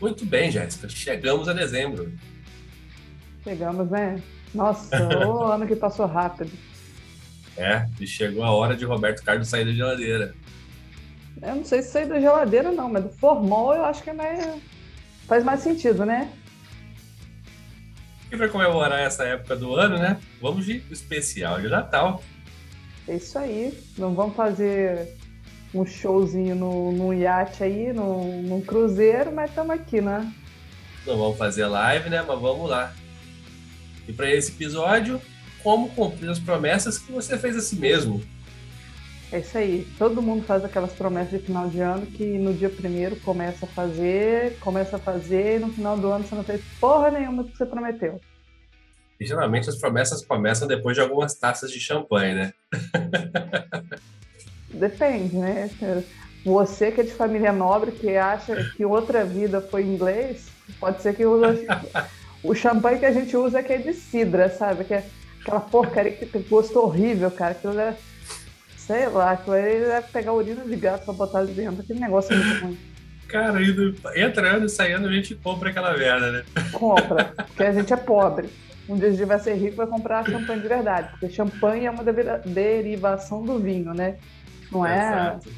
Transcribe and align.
Muito 0.00 0.24
bem, 0.26 0.50
Jéssica. 0.50 0.88
Chegamos 0.88 1.48
a 1.48 1.52
dezembro. 1.52 2.12
Chegamos, 3.42 3.90
né? 3.90 4.22
Nossa, 4.54 4.96
o 5.26 5.44
ano 5.44 5.66
que 5.66 5.76
passou 5.76 6.06
rápido. 6.06 6.50
É, 7.56 7.86
e 7.98 8.06
chegou 8.06 8.44
a 8.44 8.50
hora 8.50 8.76
de 8.76 8.84
Roberto 8.84 9.22
Carlos 9.22 9.48
sair 9.48 9.64
da 9.64 9.72
geladeira. 9.72 10.34
Eu 11.40 11.56
não 11.56 11.64
sei 11.64 11.82
se 11.82 11.90
sair 11.90 12.06
da 12.06 12.20
geladeira, 12.20 12.70
não, 12.70 12.90
mas 12.90 13.04
do 13.04 13.10
formol 13.10 13.74
eu 13.74 13.84
acho 13.84 14.02
que 14.02 14.10
é 14.10 14.12
mais... 14.12 14.62
faz 15.26 15.44
mais 15.44 15.60
sentido, 15.60 16.04
né? 16.04 16.30
E 18.30 18.36
para 18.36 18.48
comemorar 18.48 19.00
essa 19.00 19.24
época 19.24 19.54
do 19.56 19.74
ano, 19.74 19.98
né? 19.98 20.18
Vamos 20.40 20.66
de 20.66 20.82
especial 20.90 21.60
de 21.60 21.68
Natal. 21.68 22.22
É 23.06 23.16
isso 23.16 23.38
aí. 23.38 23.78
Não 23.96 24.14
vamos 24.14 24.34
fazer 24.34 25.16
um 25.80 25.86
showzinho 25.86 26.54
no, 26.54 27.12
iate 27.12 27.62
aí, 27.62 27.92
no, 27.92 28.42
num 28.42 28.60
cruzeiro, 28.60 29.32
mas 29.32 29.50
estamos 29.50 29.74
aqui, 29.74 30.00
né? 30.00 30.32
Não 31.06 31.16
vamos 31.16 31.38
fazer 31.38 31.66
live, 31.66 32.08
né? 32.10 32.24
Mas 32.26 32.40
vamos 32.40 32.68
lá. 32.68 32.92
E 34.08 34.12
para 34.12 34.30
esse 34.30 34.52
episódio, 34.52 35.20
como 35.62 35.88
cumprir 35.90 36.30
as 36.30 36.38
promessas 36.38 36.98
que 36.98 37.12
você 37.12 37.38
fez 37.38 37.56
a 37.56 37.60
si 37.60 37.76
mesmo. 37.76 38.22
É 39.32 39.40
isso 39.40 39.58
aí. 39.58 39.86
Todo 39.98 40.22
mundo 40.22 40.44
faz 40.44 40.64
aquelas 40.64 40.92
promessas 40.92 41.40
de 41.40 41.46
final 41.46 41.68
de 41.68 41.80
ano 41.80 42.06
que 42.06 42.24
no 42.38 42.54
dia 42.54 42.70
primeiro 42.70 43.16
começa 43.16 43.66
a 43.66 43.68
fazer, 43.68 44.56
começa 44.60 44.96
a 44.96 44.98
fazer 44.98 45.56
e 45.56 45.58
no 45.58 45.72
final 45.72 45.98
do 45.98 46.08
ano 46.08 46.24
você 46.24 46.34
não 46.34 46.44
fez 46.44 46.62
porra 46.80 47.10
nenhuma 47.10 47.42
do 47.42 47.50
que 47.50 47.58
você 47.58 47.66
prometeu. 47.66 48.20
E 49.18 49.26
geralmente 49.26 49.68
as 49.68 49.76
promessas 49.76 50.24
começam 50.24 50.68
depois 50.68 50.94
de 50.94 51.00
algumas 51.00 51.34
taças 51.34 51.70
de 51.70 51.80
champanhe, 51.80 52.34
né? 52.34 52.52
Depende, 54.70 55.36
né? 55.36 55.70
Você 56.44 56.92
que 56.92 57.00
é 57.00 57.04
de 57.04 57.12
família 57.12 57.52
nobre, 57.52 57.90
que 57.92 58.16
acha 58.16 58.70
que 58.76 58.84
outra 58.84 59.24
vida 59.24 59.60
foi 59.60 59.82
inglês, 59.82 60.48
pode 60.78 61.02
ser 61.02 61.14
que 61.14 61.24
usa... 61.24 61.56
o 62.42 62.54
champanhe 62.54 62.98
que 62.98 63.06
a 63.06 63.12
gente 63.12 63.36
usa 63.36 63.58
é 63.58 63.62
que 63.62 63.72
é 63.72 63.78
de 63.78 63.92
cidra, 63.92 64.48
sabe? 64.48 64.84
Que 64.84 64.94
é 64.94 65.04
aquela 65.40 65.60
porcaria 65.60 66.12
que 66.12 66.26
tem 66.26 66.42
gosto 66.42 66.78
horrível, 66.78 67.30
cara. 67.30 67.52
Aquilo 67.52 67.78
é, 67.78 67.96
sei 68.76 69.08
lá, 69.08 69.32
aquilo 69.32 69.56
aí 69.56 69.80
deve 69.80 70.08
pegar 70.08 70.32
urina 70.32 70.64
de 70.64 70.76
gato 70.76 71.04
pra 71.04 71.14
botar 71.14 71.38
ali 71.38 71.52
dentro. 71.52 71.82
Aquele 71.82 72.00
negócio 72.00 72.32
é 72.32 72.36
muito 72.36 72.64
ruim. 72.64 72.78
Cara, 73.28 73.60
indo, 73.60 73.92
entrando 74.14 74.66
e 74.66 74.68
saindo, 74.68 75.08
a 75.08 75.12
gente 75.12 75.34
compra 75.34 75.70
aquela 75.70 75.96
merda, 75.96 76.30
né? 76.30 76.44
Compra, 76.72 77.24
porque 77.24 77.64
a 77.64 77.72
gente 77.72 77.92
é 77.92 77.96
pobre. 77.96 78.48
Um 78.88 78.96
dia 78.96 79.08
a 79.08 79.10
gente 79.10 79.24
vai 79.24 79.40
ser 79.40 79.54
rico 79.54 79.76
vai 79.76 79.86
comprar 79.88 80.24
champanhe 80.24 80.60
de 80.60 80.68
verdade, 80.68 81.10
porque 81.10 81.28
champanhe 81.28 81.86
é 81.86 81.90
uma 81.90 82.04
derivação 82.44 83.44
do 83.44 83.58
vinho, 83.58 83.92
né? 83.92 84.16
Não 84.70 84.86
é, 84.86 85.08
Exato. 85.08 85.52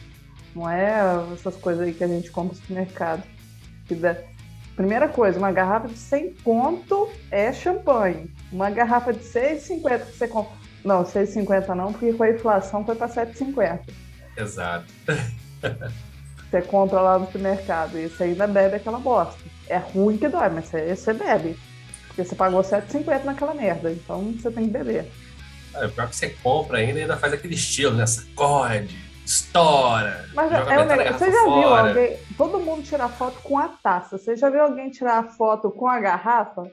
não 0.54 0.70
é 0.70 1.24
essas 1.32 1.56
coisas 1.56 1.86
aí 1.86 1.94
que 1.94 2.04
a 2.04 2.08
gente 2.08 2.30
compra 2.30 2.54
no 2.54 2.60
supermercado. 2.60 3.22
Que 3.86 3.94
dá, 3.94 4.16
Primeira 4.78 5.08
coisa, 5.08 5.40
uma 5.40 5.50
garrafa 5.50 5.88
de 5.88 5.98
100 5.98 6.34
conto 6.44 7.10
é 7.32 7.52
champanhe. 7.52 8.30
Uma 8.52 8.70
garrafa 8.70 9.12
de 9.12 9.18
6,50 9.18 10.06
que 10.06 10.16
você 10.16 10.28
compra. 10.28 10.52
Não, 10.84 11.02
6,50 11.02 11.74
não, 11.74 11.92
porque 11.92 12.12
com 12.12 12.22
a 12.22 12.30
inflação 12.30 12.84
foi 12.84 12.94
para 12.94 13.08
7,50. 13.08 13.80
Exato. 14.36 14.86
você 16.48 16.62
compra 16.62 17.00
lá 17.00 17.18
no 17.18 17.26
supermercado 17.26 17.98
e 17.98 18.08
você 18.08 18.22
ainda 18.22 18.46
bebe 18.46 18.76
aquela 18.76 19.00
bosta. 19.00 19.42
É 19.66 19.78
ruim 19.78 20.16
que 20.16 20.28
dói, 20.28 20.48
mas 20.48 20.66
você, 20.66 20.94
você 20.94 21.12
bebe. 21.12 21.58
Porque 22.06 22.22
você 22.24 22.36
pagou 22.36 22.60
7,50 22.60 23.24
naquela 23.24 23.54
merda. 23.54 23.90
Então 23.90 24.32
você 24.32 24.48
tem 24.48 24.66
que 24.66 24.70
beber. 24.70 25.10
É, 25.80 25.86
o 25.86 25.90
pior 25.90 26.08
que 26.08 26.16
você 26.16 26.30
compra 26.30 26.78
ainda 26.78 27.00
ainda 27.00 27.16
faz 27.16 27.32
aquele 27.32 27.54
estilo, 27.54 27.94
né? 27.94 28.06
Sacode 28.06 29.08
estoura. 29.28 30.24
Mas 30.34 30.50
é 30.50 30.80
um 30.80 30.84
negócio. 30.86 31.18
Você 31.18 31.30
já 31.30 31.44
fora. 31.44 31.60
viu 31.60 31.74
alguém. 31.74 32.18
Todo 32.36 32.60
mundo 32.60 32.82
tirar 32.82 33.08
foto 33.08 33.40
com 33.42 33.58
a 33.58 33.68
taça. 33.68 34.16
Você 34.16 34.36
já 34.36 34.48
viu 34.48 34.62
alguém 34.62 34.90
tirar 34.90 35.22
foto 35.36 35.70
com 35.70 35.86
a 35.86 36.00
garrafa? 36.00 36.70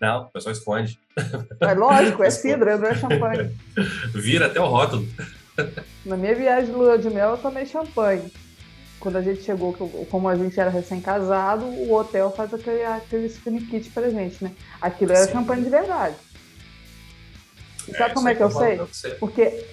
Não, 0.00 0.22
o 0.22 0.26
pessoal 0.26 0.52
esconde. 0.52 0.98
É 1.60 1.74
lógico, 1.74 2.22
é 2.22 2.30
cidra, 2.30 2.78
não 2.78 2.88
é 2.88 2.94
champanhe. 2.94 3.54
Vira 4.14 4.46
até 4.46 4.60
o 4.60 4.66
rótulo. 4.66 5.06
Na 6.04 6.16
minha 6.16 6.34
viagem 6.34 6.66
de 6.66 6.72
lua 6.72 6.98
de 6.98 7.10
mel, 7.10 7.30
eu 7.30 7.38
tomei 7.38 7.66
champanhe. 7.66 8.32
Quando 8.98 9.16
a 9.16 9.22
gente 9.22 9.42
chegou, 9.42 9.72
como 10.10 10.28
a 10.28 10.34
gente 10.34 10.58
era 10.58 10.70
recém-casado, 10.70 11.64
o 11.64 11.92
hotel 11.92 12.30
faz 12.30 12.54
aquele, 12.54 12.82
aquele 12.84 13.26
spin 13.26 13.58
kit 13.66 13.90
pra 13.90 14.08
gente, 14.08 14.42
né? 14.42 14.52
Aquilo 14.80 15.12
era 15.12 15.26
Sim. 15.26 15.32
champanhe 15.32 15.62
de 15.62 15.70
verdade. 15.70 16.16
E 17.88 17.92
sabe 17.92 18.10
é, 18.10 18.14
como 18.14 18.28
é 18.28 18.34
que 18.34 18.42
eu 18.42 18.50
sei? 18.50 18.78
Porque 19.18 19.66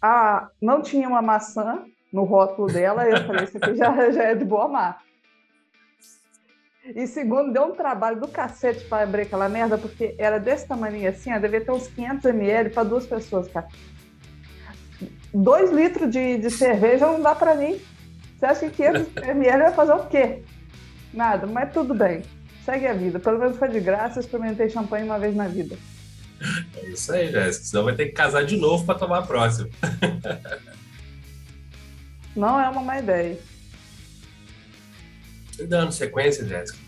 ah, 0.00 0.48
não 0.60 0.82
tinha 0.82 1.08
uma 1.08 1.22
maçã 1.22 1.84
no 2.12 2.24
rótulo 2.24 2.68
dela, 2.68 3.04
eu 3.04 3.26
falei, 3.26 3.44
isso 3.44 3.56
aqui 3.56 3.74
já, 3.76 4.10
já 4.10 4.22
é 4.24 4.34
de 4.34 4.44
boa 4.44 4.68
marca. 4.68 5.08
E 6.94 7.06
segundo, 7.06 7.52
deu 7.52 7.64
um 7.64 7.74
trabalho 7.74 8.18
do 8.18 8.28
cacete 8.28 8.84
para 8.86 9.02
abrir 9.02 9.22
aquela 9.22 9.48
merda, 9.48 9.76
porque 9.76 10.14
era 10.18 10.40
desse 10.40 10.66
tamanho 10.66 11.06
assim, 11.08 11.32
ó, 11.32 11.38
devia 11.38 11.60
ter 11.60 11.70
uns 11.70 11.86
500 11.88 12.24
ml 12.24 12.70
para 12.70 12.82
duas 12.82 13.06
pessoas, 13.06 13.46
cara. 13.48 13.68
Dois 15.34 15.70
litros 15.70 16.10
de, 16.10 16.38
de 16.38 16.50
cerveja 16.50 17.06
não 17.06 17.20
dá 17.20 17.34
para 17.34 17.54
mim. 17.54 17.78
Você 18.38 18.46
acha 18.46 18.70
que 18.70 18.76
500 18.76 19.16
ml 19.28 19.62
vai 19.64 19.72
fazer 19.74 19.92
o 19.92 20.06
quê? 20.06 20.42
Nada, 21.12 21.46
mas 21.46 21.72
tudo 21.72 21.94
bem. 21.94 22.22
Segue 22.64 22.86
a 22.86 22.94
vida. 22.94 23.18
Pelo 23.18 23.38
menos 23.38 23.58
foi 23.58 23.68
de 23.68 23.80
graça, 23.80 24.20
experimentei 24.20 24.70
champanhe 24.70 25.04
uma 25.04 25.18
vez 25.18 25.36
na 25.36 25.46
vida. 25.46 25.76
É 26.76 26.88
isso 26.88 27.12
aí, 27.12 27.30
Jéssica. 27.30 27.66
Senão 27.66 27.84
vai 27.84 27.94
ter 27.94 28.06
que 28.06 28.12
casar 28.12 28.44
de 28.44 28.56
novo 28.56 28.84
para 28.84 28.98
tomar 28.98 29.18
a 29.18 29.22
próxima. 29.22 29.68
Não 32.34 32.60
é 32.60 32.68
uma 32.68 32.82
má 32.82 32.98
ideia. 32.98 33.38
E 35.58 35.64
dando 35.64 35.90
sequência, 35.90 36.46
Jéssica. 36.46 36.78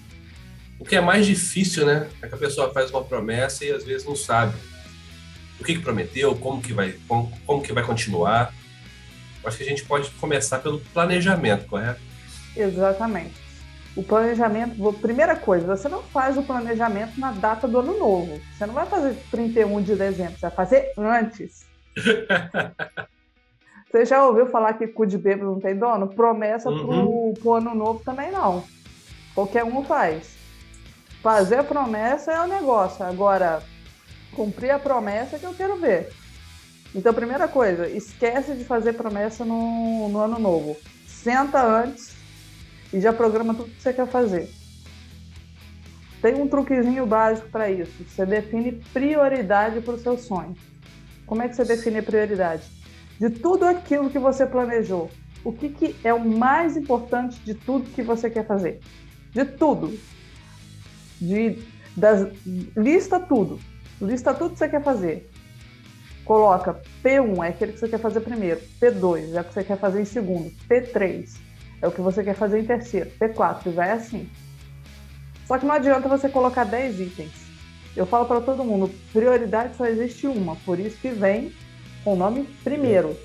O 0.78 0.84
que 0.84 0.94
é 0.94 1.00
mais 1.00 1.26
difícil, 1.26 1.84
né? 1.84 2.08
É 2.22 2.28
que 2.28 2.34
a 2.34 2.38
pessoa 2.38 2.72
faz 2.72 2.90
uma 2.90 3.04
promessa 3.04 3.64
e 3.64 3.72
às 3.72 3.84
vezes 3.84 4.06
não 4.06 4.14
sabe 4.14 4.54
o 5.58 5.64
que, 5.64 5.74
que 5.74 5.80
prometeu, 5.80 6.34
como 6.36 6.62
que 6.62 6.72
vai, 6.72 6.92
como, 7.06 7.30
como 7.44 7.62
que 7.62 7.72
vai 7.72 7.84
continuar. 7.84 8.54
Acho 9.44 9.56
que 9.56 9.64
a 9.64 9.66
gente 9.66 9.84
pode 9.84 10.10
começar 10.12 10.60
pelo 10.60 10.80
planejamento, 10.80 11.66
correto? 11.66 12.00
Exatamente. 12.56 13.34
O 14.00 14.02
planejamento, 14.02 14.92
primeira 14.94 15.36
coisa, 15.36 15.76
você 15.76 15.86
não 15.86 16.02
faz 16.02 16.38
o 16.38 16.42
planejamento 16.42 17.20
na 17.20 17.32
data 17.32 17.68
do 17.68 17.80
ano 17.80 17.98
novo. 17.98 18.40
Você 18.50 18.64
não 18.64 18.72
vai 18.72 18.86
fazer 18.86 19.14
31 19.30 19.82
de 19.82 19.94
dezembro, 19.94 20.32
você 20.32 20.46
vai 20.46 20.50
fazer 20.50 20.90
antes. 20.96 21.66
você 23.92 24.06
já 24.06 24.24
ouviu 24.24 24.46
falar 24.46 24.72
que 24.72 24.86
cu 24.86 25.04
de 25.04 25.18
bêbado 25.18 25.50
não 25.50 25.60
tem 25.60 25.76
dono? 25.76 26.08
Promessa 26.08 26.70
uhum. 26.70 27.34
pro, 27.34 27.42
pro 27.42 27.54
ano 27.56 27.74
novo 27.74 28.00
também 28.02 28.32
não. 28.32 28.64
Qualquer 29.34 29.64
um 29.64 29.84
faz. 29.84 30.34
Fazer 31.22 31.56
a 31.56 31.64
promessa 31.64 32.32
é 32.32 32.40
o 32.40 32.44
um 32.44 32.48
negócio. 32.48 33.04
Agora, 33.04 33.62
cumprir 34.32 34.70
a 34.70 34.78
promessa 34.78 35.36
é 35.36 35.38
que 35.38 35.44
eu 35.44 35.52
quero 35.52 35.76
ver. 35.76 36.08
Então, 36.94 37.12
primeira 37.12 37.46
coisa, 37.46 37.86
esquece 37.86 38.54
de 38.54 38.64
fazer 38.64 38.94
promessa 38.94 39.44
no, 39.44 40.08
no 40.08 40.20
ano 40.20 40.38
novo. 40.38 40.74
Senta 41.06 41.62
antes 41.62 42.18
e 42.92 43.00
já 43.00 43.12
programa 43.12 43.54
tudo 43.54 43.70
que 43.70 43.82
você 43.82 43.92
quer 43.92 44.06
fazer. 44.06 44.50
Tem 46.20 46.34
um 46.34 46.48
truquezinho 46.48 47.06
básico 47.06 47.48
para 47.48 47.70
isso. 47.70 48.04
Você 48.04 48.26
define 48.26 48.72
prioridade 48.92 49.80
para 49.80 49.94
o 49.94 49.98
seu 49.98 50.18
sonho. 50.18 50.54
Como 51.26 51.42
é 51.42 51.48
que 51.48 51.56
você 51.56 51.64
define 51.64 52.02
prioridade? 52.02 52.62
De 53.18 53.30
tudo 53.30 53.64
aquilo 53.64 54.10
que 54.10 54.18
você 54.18 54.46
planejou, 54.46 55.10
o 55.44 55.52
que, 55.52 55.68
que 55.68 55.96
é 56.04 56.12
o 56.12 56.20
mais 56.20 56.76
importante 56.76 57.40
de 57.40 57.54
tudo 57.54 57.90
que 57.90 58.02
você 58.02 58.28
quer 58.28 58.46
fazer? 58.46 58.80
De 59.32 59.44
tudo. 59.44 59.96
De, 61.20 61.58
das, 61.96 62.28
lista 62.76 63.18
tudo. 63.18 63.58
Lista 64.00 64.34
tudo 64.34 64.52
que 64.52 64.58
você 64.58 64.68
quer 64.68 64.82
fazer. 64.82 65.30
Coloca 66.24 66.80
P1 67.03 67.44
é 67.44 67.48
aquele 67.48 67.72
que 67.72 67.78
você 67.78 67.88
quer 67.88 67.98
fazer 67.98 68.20
primeiro, 68.20 68.60
P2 68.80 69.34
é 69.34 69.41
o 69.41 69.44
que 69.44 69.53
você 69.53 69.65
quer 69.65 69.78
fazer 69.78 70.00
em 70.00 70.04
segundo, 70.04 70.53
P3 70.68 71.49
é 71.80 71.88
o 71.88 71.92
que 71.92 72.00
você 72.00 72.22
quer 72.22 72.34
fazer 72.34 72.60
em 72.60 72.65
terceiro. 72.65 73.10
P4, 73.18 73.66
e 73.66 73.71
vai 73.71 73.91
assim. 73.91 74.28
Só 75.47 75.59
que 75.59 75.66
não 75.66 75.74
adianta 75.74 76.09
você 76.09 76.28
colocar 76.28 76.65
10 76.65 77.00
itens. 77.00 77.50
Eu 77.97 78.06
falo 78.06 78.27
para 78.27 78.41
todo 78.41 78.65
mundo, 78.65 78.91
prioridade 79.12 79.77
só 79.77 79.86
existe 79.86 80.27
uma, 80.27 80.54
por 80.56 80.78
isso 80.78 80.97
que 80.98 81.09
vem 81.09 81.53
com 82.04 82.15
o 82.15 82.16
nome 82.16 82.44
primeiro. 82.62 83.16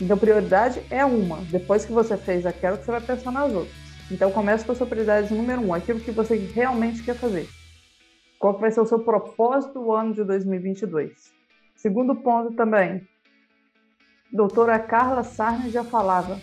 Então, 0.00 0.18
prioridade 0.18 0.82
é 0.90 1.04
uma. 1.04 1.36
Depois 1.50 1.84
que 1.84 1.92
você 1.92 2.16
fez 2.16 2.44
aquela, 2.46 2.76
você 2.76 2.90
vai 2.90 3.00
pensar 3.00 3.30
nas 3.30 3.52
outras. 3.52 3.74
Então, 4.10 4.30
comece 4.32 4.64
com 4.64 4.72
a 4.72 4.74
sua 4.74 4.86
prioridade 4.86 5.32
número 5.32 5.60
um, 5.60 5.72
aquilo 5.72 6.00
que 6.00 6.10
você 6.10 6.36
realmente 6.36 7.02
quer 7.02 7.14
fazer. 7.14 7.48
Qual 8.38 8.58
vai 8.58 8.70
ser 8.70 8.80
o 8.80 8.86
seu 8.86 8.98
propósito 8.98 9.74
do 9.74 9.92
ano 9.92 10.12
de 10.12 10.24
2022? 10.24 11.32
Segundo 11.76 12.16
ponto 12.16 12.52
também, 12.54 13.06
doutora 14.32 14.78
Carla 14.78 15.22
Sarnes 15.22 15.72
já 15.72 15.84
falava, 15.84 16.40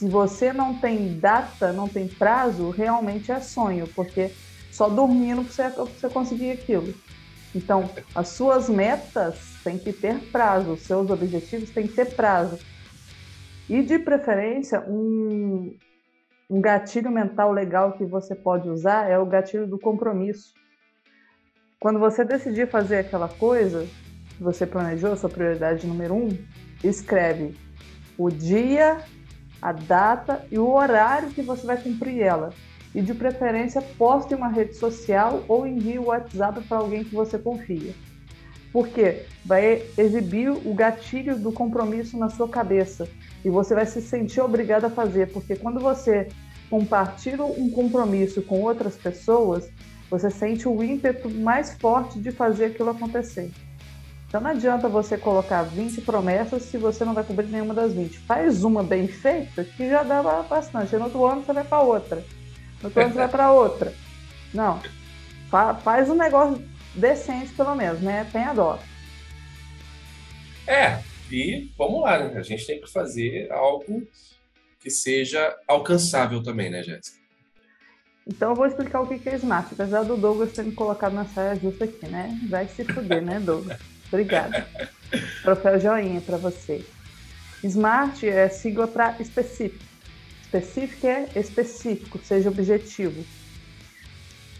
se 0.00 0.08
você 0.08 0.50
não 0.50 0.72
tem 0.72 1.18
data, 1.18 1.74
não 1.74 1.86
tem 1.86 2.08
prazo, 2.08 2.70
realmente 2.70 3.30
é 3.30 3.38
sonho, 3.38 3.86
porque 3.88 4.30
só 4.72 4.88
dormindo 4.88 5.42
você, 5.42 5.68
você 5.68 6.08
conseguir 6.08 6.52
aquilo. 6.52 6.94
Então, 7.54 7.90
as 8.14 8.28
suas 8.28 8.70
metas 8.70 9.58
têm 9.62 9.78
que 9.78 9.92
ter 9.92 10.18
prazo, 10.32 10.72
os 10.72 10.80
seus 10.84 11.10
objetivos 11.10 11.68
têm 11.68 11.86
que 11.86 11.92
ter 11.92 12.14
prazo. 12.14 12.58
E 13.68 13.82
de 13.82 13.98
preferência, 13.98 14.80
um, 14.88 15.76
um 16.48 16.62
gatilho 16.62 17.10
mental 17.10 17.52
legal 17.52 17.92
que 17.92 18.04
você 18.06 18.34
pode 18.34 18.70
usar 18.70 19.06
é 19.06 19.18
o 19.18 19.26
gatilho 19.26 19.66
do 19.66 19.78
compromisso. 19.78 20.54
Quando 21.78 21.98
você 21.98 22.24
decidir 22.24 22.70
fazer 22.70 23.00
aquela 23.00 23.28
coisa 23.28 23.86
você 24.40 24.66
planejou, 24.66 25.14
sua 25.14 25.28
prioridade 25.28 25.86
número 25.86 26.14
um, 26.14 26.30
escreve 26.82 27.54
o 28.16 28.30
dia, 28.30 29.04
a 29.60 29.72
data 29.72 30.44
e 30.50 30.58
o 30.58 30.70
horário 30.70 31.30
que 31.30 31.42
você 31.42 31.66
vai 31.66 31.76
cumprir 31.76 32.20
ela. 32.20 32.50
E 32.94 33.00
de 33.00 33.14
preferência, 33.14 33.80
poste 33.96 34.34
em 34.34 34.36
uma 34.36 34.48
rede 34.48 34.74
social 34.74 35.44
ou 35.46 35.66
envie 35.66 35.98
o 35.98 36.06
WhatsApp 36.06 36.60
para 36.62 36.78
alguém 36.78 37.04
que 37.04 37.14
você 37.14 37.38
confia. 37.38 37.94
Porque 38.72 39.22
vai 39.44 39.82
exibir 39.96 40.50
o 40.50 40.74
gatilho 40.74 41.38
do 41.38 41.52
compromisso 41.52 42.18
na 42.18 42.28
sua 42.28 42.48
cabeça 42.48 43.08
e 43.44 43.50
você 43.50 43.74
vai 43.74 43.86
se 43.86 44.00
sentir 44.00 44.40
obrigado 44.40 44.84
a 44.84 44.90
fazer, 44.90 45.32
porque 45.32 45.56
quando 45.56 45.80
você 45.80 46.28
compartilha 46.68 47.44
um 47.44 47.70
compromisso 47.70 48.42
com 48.42 48.60
outras 48.60 48.96
pessoas, 48.96 49.68
você 50.08 50.30
sente 50.30 50.68
o 50.68 50.82
ímpeto 50.82 51.30
mais 51.30 51.74
forte 51.74 52.18
de 52.18 52.30
fazer 52.30 52.66
aquilo 52.66 52.90
acontecer. 52.90 53.50
Então 54.30 54.40
não 54.40 54.50
adianta 54.50 54.88
você 54.88 55.18
colocar 55.18 55.64
20 55.64 56.02
promessas 56.02 56.62
se 56.62 56.78
você 56.78 57.04
não 57.04 57.14
vai 57.14 57.24
cumprir 57.24 57.48
nenhuma 57.48 57.74
das 57.74 57.92
20. 57.92 58.16
Faz 58.20 58.62
uma 58.62 58.80
bem 58.80 59.08
feita 59.08 59.64
que 59.64 59.90
já 59.90 60.04
dá 60.04 60.22
bastante. 60.44 60.94
No 60.94 61.06
outro 61.06 61.26
ano 61.26 61.42
você 61.42 61.52
vai 61.52 61.64
para 61.64 61.80
outra. 61.80 62.24
No 62.80 62.84
outro 62.84 63.00
ano 63.02 63.12
você 63.12 63.18
vai 63.18 63.28
para 63.28 63.50
outra. 63.50 63.92
Não. 64.54 64.80
faz 65.82 66.08
um 66.08 66.14
negócio 66.14 66.64
decente, 66.94 67.52
pelo 67.54 67.74
menos, 67.74 68.00
né? 68.00 68.24
Tenha 68.30 68.52
dó. 68.52 68.78
É, 70.64 71.02
e 71.28 71.68
vamos 71.76 72.02
lá, 72.02 72.20
né? 72.20 72.38
A 72.38 72.42
gente 72.44 72.64
tem 72.64 72.80
que 72.80 72.88
fazer 72.88 73.50
algo 73.50 74.06
que 74.78 74.90
seja 74.90 75.58
alcançável 75.66 76.40
também, 76.40 76.70
né, 76.70 76.84
Jéssica? 76.84 77.18
Então 78.24 78.50
eu 78.50 78.54
vou 78.54 78.66
explicar 78.66 79.00
o 79.00 79.08
que 79.08 79.28
é 79.28 79.34
Smart, 79.34 79.74
apesar 79.74 80.04
do 80.04 80.16
Douglas 80.16 80.52
ter 80.52 80.62
me 80.62 80.70
colocado 80.70 81.14
na 81.14 81.24
saia 81.24 81.56
justa 81.56 81.84
aqui, 81.84 82.06
né? 82.06 82.38
Vai 82.48 82.68
se 82.68 82.84
fuder, 82.84 83.20
né, 83.20 83.40
Douglas? 83.40 83.76
Obrigada. 84.10 84.66
Troféu 85.42 85.78
joinha 85.78 86.20
para 86.20 86.36
você. 86.36 86.84
Smart 87.62 88.26
é 88.28 88.48
sigla 88.48 88.88
para 88.88 89.16
específico. 89.20 89.84
Específico 90.42 91.06
é 91.06 91.28
específico, 91.36 92.18
seja 92.22 92.48
objetivo. 92.48 93.24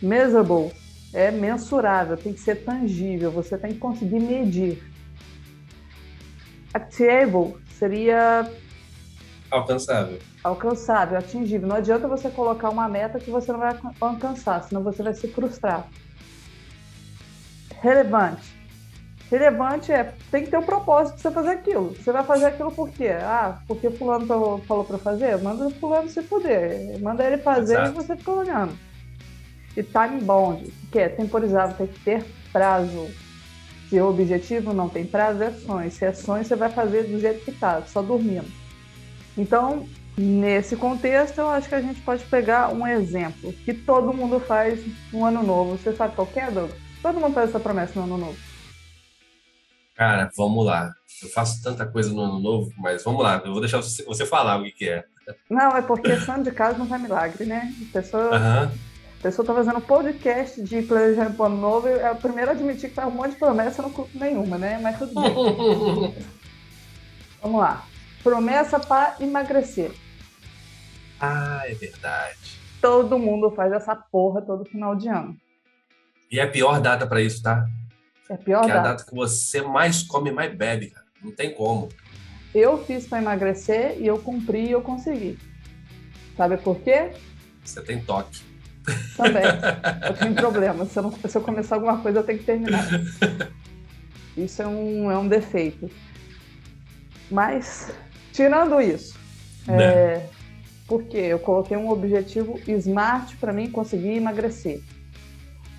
Measurable 0.01 0.73
é 1.13 1.31
mensurável, 1.31 2.17
tem 2.17 2.33
que 2.33 2.41
ser 2.41 2.65
tangível, 2.65 3.31
você 3.31 3.59
tem 3.59 3.73
que 3.73 3.79
conseguir 3.79 4.21
medir. 4.21 4.83
Achievable 6.73 7.57
seria 7.73 8.49
alcançável. 9.51 10.21
Alcançável, 10.45 11.19
atingível. 11.19 11.67
Não 11.67 11.77
adianta 11.77 12.07
você 12.07 12.31
colocar 12.31 12.71
uma 12.71 12.89
meta 12.89 13.19
que 13.19 13.31
você 13.31 13.51
não 13.51 13.59
vai 13.59 13.77
alcançar, 14.01 14.63
senão 14.63 14.85
você 14.85 15.03
vai 15.03 15.13
se 15.13 15.27
frustrar. 15.27 15.89
Relevante. 17.83 18.60
Relevante 19.31 19.93
é 19.93 20.13
tem 20.31 20.43
que 20.43 20.51
ter 20.51 20.59
um 20.59 20.63
propósito 20.63 21.21
para 21.21 21.31
você 21.31 21.35
fazer 21.35 21.51
aquilo. 21.51 21.95
Você 21.95 22.11
vai 22.11 22.25
fazer 22.25 22.47
aquilo 22.47 22.73
por 22.73 22.91
quê? 22.91 23.11
Ah, 23.11 23.61
porque 23.69 23.89
fulano 23.91 24.27
falou 24.67 24.85
para 24.85 24.99
fazer? 24.99 25.39
Manda 25.39 25.69
o 25.69 25.71
fulano 25.71 26.09
se 26.09 26.21
puder. 26.23 26.99
Manda 27.01 27.25
ele 27.25 27.39
fazer 27.39 27.75
Exato. 27.75 27.91
e 27.91 27.95
você 27.95 28.17
fica 28.17 28.33
olhando. 28.33 28.77
E 29.77 29.85
time 29.85 30.21
bound, 30.21 30.73
que 30.91 30.99
é 30.99 31.09
temporizável, 31.09 31.77
tem 31.77 31.87
que 31.87 32.01
ter 32.01 32.25
prazo. 32.53 33.09
Se 33.89 34.01
o 34.01 34.09
objetivo 34.09 34.73
não 34.73 34.89
tem 34.89 35.07
prazo, 35.07 35.45
é 35.45 35.47
ações. 35.47 35.95
Se 35.95 36.05
é 36.05 36.09
ações, 36.09 36.49
você 36.49 36.57
vai 36.57 36.69
fazer 36.69 37.05
do 37.05 37.21
jeito 37.21 37.45
que 37.45 37.53
está, 37.53 37.83
só 37.83 38.03
dormindo. 38.03 38.51
Então, 39.39 39.87
nesse 40.19 40.75
contexto, 40.75 41.39
eu 41.39 41.49
acho 41.49 41.69
que 41.69 41.75
a 41.77 41.81
gente 41.81 42.01
pode 42.01 42.25
pegar 42.25 42.73
um 42.75 42.85
exemplo 42.85 43.53
que 43.53 43.73
todo 43.73 44.13
mundo 44.13 44.41
faz 44.41 44.81
no 45.13 45.25
ano 45.25 45.43
novo. 45.45 45.77
Você 45.77 45.93
sabe 45.95 46.17
qual 46.17 46.29
é, 46.35 46.51
Douglas? 46.51 46.77
Todo 47.01 47.21
mundo 47.21 47.33
faz 47.33 47.51
essa 47.51 47.61
promessa 47.61 47.93
no 47.95 48.07
ano 48.07 48.19
novo. 48.19 48.50
Cara, 50.01 50.31
vamos 50.35 50.65
lá. 50.65 50.95
Eu 51.23 51.29
faço 51.29 51.63
tanta 51.63 51.85
coisa 51.85 52.11
no 52.11 52.23
ano 52.23 52.41
novo, 52.41 52.73
mas 52.79 53.05
vamos 53.05 53.23
lá. 53.23 53.43
Eu 53.45 53.53
vou 53.53 53.61
deixar 53.61 53.83
você 53.83 54.25
falar 54.25 54.59
o 54.59 54.65
que, 54.65 54.89
é. 54.89 55.05
Não, 55.51 55.77
é 55.77 55.83
porque 55.83 56.17
santo 56.17 56.45
de 56.45 56.53
casa 56.53 56.79
não 56.79 56.87
faz 56.87 57.03
milagre, 57.03 57.45
né? 57.45 57.71
A 57.91 57.93
pessoa, 57.93 58.31
uhum. 58.31 58.65
a 58.65 59.23
pessoa 59.23 59.47
tá 59.47 59.53
fazendo 59.53 59.79
podcast 59.83 60.63
de 60.63 60.81
planejamento 60.81 61.37
pro 61.37 61.45
ano 61.45 61.59
novo 61.59 61.87
é 61.87 62.11
o 62.11 62.17
primeiro 62.17 62.51
a 62.51 62.55
admitir 62.55 62.89
que 62.89 62.95
faz 62.95 63.09
um 63.09 63.11
monte 63.11 63.33
de 63.33 63.37
promessa, 63.37 63.83
não 63.83 63.93
nenhuma, 64.15 64.57
né? 64.57 64.81
Mas 64.83 64.99
tudo 64.99 65.21
bem. 65.21 65.35
vamos 67.43 67.61
lá. 67.61 67.85
Promessa 68.23 68.81
para 68.81 69.17
emagrecer. 69.21 69.93
Ah, 71.21 71.61
é 71.67 71.75
verdade. 71.75 72.59
Todo 72.81 73.19
mundo 73.19 73.51
faz 73.51 73.71
essa 73.71 73.95
porra 73.95 74.41
todo 74.41 74.65
final 74.65 74.97
de 74.97 75.09
ano. 75.09 75.37
E 76.33 76.41
é 76.41 76.45
a 76.45 76.51
pior 76.51 76.81
data 76.81 77.07
para 77.07 77.21
isso, 77.21 77.43
tá? 77.43 77.67
É 78.31 78.35
a 78.35 78.39
pior 78.39 78.63
que 78.63 78.69
data. 78.69 78.79
é 78.79 78.81
a 78.81 78.93
data 78.93 79.05
que 79.05 79.15
você 79.15 79.61
mais 79.61 80.03
come, 80.03 80.31
mais 80.31 80.55
bebe, 80.55 80.91
cara. 80.91 81.05
Não 81.23 81.33
tem 81.33 81.53
como. 81.53 81.91
Eu 82.55 82.83
fiz 82.85 83.07
para 83.07 83.19
emagrecer 83.19 84.01
e 84.01 84.07
eu 84.07 84.19
cumpri 84.19 84.69
e 84.69 84.71
eu 84.71 84.81
consegui. 84.81 85.39
Sabe 86.37 86.57
por 86.57 86.81
quê? 86.81 87.11
Você 87.63 87.83
tem 87.83 88.03
toque. 88.03 88.41
Também. 89.17 89.43
eu 90.09 90.15
tenho 90.15 90.35
problema. 90.35 90.87
Se 90.87 90.99
eu, 90.99 91.03
não, 91.03 91.13
se 91.13 91.37
eu 91.37 91.43
começar 91.43 91.75
alguma 91.75 92.01
coisa, 92.01 92.21
eu 92.21 92.25
tenho 92.25 92.39
que 92.39 92.47
terminar. 92.47 92.89
Isso 94.35 94.63
é 94.63 94.67
um, 94.67 95.11
é 95.11 95.19
um 95.19 95.29
defeito. 95.29 95.91
Mas 97.31 97.93
Tirando 98.33 98.81
isso, 98.81 99.19
né? 99.67 99.83
é, 99.83 100.27
porque 100.87 101.17
eu 101.17 101.39
coloquei 101.39 101.77
um 101.77 101.91
objetivo 101.91 102.59
smart 102.69 103.37
para 103.37 103.53
mim 103.53 103.71
conseguir 103.71 104.17
emagrecer. 104.17 104.81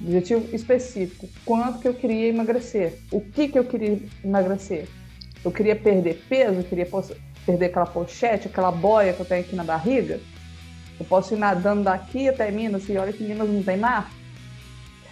Objetivo 0.03 0.56
específico. 0.56 1.30
Quanto 1.45 1.80
que 1.80 1.88
eu 1.88 1.94
queria 1.94 2.27
emagrecer? 2.27 2.98
O 3.12 3.21
que 3.21 3.48
que 3.48 3.59
eu 3.59 3.63
queria 3.63 4.00
emagrecer? 4.24 4.88
Eu 5.44 5.51
queria 5.51 5.75
perder 5.75 6.24
peso, 6.27 6.59
eu 6.59 6.63
queria 6.63 6.88
perder 7.45 7.65
aquela 7.65 7.86
pochete, 7.86 8.48
aquela 8.48 8.71
boia 8.71 9.13
que 9.13 9.19
eu 9.19 9.25
tenho 9.25 9.42
aqui 9.42 9.56
na 9.56 9.63
barriga. 9.63 10.19
Eu 11.00 11.06
posso 11.06 11.33
ir 11.33 11.38
nadando 11.38 11.83
daqui 11.83 12.30
até 12.30 12.50
Minas 12.51 12.88
e 12.89 12.98
olha 12.98 13.13
que 13.13 13.24
Minas 13.24 13.50
não 13.50 13.63
tem 13.63 13.77
mar. 13.77 14.12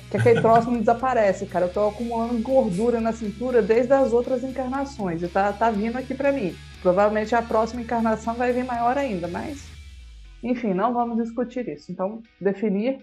Que 0.10 0.18
aquele 0.18 0.42
troço 0.42 0.70
não 0.70 0.80
desaparece, 0.80 1.46
cara. 1.46 1.66
Eu 1.66 1.74
tô 1.74 1.88
acumulando 1.88 2.42
gordura 2.42 3.00
na 3.00 3.12
cintura 3.12 3.62
desde 3.62 3.94
as 3.94 4.12
outras 4.12 4.44
encarnações 4.44 5.22
e 5.22 5.28
tá, 5.28 5.54
tá 5.54 5.69
vindo 5.69 5.98
aqui 5.98 6.14
para 6.14 6.31
mim. 6.31 6.56
Provavelmente 6.81 7.36
a 7.36 7.42
próxima 7.42 7.81
encarnação 7.81 8.36
vai 8.36 8.54
vir 8.54 8.64
maior 8.64 8.98
ainda, 8.98 9.28
mas 9.28 9.68
enfim, 10.42 10.74
não 10.74 10.94
vamos 10.94 11.18
discutir 11.18 11.68
isso. 11.68 11.92
Então, 11.92 12.22
definir 12.40 13.00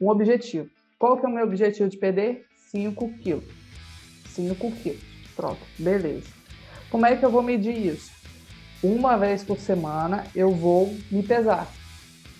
um 0.00 0.08
objetivo. 0.08 0.70
Qual 1.00 1.16
que 1.16 1.24
é 1.24 1.28
o 1.30 1.32
meu 1.32 1.44
objetivo 1.44 1.88
de 1.88 1.96
perder? 1.96 2.44
5 2.70 3.08
quilos. 3.22 3.44
5 4.26 4.70
quilos. 4.72 5.00
Pronto, 5.34 5.60
beleza. 5.78 6.28
Como 6.90 7.06
é 7.06 7.16
que 7.16 7.24
eu 7.24 7.30
vou 7.30 7.42
medir 7.42 7.74
isso? 7.74 8.12
Uma 8.82 9.16
vez 9.16 9.42
por 9.42 9.58
semana 9.58 10.24
eu 10.36 10.50
vou 10.50 10.94
me 11.10 11.22
pesar. 11.22 11.66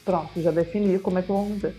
Pronto, 0.05 0.43
já 0.43 0.51
defini 0.51 0.99
como 0.99 1.19
é 1.19 1.23
que 1.23 1.31
eu 1.31 1.37
vou 1.37 1.47
medir. 1.47 1.75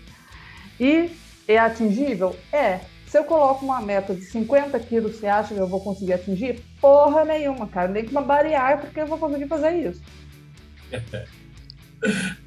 E 0.80 1.10
é 1.46 1.56
atingível? 1.56 2.34
É. 2.52 2.80
Se 3.06 3.16
eu 3.16 3.22
coloco 3.22 3.64
uma 3.64 3.80
meta 3.80 4.12
de 4.12 4.22
50 4.22 4.76
quilos, 4.80 5.16
você 5.16 5.28
acha 5.28 5.54
que 5.54 5.60
eu 5.60 5.68
vou 5.68 5.80
conseguir 5.80 6.14
atingir? 6.14 6.64
Porra 6.80 7.24
nenhuma, 7.24 7.68
cara. 7.68 7.86
Nem 7.86 8.04
que 8.04 8.10
uma 8.10 8.22
porque 8.76 9.02
eu 9.02 9.06
vou 9.06 9.18
conseguir 9.18 9.46
fazer 9.46 9.88
isso. 9.88 10.02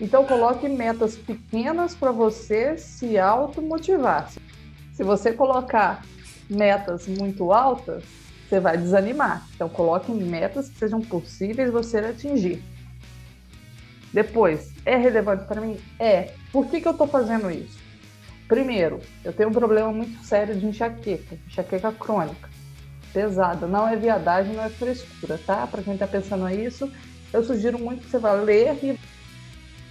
Então 0.00 0.24
coloque 0.24 0.68
metas 0.68 1.16
pequenas 1.16 1.94
para 1.94 2.12
você 2.12 2.76
se 2.76 3.18
automotivar. 3.18 4.30
Se 4.92 5.02
você 5.02 5.32
colocar 5.32 6.04
metas 6.48 7.06
muito 7.08 7.52
altas, 7.52 8.04
você 8.48 8.60
vai 8.60 8.78
desanimar. 8.78 9.46
Então 9.54 9.68
coloque 9.68 10.12
metas 10.12 10.68
que 10.68 10.78
sejam 10.78 11.00
possíveis 11.00 11.70
você 11.70 11.98
atingir. 11.98 12.62
Depois, 14.12 14.72
é 14.86 14.96
relevante 14.96 15.44
para 15.44 15.60
mim? 15.60 15.78
É. 15.98 16.32
Por 16.50 16.66
que, 16.66 16.80
que 16.80 16.88
eu 16.88 16.92
estou 16.92 17.06
fazendo 17.06 17.50
isso? 17.50 17.78
Primeiro, 18.48 19.00
eu 19.22 19.32
tenho 19.32 19.50
um 19.50 19.52
problema 19.52 19.92
muito 19.92 20.24
sério 20.24 20.56
de 20.56 20.64
enxaqueca, 20.64 21.36
enxaqueca 21.46 21.92
crônica, 21.92 22.48
pesada. 23.12 23.66
Não 23.66 23.86
é 23.86 23.94
viadagem, 23.94 24.54
não 24.54 24.64
é 24.64 24.70
frescura, 24.70 25.38
tá? 25.44 25.66
Para 25.66 25.82
quem 25.82 25.92
está 25.92 26.06
pensando 26.06 26.48
isso, 26.48 26.90
eu 27.30 27.44
sugiro 27.44 27.78
muito 27.78 28.04
que 28.04 28.10
você 28.10 28.18
vá 28.18 28.32
ler 28.32 28.78
e... 28.82 28.98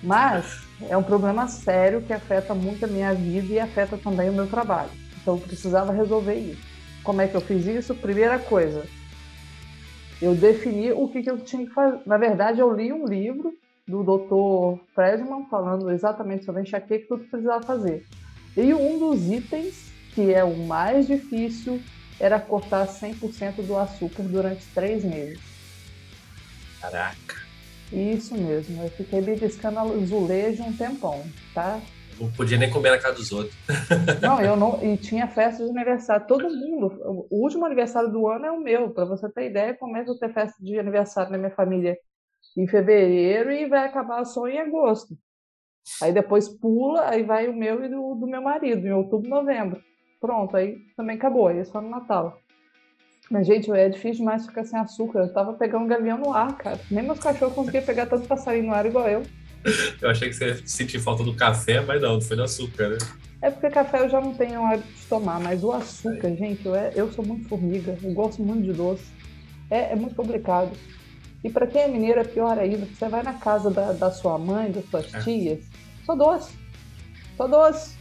Mas 0.02 0.68
é 0.90 0.96
um 0.96 1.04
problema 1.04 1.48
sério 1.48 2.02
que 2.02 2.14
afeta 2.14 2.54
muito 2.54 2.86
a 2.86 2.88
minha 2.88 3.14
vida 3.14 3.54
e 3.54 3.60
afeta 3.60 3.98
também 3.98 4.30
o 4.30 4.34
meu 4.34 4.48
trabalho. 4.48 4.92
Então 5.22 5.36
eu 5.36 5.42
precisava 5.42 5.92
resolver 5.92 6.36
isso. 6.36 6.62
Como 7.04 7.22
é 7.22 7.28
que 7.28 7.36
eu 7.36 7.42
fiz 7.42 7.66
isso? 7.66 7.96
Primeira 7.96 8.38
coisa, 8.38 8.86
eu 10.22 10.36
defini 10.36 10.92
o 10.92 11.08
que, 11.08 11.22
que 11.22 11.30
eu 11.30 11.40
tinha 11.40 11.66
que 11.66 11.74
fazer. 11.74 12.00
Na 12.06 12.18
verdade, 12.18 12.60
eu 12.60 12.74
li 12.74 12.92
um 12.92 13.06
livro 13.06 13.54
do 13.88 14.04
Dr. 14.04 14.84
Fredman 14.94 15.46
falando 15.50 15.90
exatamente 15.90 16.46
sobre 16.46 16.62
enxaqueca 16.62 16.96
e 17.04 17.08
tudo 17.08 17.24
que 17.24 17.30
precisava 17.30 17.66
fazer. 17.66 18.04
E 18.56 18.74
um 18.74 19.00
dos 19.00 19.32
itens, 19.32 19.94
que 20.14 20.34
é 20.34 20.44
o 20.44 20.58
mais 20.68 21.08
difícil, 21.08 21.82
era 22.20 22.40
cortar 22.40 22.88
100% 22.88 23.62
do 23.62 23.78
açúcar 23.78 24.24
durante 24.24 24.66
três 24.74 25.06
meses. 25.06 25.40
Caraca! 26.82 27.47
Isso 27.92 28.36
mesmo, 28.36 28.84
eu 28.84 28.90
fiquei 28.90 29.22
beliscando 29.22 29.80
azulejo 29.80 30.64
um 30.64 30.76
tempão, 30.76 31.24
tá? 31.54 31.80
Não 32.20 32.32
podia 32.32 32.58
nem 32.58 32.70
comer 32.70 32.92
na 32.92 32.98
casa 32.98 33.16
dos 33.16 33.32
outros. 33.32 33.56
Não, 34.22 34.42
eu 34.42 34.56
não. 34.56 34.84
E 34.84 34.98
tinha 34.98 35.28
festa 35.28 35.64
de 35.64 35.70
aniversário. 35.70 36.26
Todo 36.26 36.50
mundo. 36.50 37.00
O 37.30 37.44
último 37.44 37.64
aniversário 37.64 38.12
do 38.12 38.28
ano 38.28 38.46
é 38.46 38.52
o 38.52 38.60
meu. 38.60 38.90
Para 38.90 39.06
você 39.06 39.30
ter 39.30 39.52
ideia, 39.52 39.76
começa 39.76 40.12
a 40.12 40.18
ter 40.18 40.34
festa 40.34 40.56
de 40.60 40.80
aniversário 40.80 41.32
na 41.32 41.38
minha 41.38 41.52
família 41.52 41.96
em 42.58 42.68
fevereiro 42.68 43.52
e 43.52 43.68
vai 43.68 43.86
acabar 43.86 44.26
só 44.26 44.48
em 44.48 44.58
agosto. 44.58 45.16
Aí 46.02 46.12
depois 46.12 46.50
pula, 46.50 47.08
aí 47.08 47.24
vai 47.24 47.48
o 47.48 47.56
meu 47.56 47.84
e 47.86 47.88
do, 47.88 48.16
do 48.16 48.28
meu 48.28 48.42
marido, 48.42 48.88
em 48.88 48.92
outubro, 48.92 49.30
novembro. 49.30 49.80
Pronto, 50.20 50.58
aí 50.58 50.76
também 50.96 51.18
acabou. 51.18 51.48
Aí 51.48 51.60
é 51.60 51.64
só 51.64 51.80
no 51.80 51.90
Natal. 51.90 52.40
Mas, 53.30 53.46
gente, 53.46 53.70
é 53.72 53.90
difícil 53.90 54.20
demais 54.20 54.46
ficar 54.46 54.64
sem 54.64 54.80
açúcar. 54.80 55.20
Eu 55.20 55.34
tava 55.34 55.54
pegando 55.54 55.88
gavião 55.88 56.18
no 56.18 56.32
ar, 56.32 56.56
cara. 56.58 56.80
Nem 56.90 57.04
meus 57.04 57.20
cachorros 57.20 57.54
conseguiam 57.54 57.84
pegar 57.84 58.06
tanto 58.06 58.28
passarinho 58.28 58.68
no 58.68 58.74
ar 58.74 58.86
igual 58.86 59.08
eu. 59.10 59.24
Eu 60.02 60.10
achei 60.10 60.30
que 60.30 60.36
você 60.36 60.62
sentia 60.66 61.00
falta 61.00 61.24
do 61.24 61.36
café, 61.36 61.82
mas 61.82 62.02
não, 62.02 62.22
foi 62.22 62.38
do 62.38 62.44
açúcar, 62.44 62.90
né? 62.90 62.98
É 63.42 63.52
porque 63.52 63.70
café 63.70 64.00
eu 64.00 64.10
já 64.10 64.22
não 64.22 64.34
tenho 64.34 64.66
hábito 64.66 64.88
de 64.88 65.06
tomar, 65.08 65.40
mas 65.40 65.64
o 65.64 65.72
açúcar, 65.72 66.30
é. 66.30 66.36
gente, 66.36 66.66
eu, 66.66 66.76
é, 66.76 66.92
eu 66.96 67.12
sou 67.12 67.26
muito 67.26 67.48
formiga, 67.48 67.98
eu 68.02 68.14
gosto 68.14 68.42
muito 68.42 68.64
de 68.64 68.74
doce. 68.74 69.06
É, 69.70 69.92
é 69.92 69.96
muito 69.96 70.16
complicado. 70.16 70.72
E 71.44 71.50
para 71.50 71.68
quem 71.68 71.82
é 71.82 71.88
mineiro 71.88 72.20
é 72.20 72.24
pior 72.24 72.58
ainda, 72.58 72.80
porque 72.80 72.96
você 72.96 73.10
vai 73.10 73.22
na 73.22 73.34
casa 73.34 73.70
da, 73.70 73.92
da 73.92 74.10
sua 74.10 74.38
mãe, 74.38 74.72
das 74.72 74.86
suas 74.86 75.14
é. 75.14 75.20
tias, 75.20 75.60
só 76.06 76.16
doce. 76.16 76.54
Só 77.36 77.48
doce. 77.48 77.97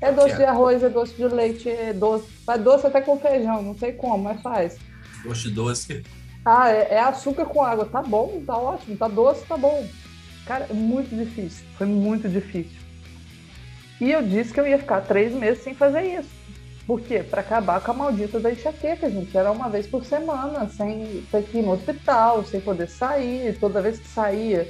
É 0.00 0.12
doce 0.12 0.36
de 0.36 0.44
arroz, 0.44 0.82
é 0.82 0.88
doce 0.88 1.14
de 1.14 1.24
leite, 1.24 1.68
é 1.68 1.92
doce. 1.92 2.26
Faz 2.44 2.62
doce 2.62 2.86
até 2.86 3.00
com 3.00 3.18
feijão, 3.18 3.62
não 3.62 3.76
sei 3.76 3.92
como, 3.92 4.18
mas 4.24 4.40
faz. 4.40 4.78
Doce 5.24 5.50
doce. 5.50 6.04
Ah, 6.44 6.70
é, 6.70 6.94
é, 6.94 7.00
açúcar 7.00 7.46
com 7.46 7.62
água. 7.62 7.84
Tá 7.84 8.00
bom, 8.00 8.42
tá 8.46 8.56
ótimo. 8.56 8.96
Tá 8.96 9.08
doce, 9.08 9.44
tá 9.44 9.56
bom. 9.56 9.86
Cara, 10.46 10.66
é 10.70 10.72
muito 10.72 11.14
difícil. 11.14 11.66
Foi 11.76 11.86
muito 11.86 12.28
difícil. 12.28 12.78
E 14.00 14.12
eu 14.12 14.22
disse 14.22 14.52
que 14.54 14.60
eu 14.60 14.66
ia 14.66 14.78
ficar 14.78 15.00
três 15.00 15.32
meses 15.34 15.62
sem 15.64 15.74
fazer 15.74 16.02
isso. 16.02 16.38
Por 16.86 17.00
quê? 17.02 17.22
Para 17.22 17.42
acabar 17.42 17.80
com 17.82 17.90
a 17.90 17.94
maldita 17.94 18.40
da 18.40 18.50
enxaqueca, 18.50 19.10
gente. 19.10 19.36
Era 19.36 19.50
uma 19.50 19.68
vez 19.68 19.86
por 19.86 20.04
semana, 20.06 20.68
sem 20.70 21.22
ter 21.30 21.42
que 21.42 21.58
ir 21.58 21.62
no 21.62 21.72
hospital, 21.72 22.44
sem 22.44 22.60
poder 22.60 22.88
sair. 22.88 23.58
Toda 23.58 23.82
vez 23.82 23.98
que 23.98 24.08
saía, 24.08 24.66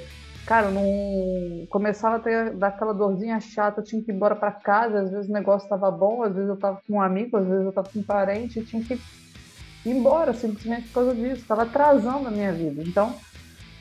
cara, 0.48 0.70
não 0.70 1.66
começava 1.68 2.16
a 2.16 2.20
ter 2.20 2.54
daquela 2.54 2.94
dorzinha 2.94 3.38
chata, 3.38 3.80
eu 3.80 3.84
tinha 3.84 4.02
que 4.02 4.10
ir 4.10 4.14
embora 4.14 4.34
para 4.34 4.50
casa, 4.50 5.02
às 5.02 5.10
vezes 5.10 5.28
o 5.28 5.32
negócio 5.32 5.66
estava 5.66 5.90
bom, 5.90 6.22
às 6.22 6.32
vezes 6.32 6.48
eu 6.48 6.54
estava 6.54 6.80
com 6.86 6.94
um 6.94 7.02
amigo, 7.02 7.36
às 7.36 7.46
vezes 7.46 7.64
eu 7.64 7.68
estava 7.68 7.88
com 7.90 7.98
um 7.98 8.02
parente, 8.02 8.64
tinha 8.64 8.82
que 8.82 8.94
ir 8.94 9.90
embora 9.90 10.32
simplesmente 10.32 10.88
por 10.88 10.94
causa 10.94 11.14
disso, 11.14 11.42
estava 11.42 11.64
atrasando 11.64 12.28
a 12.28 12.30
minha 12.30 12.50
vida. 12.50 12.82
Então, 12.82 13.14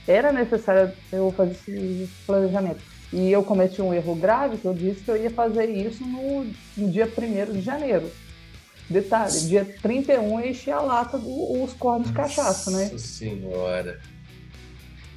era 0.06 0.34
necessário 0.34 0.92
eu 1.10 1.32
fazer 1.32 1.54
esse 1.54 2.10
planejamento. 2.26 2.82
E 3.14 3.32
eu 3.32 3.42
cometi 3.46 3.82
um 3.82 3.94
erro 3.94 4.16
grave, 4.16 4.58
que 4.58 4.66
eu 4.66 4.74
disse 4.74 5.06
que 5.06 5.10
eu 5.10 5.16
ia 5.16 5.32
fazer 5.32 5.70
isso 5.70 6.06
no, 6.06 6.46
no 6.76 6.92
dia 6.92 7.08
1 7.08 7.54
de 7.54 7.62
janeiro. 7.62 8.12
Detalhe, 8.90 9.40
dia 9.48 9.66
31 9.82 10.42
eu 10.42 10.50
enchi 10.50 10.70
a 10.70 10.82
lata 10.82 11.18
dos 11.18 11.72
cornos 11.76 12.10
de 12.10 12.14
cachaça, 12.14 12.72
né? 12.72 12.90
Nossa 12.92 12.98
senhora! 12.98 14.17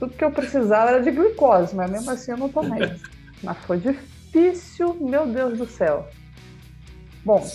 Tudo 0.01 0.15
que 0.15 0.25
eu 0.25 0.31
precisava 0.31 0.93
era 0.93 1.03
de 1.03 1.11
glicose, 1.11 1.77
mas 1.77 1.91
mesmo 1.91 2.11
assim 2.11 2.31
eu 2.31 2.39
não 2.39 2.49
tomei. 2.49 2.91
mas 3.45 3.59
foi 3.59 3.79
difícil, 3.79 4.95
meu 4.95 5.27
Deus 5.27 5.59
do 5.59 5.67
céu. 5.67 6.09
Bom, 7.23 7.47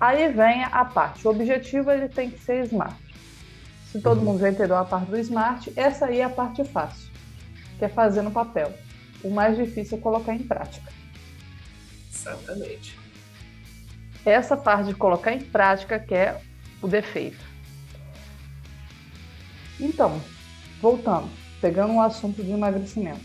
aí 0.00 0.32
vem 0.32 0.64
a 0.64 0.84
parte. 0.84 1.24
O 1.24 1.30
objetivo 1.30 1.92
ele 1.92 2.08
tem 2.08 2.30
que 2.32 2.40
ser 2.40 2.64
smart. 2.64 2.96
Se 3.92 4.00
todo 4.00 4.18
uhum. 4.18 4.24
mundo 4.24 4.40
já 4.40 4.50
entendeu 4.50 4.76
a 4.76 4.84
parte 4.84 5.08
do 5.08 5.18
smart, 5.18 5.72
essa 5.76 6.06
aí 6.06 6.18
é 6.18 6.24
a 6.24 6.28
parte 6.28 6.64
fácil, 6.64 7.08
que 7.78 7.84
é 7.84 7.88
fazer 7.88 8.22
no 8.22 8.32
papel. 8.32 8.74
O 9.22 9.30
mais 9.30 9.56
difícil 9.56 9.98
é 9.98 10.00
colocar 10.00 10.34
em 10.34 10.42
prática. 10.42 10.92
Exatamente. 12.12 12.98
Essa 14.26 14.56
parte 14.56 14.88
de 14.88 14.94
colocar 14.94 15.32
em 15.32 15.40
prática 15.40 15.96
que 15.96 16.14
é 16.14 16.40
o 16.82 16.88
defeito. 16.88 17.46
Então, 19.78 20.20
voltando 20.82 21.30
pegando 21.60 21.94
o 21.94 22.00
assunto 22.00 22.42
de 22.42 22.50
emagrecimento. 22.50 23.20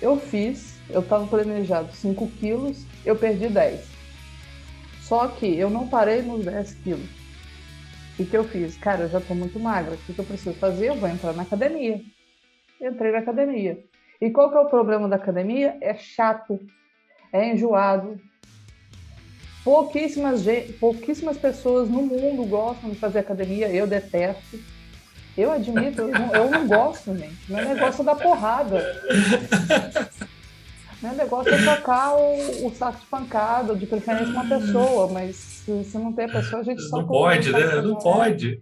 Eu 0.00 0.18
fiz, 0.18 0.78
eu 0.90 1.00
estava 1.00 1.26
planejado 1.26 1.92
5 1.92 2.28
quilos, 2.38 2.84
eu 3.04 3.16
perdi 3.16 3.48
10. 3.48 3.88
Só 5.02 5.28
que 5.28 5.46
eu 5.46 5.70
não 5.70 5.88
parei 5.88 6.22
nos 6.22 6.44
10 6.44 6.74
quilos. 6.74 7.08
O 8.18 8.24
que 8.24 8.36
eu 8.36 8.44
fiz? 8.44 8.76
Cara, 8.76 9.04
eu 9.04 9.08
já 9.08 9.18
estou 9.18 9.36
muito 9.36 9.58
magra. 9.58 9.94
O 9.94 9.98
que 9.98 10.18
eu 10.18 10.24
preciso 10.24 10.54
fazer? 10.54 10.88
Eu 10.88 10.96
vou 10.96 11.08
entrar 11.08 11.32
na 11.34 11.42
academia. 11.42 12.00
Entrei 12.80 13.12
na 13.12 13.18
academia. 13.18 13.78
E 14.20 14.30
qual 14.30 14.50
que 14.50 14.56
é 14.56 14.60
o 14.60 14.68
problema 14.68 15.08
da 15.08 15.16
academia? 15.16 15.76
É 15.80 15.94
chato, 15.94 16.58
é 17.32 17.52
enjoado. 17.52 18.18
Pouquíssimas, 19.62 20.44
pouquíssimas 20.78 21.36
pessoas 21.36 21.88
no 21.90 22.02
mundo 22.02 22.44
gostam 22.46 22.90
de 22.90 22.96
fazer 22.96 23.18
academia, 23.18 23.68
eu 23.68 23.86
detesto 23.86 24.56
eu 25.36 25.52
admito, 25.52 26.02
eu 26.02 26.08
não, 26.08 26.34
eu 26.34 26.50
não 26.50 26.66
gosto, 26.66 27.14
gente. 27.16 27.36
Meu 27.52 27.64
negócio 27.64 28.02
é 28.02 28.04
dar 28.04 28.16
porrada. 28.16 28.82
Meu 31.02 31.12
negócio 31.12 31.52
é 31.52 31.76
tocar 31.76 32.16
o, 32.16 32.66
o 32.66 32.70
saco 32.74 32.98
de 33.00 33.06
pancada, 33.06 33.76
de 33.76 33.86
preferência 33.86 34.32
uma 34.32 34.48
pessoa, 34.48 35.08
mas 35.12 35.36
se, 35.36 35.84
se 35.84 35.98
não 35.98 36.12
tem 36.12 36.24
a 36.24 36.32
pessoa, 36.32 36.62
a 36.62 36.64
gente 36.64 36.80
só. 36.82 36.98
Não 36.98 37.06
pode, 37.06 37.52
né? 37.52 37.82
Não 37.82 37.96
pode. 37.96 38.60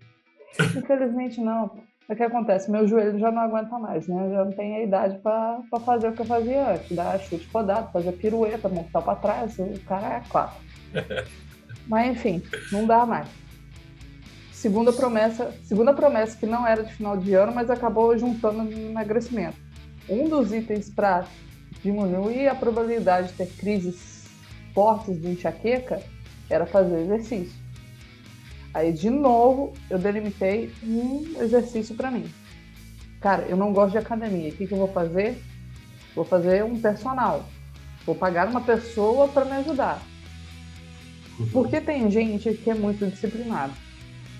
Infelizmente 0.76 1.40
não. 1.40 1.71
O 2.09 2.14
que 2.14 2.23
acontece? 2.23 2.71
Meu 2.71 2.87
joelho 2.87 3.19
já 3.19 3.31
não 3.31 3.43
aguenta 3.43 3.78
mais, 3.78 4.07
né? 4.09 4.26
Eu 4.26 4.31
já 4.31 4.45
não 4.45 4.52
tenho 4.52 4.76
a 4.76 4.83
idade 4.83 5.19
para 5.19 5.62
fazer 5.85 6.09
o 6.09 6.12
que 6.12 6.23
eu 6.23 6.26
fazia 6.26 6.73
antes, 6.73 6.95
dar 6.95 7.19
chute 7.21 7.47
podado, 7.47 7.93
fazer 7.93 8.12
pirueta, 8.12 8.69
montar 8.69 9.00
para 9.00 9.14
trás, 9.14 9.59
o 9.59 9.81
cara 9.87 10.16
é 10.16 10.23
quatro. 10.28 10.57
Mas 11.87 12.11
enfim, 12.11 12.43
não 12.73 12.87
dá 12.87 13.07
mais 13.07 13.28
segunda 14.64 14.94
promessa, 14.94 15.52
segunda 15.62 15.92
promessa 15.92 16.38
que 16.38 16.47
não 16.47 16.66
era 16.66 16.83
de 16.83 16.94
final 16.94 17.18
de 17.18 17.35
ano, 17.35 17.52
mas 17.54 17.68
acabou 17.68 18.16
juntando 18.18 18.62
no 18.62 18.73
emagrecimento. 18.73 19.59
Um 20.09 20.26
dos 20.26 20.54
itens 20.54 20.88
para 20.88 21.26
diminuir 21.83 22.49
a 22.49 22.54
probabilidade 22.54 23.28
de 23.28 23.35
ter 23.35 23.47
crises 23.59 24.25
fortes 24.73 25.21
de 25.21 25.28
enxaqueca 25.28 26.00
era 26.49 26.64
fazer 26.64 26.99
exercício. 27.00 27.52
Aí, 28.73 28.90
de 28.90 29.11
novo, 29.11 29.75
eu 29.90 29.99
delimitei 29.99 30.73
um 30.83 31.35
exercício 31.38 31.94
para 31.94 32.11
mim. 32.11 32.25
Cara, 33.21 33.42
eu 33.42 33.59
não 33.59 33.71
gosto 33.71 33.92
de 33.92 33.99
academia. 33.99 34.49
O 34.49 34.52
que, 34.52 34.66
que 34.66 34.73
eu 34.73 34.78
vou 34.78 34.88
fazer? 34.88 35.42
Vou 36.14 36.25
fazer 36.25 36.64
um 36.64 36.80
personal. 36.80 37.44
Vou 38.06 38.14
pagar 38.14 38.49
uma 38.49 38.62
pessoa 38.62 39.28
para 39.28 39.44
me 39.44 39.52
ajudar. 39.52 40.00
Uhum. 41.38 41.49
Porque 41.52 41.83
tem 41.83 42.11
gente 42.11 42.54
que 42.54 42.71
é 42.71 42.75
muito 42.75 43.06
disciplinada. 43.06 43.84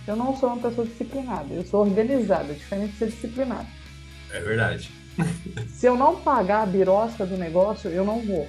Eu 0.07 0.17
não 0.17 0.37
sou 0.37 0.51
uma 0.51 0.69
pessoa 0.69 0.87
disciplinada, 0.87 1.53
eu 1.53 1.65
sou 1.65 1.81
organizada, 1.81 2.53
diferente 2.53 2.93
de 2.93 2.99
ser 2.99 3.07
disciplinada. 3.07 3.67
É 4.31 4.41
verdade. 4.41 4.91
Se 5.69 5.87
eu 5.87 5.97
não 5.97 6.21
pagar 6.21 6.63
a 6.63 6.67
birosca 6.67 7.25
do 7.25 7.37
negócio, 7.37 7.91
eu 7.91 8.05
não 8.05 8.21
vou. 8.21 8.47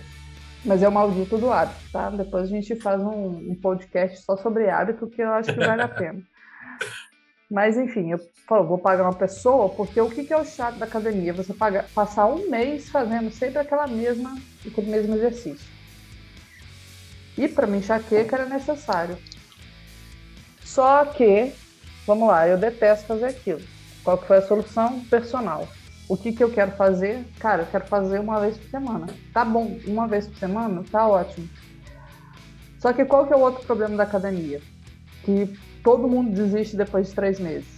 Mas 0.65 0.81
é 0.81 0.87
o 0.87 0.91
maldito 0.91 1.37
do 1.37 1.51
hábito, 1.51 1.79
tá? 1.91 2.09
Depois 2.09 2.45
a 2.45 2.47
gente 2.47 2.75
faz 2.75 2.99
um, 2.99 3.51
um 3.51 3.55
podcast 3.61 4.23
só 4.23 4.35
sobre 4.35 4.69
hábito, 4.69 5.07
que 5.07 5.21
eu 5.21 5.29
acho 5.29 5.53
que 5.53 5.59
vale 5.59 5.83
a 5.83 5.87
pena. 5.89 6.21
Mas 7.49 7.77
enfim, 7.77 8.11
eu 8.11 8.19
falo, 8.47 8.67
vou 8.67 8.77
pagar 8.77 9.03
uma 9.03 9.13
pessoa, 9.13 9.69
porque 9.69 10.01
o 10.01 10.09
que, 10.09 10.23
que 10.23 10.33
é 10.33 10.37
o 10.37 10.43
chato 10.43 10.77
da 10.77 10.85
academia? 10.85 11.33
Você 11.33 11.53
paga, 11.53 11.85
passar 11.93 12.25
um 12.25 12.49
mês 12.49 12.89
fazendo 12.89 13.31
sempre 13.31 13.59
aquela 13.59 13.85
mesma, 13.85 14.35
aquele 14.65 14.89
mesmo 14.89 15.15
exercício. 15.15 15.75
E 17.37 17.47
para 17.47 17.67
mim, 17.67 17.77
enxaqueca 17.77 18.37
era 18.37 18.45
necessário. 18.45 19.17
Só 20.75 21.05
que, 21.05 21.53
vamos 22.05 22.27
lá, 22.27 22.49
eu 22.49 22.57
detesto 22.57 23.07
fazer 23.07 23.27
aquilo. 23.27 23.61
Qual 24.03 24.17
que 24.17 24.27
foi 24.27 24.39
a 24.39 24.41
solução? 24.41 24.99
Personal. 25.05 25.69
O 26.09 26.17
que, 26.17 26.33
que 26.33 26.43
eu 26.43 26.51
quero 26.51 26.71
fazer? 26.71 27.23
Cara, 27.39 27.61
eu 27.61 27.67
quero 27.67 27.85
fazer 27.85 28.19
uma 28.19 28.41
vez 28.41 28.57
por 28.57 28.69
semana. 28.69 29.07
Tá 29.33 29.45
bom, 29.45 29.79
uma 29.87 30.05
vez 30.05 30.27
por 30.27 30.37
semana? 30.37 30.83
Tá 30.91 31.07
ótimo. 31.07 31.47
Só 32.77 32.91
que 32.91 33.05
qual 33.05 33.25
que 33.25 33.31
é 33.31 33.37
o 33.37 33.39
outro 33.39 33.65
problema 33.65 33.95
da 33.95 34.03
academia? 34.03 34.61
Que 35.23 35.57
todo 35.81 36.09
mundo 36.09 36.33
desiste 36.33 36.75
depois 36.75 37.07
de 37.07 37.15
três 37.15 37.39
meses. 37.39 37.69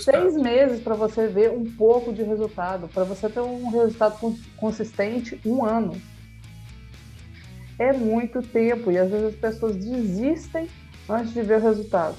Seis 0.00 0.34
meses 0.34 0.80
para 0.80 0.94
você 0.94 1.26
ver 1.26 1.50
um 1.50 1.70
pouco 1.76 2.14
de 2.14 2.22
resultado, 2.22 2.88
para 2.88 3.04
você 3.04 3.28
ter 3.28 3.40
um 3.40 3.68
resultado 3.68 4.16
consistente, 4.56 5.38
um 5.44 5.62
ano. 5.62 6.00
É 7.78 7.92
muito 7.92 8.40
tempo 8.40 8.90
e 8.90 8.96
às 8.96 9.10
vezes 9.10 9.26
as 9.26 9.34
pessoas 9.34 9.76
desistem 9.76 10.66
antes 11.08 11.32
de 11.32 11.42
ver 11.42 11.58
o 11.58 11.62
resultado. 11.62 12.16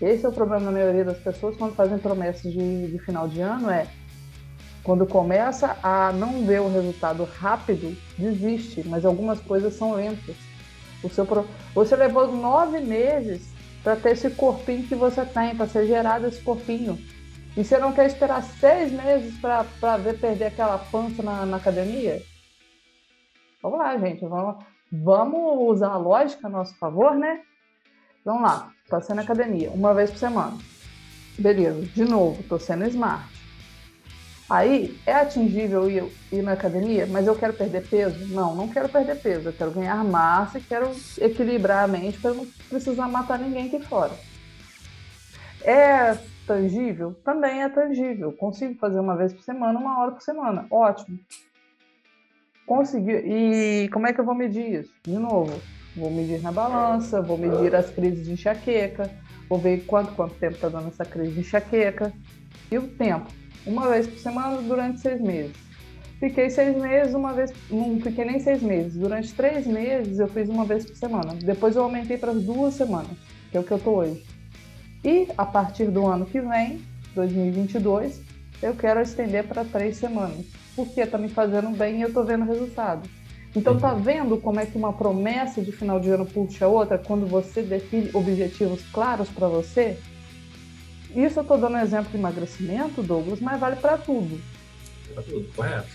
Esse 0.00 0.24
é 0.24 0.28
o 0.28 0.32
problema 0.32 0.66
da 0.66 0.70
maioria 0.70 1.04
das 1.04 1.18
pessoas 1.18 1.56
quando 1.56 1.74
fazem 1.74 1.98
promessas 1.98 2.52
de, 2.52 2.88
de 2.88 2.98
final 3.00 3.26
de 3.28 3.40
ano, 3.40 3.70
é 3.70 3.86
quando 4.82 5.06
começa 5.06 5.76
a 5.82 6.12
não 6.12 6.46
ver 6.46 6.60
o 6.60 6.72
resultado 6.72 7.24
rápido, 7.24 7.96
desiste, 8.16 8.86
mas 8.86 9.04
algumas 9.04 9.40
coisas 9.40 9.74
são 9.74 9.92
lentas. 9.94 10.36
O 11.02 11.08
seu, 11.08 11.26
você 11.74 11.94
levou 11.94 12.34
nove 12.34 12.80
meses 12.80 13.52
para 13.82 13.96
ter 13.96 14.12
esse 14.12 14.30
corpinho 14.30 14.86
que 14.86 14.94
você 14.94 15.24
tem, 15.24 15.54
para 15.54 15.66
ser 15.66 15.86
gerado 15.86 16.26
esse 16.26 16.40
corpinho. 16.40 16.98
E 17.56 17.64
você 17.64 17.76
não 17.76 17.92
quer 17.92 18.06
esperar 18.06 18.42
seis 18.42 18.92
meses 18.92 19.36
para 19.40 19.96
ver 19.96 20.18
perder 20.18 20.46
aquela 20.46 20.78
pança 20.78 21.22
na, 21.22 21.44
na 21.44 21.56
academia? 21.56 22.22
Vamos 23.62 23.78
lá, 23.78 23.96
gente. 23.98 24.24
Vamos, 24.24 24.64
vamos 24.90 25.70
usar 25.70 25.90
a 25.90 25.96
lógica 25.96 26.46
a 26.46 26.50
nosso 26.50 26.76
favor, 26.78 27.14
né? 27.16 27.42
Vamos 28.24 28.42
lá. 28.42 28.70
Passei 28.88 29.14
na 29.14 29.22
academia 29.22 29.70
uma 29.70 29.94
vez 29.94 30.10
por 30.10 30.18
semana. 30.18 30.56
Beleza. 31.38 31.80
De 31.94 32.04
novo, 32.04 32.42
tô 32.44 32.58
sendo 32.58 32.84
smart. 32.86 33.38
Aí, 34.50 34.98
é 35.04 35.12
atingível 35.12 35.90
ir, 35.90 36.04
ir 36.32 36.42
na 36.42 36.52
academia, 36.52 37.06
mas 37.06 37.26
eu 37.26 37.36
quero 37.36 37.52
perder 37.52 37.86
peso? 37.86 38.26
Não, 38.34 38.54
não 38.54 38.66
quero 38.66 38.88
perder 38.88 39.20
peso. 39.20 39.48
Eu 39.48 39.52
quero 39.52 39.70
ganhar 39.70 40.02
massa 40.04 40.58
e 40.58 40.62
quero 40.62 40.90
equilibrar 41.20 41.84
a 41.84 41.88
mente 41.88 42.18
para 42.18 42.32
não 42.32 42.46
precisar 42.68 43.08
matar 43.08 43.38
ninguém 43.38 43.66
aqui 43.66 43.84
fora. 43.84 44.12
É 45.62 46.16
tangível? 46.46 47.14
Também 47.22 47.62
é 47.62 47.68
tangível. 47.68 48.32
Consigo 48.32 48.74
fazer 48.78 48.98
uma 48.98 49.16
vez 49.16 49.34
por 49.34 49.42
semana, 49.42 49.78
uma 49.78 50.00
hora 50.00 50.12
por 50.12 50.22
semana. 50.22 50.66
Ótimo. 50.70 51.18
Consegui. 52.66 53.12
E 53.12 53.88
como 53.90 54.06
é 54.06 54.14
que 54.14 54.20
eu 54.20 54.24
vou 54.24 54.34
medir 54.34 54.80
isso? 54.80 54.94
De 55.04 55.18
novo, 55.18 55.60
vou 55.98 56.10
medir 56.10 56.40
na 56.40 56.52
balança, 56.52 57.20
vou 57.20 57.36
medir 57.36 57.74
as 57.74 57.90
crises 57.90 58.26
de 58.26 58.32
enxaqueca, 58.32 59.10
vou 59.48 59.58
ver 59.58 59.84
quanto, 59.86 60.12
quanto 60.12 60.34
tempo 60.34 60.54
está 60.54 60.68
dando 60.68 60.88
essa 60.88 61.04
crise 61.04 61.32
de 61.32 61.40
enxaqueca. 61.40 62.12
E 62.70 62.78
o 62.78 62.88
tempo? 62.88 63.26
Uma 63.66 63.88
vez 63.88 64.06
por 64.06 64.18
semana 64.18 64.62
durante 64.62 65.00
seis 65.00 65.20
meses. 65.20 65.56
Fiquei 66.18 66.50
seis 66.50 66.76
meses, 66.76 67.14
uma 67.14 67.32
vez. 67.32 67.52
Não 67.70 68.00
fiquei 68.00 68.24
nem 68.24 68.40
seis 68.40 68.62
meses. 68.62 68.96
Durante 68.96 69.32
três 69.34 69.66
meses 69.66 70.18
eu 70.18 70.28
fiz 70.28 70.48
uma 70.48 70.64
vez 70.64 70.84
por 70.84 70.96
semana. 70.96 71.34
Depois 71.34 71.76
eu 71.76 71.82
aumentei 71.84 72.18
para 72.18 72.32
duas 72.32 72.74
semanas, 72.74 73.16
que 73.50 73.56
é 73.56 73.60
o 73.60 73.64
que 73.64 73.72
eu 73.72 73.76
estou 73.76 73.96
hoje. 73.98 74.24
E 75.04 75.28
a 75.36 75.46
partir 75.46 75.86
do 75.86 76.06
ano 76.06 76.26
que 76.26 76.40
vem, 76.40 76.80
2022, 77.14 78.20
eu 78.60 78.74
quero 78.74 79.00
estender 79.00 79.44
para 79.44 79.64
três 79.64 79.96
semanas, 79.96 80.44
porque 80.74 81.00
está 81.00 81.16
me 81.16 81.28
fazendo 81.28 81.70
bem 81.70 81.98
e 81.98 82.02
eu 82.02 82.08
estou 82.08 82.24
vendo 82.24 82.44
resultado. 82.44 83.08
Então 83.56 83.78
tá 83.78 83.94
vendo 83.94 84.36
como 84.36 84.60
é 84.60 84.66
que 84.66 84.76
uma 84.76 84.92
promessa 84.92 85.62
de 85.62 85.72
final 85.72 85.98
de 85.98 86.10
ano 86.10 86.26
puxa 86.26 86.66
a 86.66 86.68
outra 86.68 86.98
quando 86.98 87.26
você 87.26 87.62
define 87.62 88.10
objetivos 88.12 88.82
claros 88.92 89.28
para 89.28 89.48
você? 89.48 89.98
Isso 91.14 91.38
eu 91.38 91.42
estou 91.42 91.58
dando 91.58 91.76
um 91.76 91.80
exemplo 91.80 92.10
de 92.10 92.18
emagrecimento, 92.18 93.02
Douglas, 93.02 93.40
mas 93.40 93.58
vale 93.58 93.76
para 93.76 93.96
tudo. 93.96 94.38
Para 95.14 95.22
tudo, 95.22 95.48
correto. 95.54 95.88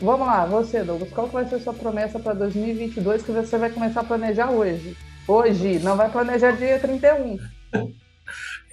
Vamos 0.00 0.26
lá, 0.26 0.44
você, 0.44 0.84
Douglas, 0.84 1.10
qual 1.10 1.26
vai 1.28 1.48
ser 1.48 1.54
a 1.56 1.60
sua 1.60 1.72
promessa 1.72 2.18
para 2.18 2.34
2022 2.34 3.22
que 3.22 3.32
você 3.32 3.56
vai 3.56 3.70
começar 3.70 4.00
a 4.00 4.04
planejar 4.04 4.50
hoje? 4.50 4.96
Hoje, 5.26 5.78
não 5.78 5.96
vai 5.96 6.10
planejar 6.10 6.52
dia 6.52 6.78
31. 6.78 7.38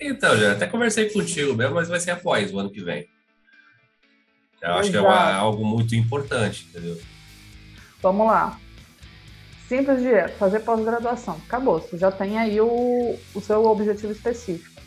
Então, 0.04 0.36
já 0.36 0.54
até 0.54 0.66
conversei 0.66 1.12
contigo 1.12 1.54
mesmo, 1.54 1.76
mas 1.76 1.88
vai 1.88 2.00
ser 2.00 2.10
após 2.10 2.52
o 2.52 2.58
ano 2.58 2.72
que 2.72 2.84
vem. 2.84 3.08
Eu 4.60 4.74
acho 4.74 4.90
que 4.90 4.98
é 4.98 5.02
uma, 5.02 5.34
algo 5.34 5.64
muito 5.64 5.94
importante, 5.94 6.66
entendeu? 6.70 7.00
Vamos 8.02 8.28
lá. 8.28 8.60
Simples 9.68 10.02
de 10.02 10.28
fazer 10.38 10.60
pós-graduação. 10.62 11.38
Acabou, 11.48 11.80
você 11.80 11.98
já 11.98 12.12
tem 12.12 12.38
aí 12.38 12.60
o, 12.60 13.18
o 13.34 13.42
seu 13.42 13.66
objetivo 13.66 14.12
específico. 14.12 14.82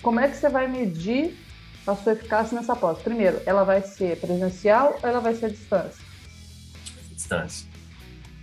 Como 0.00 0.20
é 0.20 0.28
que 0.28 0.36
você 0.36 0.48
vai 0.48 0.68
medir 0.68 1.36
a 1.86 1.94
sua 1.94 2.12
eficácia 2.12 2.58
nessa 2.58 2.74
pós? 2.74 2.98
Primeiro, 2.98 3.42
ela 3.44 3.64
vai 3.64 3.82
ser 3.82 4.18
presencial 4.20 4.98
ou 5.02 5.08
ela 5.08 5.20
vai 5.20 5.34
ser 5.34 5.46
à 5.46 5.48
distância? 5.50 6.04
Distância. 7.10 7.68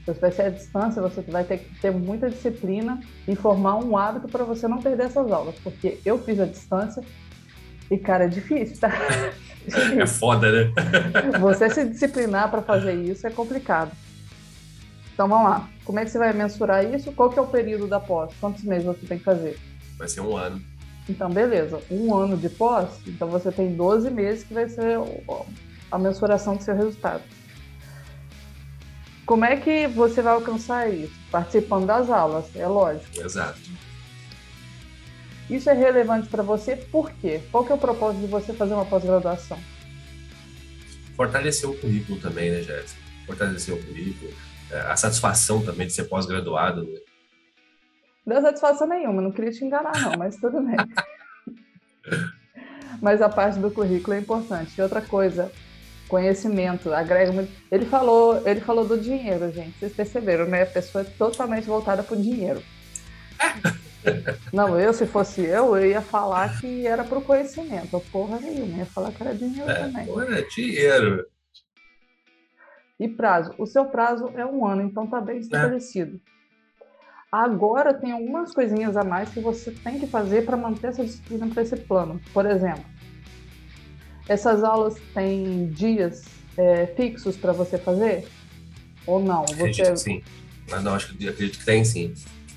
Se 0.05 0.13
vai 0.13 0.31
ser 0.31 0.41
à 0.43 0.49
distância, 0.49 1.01
você 1.01 1.21
vai 1.21 1.43
ter 1.43 1.57
que 1.57 1.79
ter 1.79 1.91
muita 1.91 2.29
disciplina 2.29 2.99
e 3.27 3.35
formar 3.35 3.77
um 3.77 3.97
hábito 3.97 4.27
para 4.27 4.43
você 4.43 4.67
não 4.67 4.79
perder 4.79 5.07
essas 5.07 5.31
aulas. 5.31 5.55
Porque 5.63 5.99
eu 6.05 6.21
fiz 6.21 6.39
a 6.39 6.45
distância 6.45 7.01
e, 7.89 7.97
cara, 7.97 8.25
é 8.25 8.27
difícil, 8.27 8.77
tá? 8.79 8.91
É 9.99 10.05
foda, 10.05 10.51
né? 10.51 10.71
Você 11.39 11.69
se 11.69 11.85
disciplinar 11.85 12.49
para 12.49 12.61
fazer 12.61 12.93
isso 12.93 13.25
é 13.25 13.29
complicado. 13.29 13.91
Então 15.13 15.27
vamos 15.27 15.49
lá. 15.49 15.69
Como 15.85 15.99
é 15.99 16.03
que 16.03 16.11
você 16.11 16.17
vai 16.17 16.33
mensurar 16.33 16.83
isso? 16.83 17.11
Qual 17.13 17.29
que 17.29 17.39
é 17.39 17.41
o 17.41 17.47
período 17.47 17.87
da 17.87 17.99
pós? 17.99 18.33
Quantos 18.39 18.63
meses 18.63 18.85
você 18.85 19.05
tem 19.05 19.17
que 19.17 19.23
fazer? 19.23 19.57
Vai 19.97 20.09
ser 20.09 20.21
um 20.21 20.35
ano. 20.35 20.61
Então, 21.07 21.29
beleza. 21.29 21.79
Um 21.89 22.13
ano 22.13 22.35
de 22.35 22.49
pós, 22.49 22.89
então 23.07 23.27
você 23.29 23.51
tem 23.51 23.75
12 23.75 24.09
meses 24.09 24.43
que 24.43 24.53
vai 24.53 24.67
ser 24.67 24.97
a 25.91 25.97
mensuração 25.97 26.57
do 26.57 26.63
seu 26.63 26.75
resultado. 26.75 27.23
Como 29.25 29.45
é 29.45 29.55
que 29.55 29.87
você 29.87 30.21
vai 30.21 30.33
alcançar 30.33 30.91
isso? 30.91 31.13
Participando 31.31 31.85
das 31.85 32.09
aulas, 32.09 32.45
é 32.55 32.67
lógico. 32.67 33.19
Exato. 33.19 33.59
Isso 35.49 35.69
é 35.69 35.73
relevante 35.73 36.27
para 36.27 36.41
você 36.41 36.75
por 36.75 37.11
quê? 37.11 37.41
Qual 37.51 37.63
que 37.63 37.71
é 37.71 37.75
o 37.75 37.77
propósito 37.77 38.21
de 38.21 38.27
você 38.27 38.51
fazer 38.53 38.73
uma 38.73 38.85
pós-graduação? 38.85 39.59
Fortalecer 41.15 41.69
o 41.69 41.77
currículo 41.77 42.19
também, 42.19 42.51
né, 42.51 42.61
Jéssica? 42.61 43.01
Fortalecer 43.27 43.73
o 43.73 43.83
currículo, 43.83 44.33
é, 44.71 44.79
a 44.79 44.95
satisfação 44.95 45.63
também 45.63 45.87
de 45.87 45.93
ser 45.93 46.05
pós-graduado. 46.05 46.83
Né? 46.83 46.99
Não 48.25 48.33
deu 48.33 48.41
satisfação 48.41 48.87
nenhuma, 48.87 49.21
não 49.21 49.31
queria 49.31 49.51
te 49.51 49.63
enganar 49.63 49.99
não, 50.01 50.13
mas 50.17 50.35
tudo 50.37 50.61
bem. 50.61 50.75
mas 52.99 53.21
a 53.21 53.29
parte 53.29 53.59
do 53.59 53.69
currículo 53.69 54.15
é 54.15 54.19
importante. 54.19 54.73
E 54.75 54.81
outra 54.81 55.01
coisa, 55.01 55.51
conhecimento, 56.07 56.91
agrega 56.91 57.31
muito. 57.31 57.51
Ele 57.71 57.85
falou, 57.85 58.41
ele 58.47 58.61
falou 58.61 58.85
do 58.85 58.97
dinheiro, 58.97 59.51
gente. 59.51 59.77
Vocês 59.77 59.93
perceberam, 59.93 60.47
né? 60.47 60.63
A 60.63 60.67
pessoa 60.67 61.03
é 61.03 61.05
totalmente 61.05 61.67
voltada 61.67 62.01
para 62.01 62.17
o 62.17 62.21
dinheiro. 62.21 62.63
Não, 64.51 64.79
eu, 64.79 64.93
se 64.93 65.05
fosse 65.05 65.41
eu, 65.41 65.75
eu 65.75 65.85
ia 65.85 66.01
falar 66.01 66.59
que 66.59 66.85
era 66.85 67.03
para 67.03 67.17
o 67.17 67.21
conhecimento. 67.21 67.99
Porra 68.11 68.39
nenhuma, 68.39 68.77
ia 68.77 68.85
falar 68.85 69.11
que 69.11 69.23
era 69.23 69.33
dinheiro 69.33 69.69
é, 69.69 69.75
também. 69.75 70.05
Porra, 70.05 70.41
dinheiro. 70.43 71.25
E 72.99 73.07
prazo. 73.07 73.53
O 73.57 73.65
seu 73.65 73.85
prazo 73.85 74.31
é 74.35 74.45
um 74.45 74.65
ano, 74.65 74.81
então 74.83 75.05
tá 75.07 75.19
bem 75.19 75.39
estabelecido. 75.39 76.19
É. 76.31 76.35
Agora 77.31 77.93
tem 77.93 78.13
algumas 78.13 78.53
coisinhas 78.53 78.95
a 78.95 79.03
mais 79.03 79.29
que 79.29 79.41
você 79.41 79.71
tem 79.71 79.99
que 79.99 80.07
fazer 80.07 80.45
para 80.45 80.55
manter 80.55 80.87
essa 80.87 81.03
disciplina 81.03 81.47
para 81.47 81.63
esse 81.63 81.75
plano. 81.75 82.21
Por 82.33 82.45
exemplo, 82.45 82.85
essas 84.27 84.63
aulas 84.63 84.95
têm 85.13 85.67
dias 85.67 86.23
é, 86.57 86.87
fixos 86.87 87.35
para 87.35 87.51
você 87.51 87.77
fazer? 87.77 88.25
Ou 89.05 89.19
não? 89.19 89.43
Acredito 89.43 89.91
que 89.91 89.97
sim. 89.97 90.23
Mas 90.69 90.83
não, 90.83 90.95
acho 90.95 91.15
que 91.15 91.27
acredito 91.27 91.59
que 91.59 91.65
tem 91.65 91.83
sim. 91.83 92.13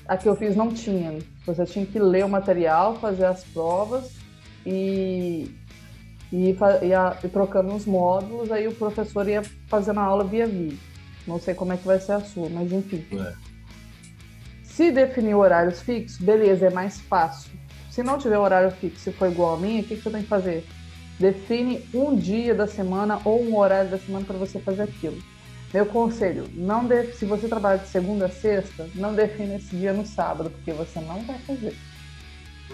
A 0.09 0.17
que 0.17 0.27
eu 0.27 0.35
fiz 0.35 0.55
não 0.55 0.73
tinha. 0.73 1.19
Você 1.45 1.65
tinha 1.67 1.85
que 1.85 1.99
ler 1.99 2.25
o 2.25 2.29
material, 2.29 2.95
fazer 2.95 3.25
as 3.25 3.43
provas 3.43 4.11
e, 4.65 5.55
e, 6.33 6.49
e, 6.49 6.55
e 7.23 7.29
trocando 7.29 7.75
os 7.75 7.85
módulos, 7.85 8.51
aí 8.51 8.67
o 8.67 8.73
professor 8.73 9.29
ia 9.29 9.43
fazendo 9.67 9.99
a 9.99 10.03
aula 10.03 10.23
via 10.23 10.47
vídeo. 10.47 10.79
Não 11.27 11.39
sei 11.39 11.53
como 11.53 11.73
é 11.73 11.77
que 11.77 11.85
vai 11.85 11.99
ser 11.99 12.13
a 12.13 12.21
sua, 12.21 12.49
mas 12.49 12.71
enfim. 12.71 13.05
É. 13.13 13.33
Se 14.63 14.91
definir 14.91 15.35
horários 15.35 15.79
fixos, 15.83 16.17
beleza, 16.17 16.65
é 16.65 16.69
mais 16.71 16.99
fácil. 17.01 17.51
Se 17.91 18.01
não 18.01 18.17
tiver 18.17 18.39
horário 18.39 18.71
fixo 18.71 19.11
e 19.11 19.13
for 19.13 19.29
igual 19.29 19.57
a 19.57 19.59
mim, 19.59 19.81
o 19.81 19.83
que, 19.83 19.95
que 19.95 20.01
você 20.01 20.09
tem 20.09 20.23
que 20.23 20.27
fazer? 20.27 20.65
Define 21.19 21.87
um 21.93 22.15
dia 22.15 22.55
da 22.55 22.65
semana 22.65 23.21
ou 23.23 23.43
um 23.43 23.55
horário 23.55 23.91
da 23.91 23.99
semana 23.99 24.25
para 24.25 24.37
você 24.37 24.59
fazer 24.59 24.81
aquilo. 24.81 25.21
Meu 25.73 25.85
conselho, 25.85 26.49
não 26.53 26.85
de... 26.85 27.13
se 27.13 27.25
você 27.25 27.47
trabalha 27.47 27.79
de 27.79 27.87
segunda 27.87 28.25
a 28.25 28.29
sexta, 28.29 28.89
não 28.95 29.13
defina 29.13 29.55
esse 29.55 29.75
dia 29.75 29.93
no 29.93 30.05
sábado, 30.05 30.49
porque 30.49 30.71
você 30.71 30.99
não 30.99 31.21
vai 31.23 31.37
fazer. 31.39 31.75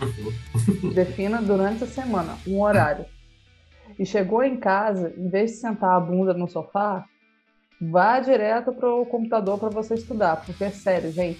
Uhum. 0.02 0.92
Defina 0.94 1.42
durante 1.42 1.84
a 1.84 1.88
semana 1.88 2.38
um 2.48 2.62
horário. 2.62 3.06
E 3.98 4.06
chegou 4.06 4.44
em 4.44 4.58
casa, 4.58 5.14
em 5.18 5.30
vez 5.30 5.52
de 5.52 5.58
sentar 5.58 5.96
a 5.96 6.00
bunda 6.00 6.34
no 6.34 6.50
sofá, 6.50 7.06
vá 7.80 8.20
direto 8.20 8.74
para 8.74 8.90
o 8.90 9.06
computador 9.06 9.60
para 9.60 9.70
você 9.70 9.94
estudar, 9.94 10.38
porque 10.38 10.64
é 10.64 10.72
sério, 10.72 11.12
gente. 11.12 11.40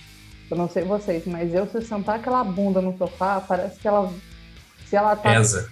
Eu 0.50 0.58
não 0.58 0.70
sei 0.70 0.84
vocês, 0.84 1.26
mas 1.26 1.54
eu 1.54 1.66
se 1.68 1.82
sentar 1.82 2.18
aquela 2.18 2.44
bunda 2.44 2.80
no 2.82 2.98
sofá, 2.98 3.42
parece 3.42 3.80
que 3.80 3.88
ela 3.88 4.14
se 4.86 4.96
ela 4.96 5.16
tá 5.16 5.34
Pesa. 5.34 5.70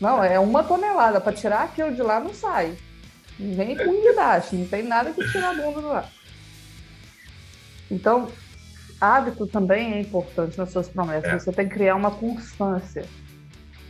Não, 0.00 0.24
é 0.24 0.38
uma 0.38 0.64
tonelada. 0.64 1.20
Para 1.20 1.32
tirar 1.32 1.64
aquilo 1.64 1.94
de 1.94 2.02
lá 2.02 2.18
não 2.18 2.34
sai. 2.34 2.76
Nem 3.38 3.76
com 3.76 4.02
guindaste, 4.02 4.56
não 4.56 4.66
tem 4.66 4.82
nada 4.82 5.12
que 5.12 5.26
tirar 5.30 5.50
a 5.50 5.54
bunda 5.54 5.80
do 5.80 5.88
lá. 5.88 6.08
Então, 7.90 8.28
hábito 9.00 9.46
também 9.46 9.94
é 9.94 10.00
importante 10.00 10.56
nas 10.56 10.70
suas 10.70 10.88
promessas. 10.88 11.32
É. 11.32 11.38
Você 11.38 11.52
tem 11.52 11.68
que 11.68 11.74
criar 11.74 11.96
uma 11.96 12.10
constância. 12.10 13.04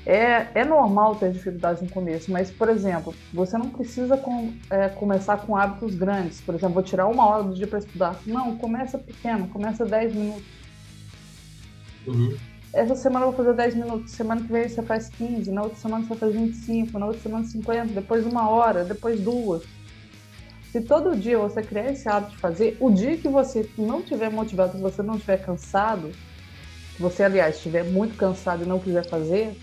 É, 0.04 0.48
é 0.54 0.64
normal 0.64 1.14
ter 1.14 1.30
dificuldades 1.30 1.80
no 1.80 1.88
começo, 1.88 2.30
mas, 2.32 2.50
por 2.50 2.68
exemplo, 2.68 3.14
você 3.32 3.56
não 3.56 3.70
precisa 3.70 4.16
com, 4.16 4.52
é, 4.68 4.88
começar 4.88 5.36
com 5.38 5.56
hábitos 5.56 5.94
grandes. 5.94 6.40
Por 6.40 6.54
exemplo, 6.54 6.74
vou 6.74 6.82
tirar 6.82 7.06
uma 7.06 7.24
hora 7.26 7.44
do 7.44 7.54
dia 7.54 7.68
para 7.68 7.78
estudar. 7.78 8.18
Não, 8.26 8.56
começa 8.56 8.98
pequeno, 8.98 9.46
começa 9.48 9.84
10 9.84 10.14
minutos. 10.14 10.44
Uhum 12.06 12.51
essa 12.72 12.94
semana 12.94 13.26
eu 13.26 13.32
vou 13.32 13.44
fazer 13.44 13.54
10 13.54 13.74
minutos, 13.74 14.12
semana 14.12 14.40
que 14.40 14.50
vem 14.50 14.68
você 14.68 14.82
faz 14.82 15.08
15, 15.10 15.50
na 15.50 15.62
outra 15.62 15.78
semana 15.78 16.06
você 16.06 16.14
faz 16.16 16.32
25, 16.34 16.98
na 16.98 17.06
outra 17.06 17.20
semana 17.20 17.44
50, 17.44 17.92
depois 17.92 18.24
uma 18.26 18.48
hora, 18.48 18.84
depois 18.84 19.20
duas. 19.20 19.62
Se 20.70 20.80
todo 20.80 21.14
dia 21.14 21.38
você 21.38 21.62
criar 21.62 21.92
esse 21.92 22.08
hábito 22.08 22.32
de 22.32 22.38
fazer, 22.38 22.76
o 22.80 22.90
dia 22.90 23.18
que 23.18 23.28
você 23.28 23.68
não 23.76 24.00
tiver 24.00 24.30
motivado, 24.30 24.72
se 24.72 24.80
você 24.80 25.02
não 25.02 25.16
estiver 25.16 25.36
cansado, 25.44 26.10
se 26.96 27.02
você, 27.02 27.24
aliás, 27.24 27.56
estiver 27.56 27.84
muito 27.84 28.16
cansado 28.16 28.62
e 28.62 28.66
não 28.66 28.78
quiser 28.78 29.06
fazer, 29.06 29.54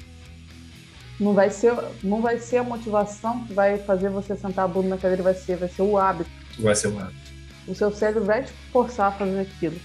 Não 1.20 1.34
vai 1.34 1.50
ser, 1.50 1.74
não 2.02 2.22
vai 2.22 2.40
ser 2.40 2.58
a 2.58 2.64
motivação 2.64 3.44
que 3.46 3.54
vai 3.54 3.78
fazer 3.78 4.10
você 4.10 4.38
sentar 4.38 4.64
a 4.64 4.68
bunda 4.68 4.90
na 4.90 4.98
cadeira, 4.98 5.22
vai 5.22 5.34
ser, 5.34 5.58
vai 5.58 5.68
ser 5.68 5.82
o 5.82 5.98
hábito. 5.98 6.30
Vai 6.58 6.76
ser 6.76 6.88
o 6.88 6.98
hábito. 6.98 7.20
O 7.68 7.76
seu 7.76 7.92
cérebro 7.92 8.24
vai 8.24 8.44
te 8.44 8.54
forçar 8.72 9.08
a 9.10 9.12
fazer 9.12 9.42
aquilo. 9.42 9.78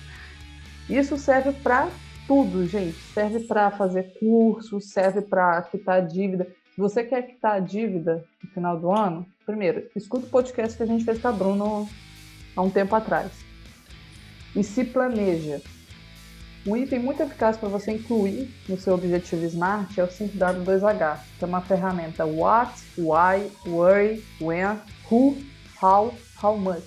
Isso 0.88 1.16
serve 1.16 1.52
para 1.52 1.88
tudo, 2.26 2.66
gente. 2.66 2.98
Serve 3.12 3.40
para 3.40 3.70
fazer 3.70 4.14
curso, 4.18 4.80
serve 4.80 5.22
para 5.22 5.62
quitar 5.62 6.06
dívida. 6.06 6.46
Se 6.74 6.80
você 6.80 7.04
quer 7.04 7.22
quitar 7.22 7.56
a 7.56 7.60
dívida 7.60 8.24
no 8.42 8.50
final 8.50 8.78
do 8.78 8.90
ano, 8.90 9.26
primeiro, 9.46 9.88
escuta 9.94 10.26
o 10.26 10.30
podcast 10.30 10.76
que 10.76 10.82
a 10.82 10.86
gente 10.86 11.04
fez 11.04 11.20
com 11.20 11.28
a 11.28 11.32
Bruno 11.32 11.88
há 12.56 12.62
um 12.62 12.70
tempo 12.70 12.94
atrás. 12.94 13.32
E 14.54 14.62
se 14.62 14.84
planeja. 14.84 15.60
Um 16.66 16.76
item 16.76 16.98
muito 16.98 17.22
eficaz 17.22 17.58
para 17.58 17.68
você 17.68 17.92
incluir 17.92 18.48
no 18.66 18.78
seu 18.78 18.94
objetivo 18.94 19.44
SMART 19.44 19.98
é 19.98 20.02
o 20.02 20.08
5W2H, 20.08 21.20
que 21.38 21.44
é 21.44 21.46
uma 21.46 21.60
ferramenta 21.60 22.24
What, 22.24 22.72
Why, 22.96 23.50
Where, 23.66 24.22
When, 24.40 24.80
Who, 25.10 25.36
How, 25.82 26.14
How 26.42 26.56
Much. 26.56 26.82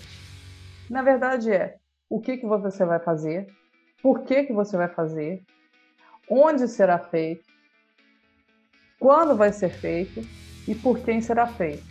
Na 0.90 1.04
verdade 1.04 1.52
é 1.52 1.76
o 2.10 2.20
que, 2.20 2.38
que 2.38 2.48
você 2.48 2.84
vai 2.86 3.00
fazer, 3.00 3.48
por 4.02 4.24
que, 4.24 4.44
que 4.44 4.54
você 4.54 4.78
vai 4.78 4.88
fazer, 4.88 5.42
onde 6.30 6.68
será 6.68 7.00
feito, 7.00 7.46
quando 9.00 9.36
vai 9.36 9.52
ser 9.52 9.70
feito 9.70 10.22
e 10.68 10.76
por 10.76 11.00
quem 11.00 11.22
será 11.22 11.48
feito, 11.48 11.84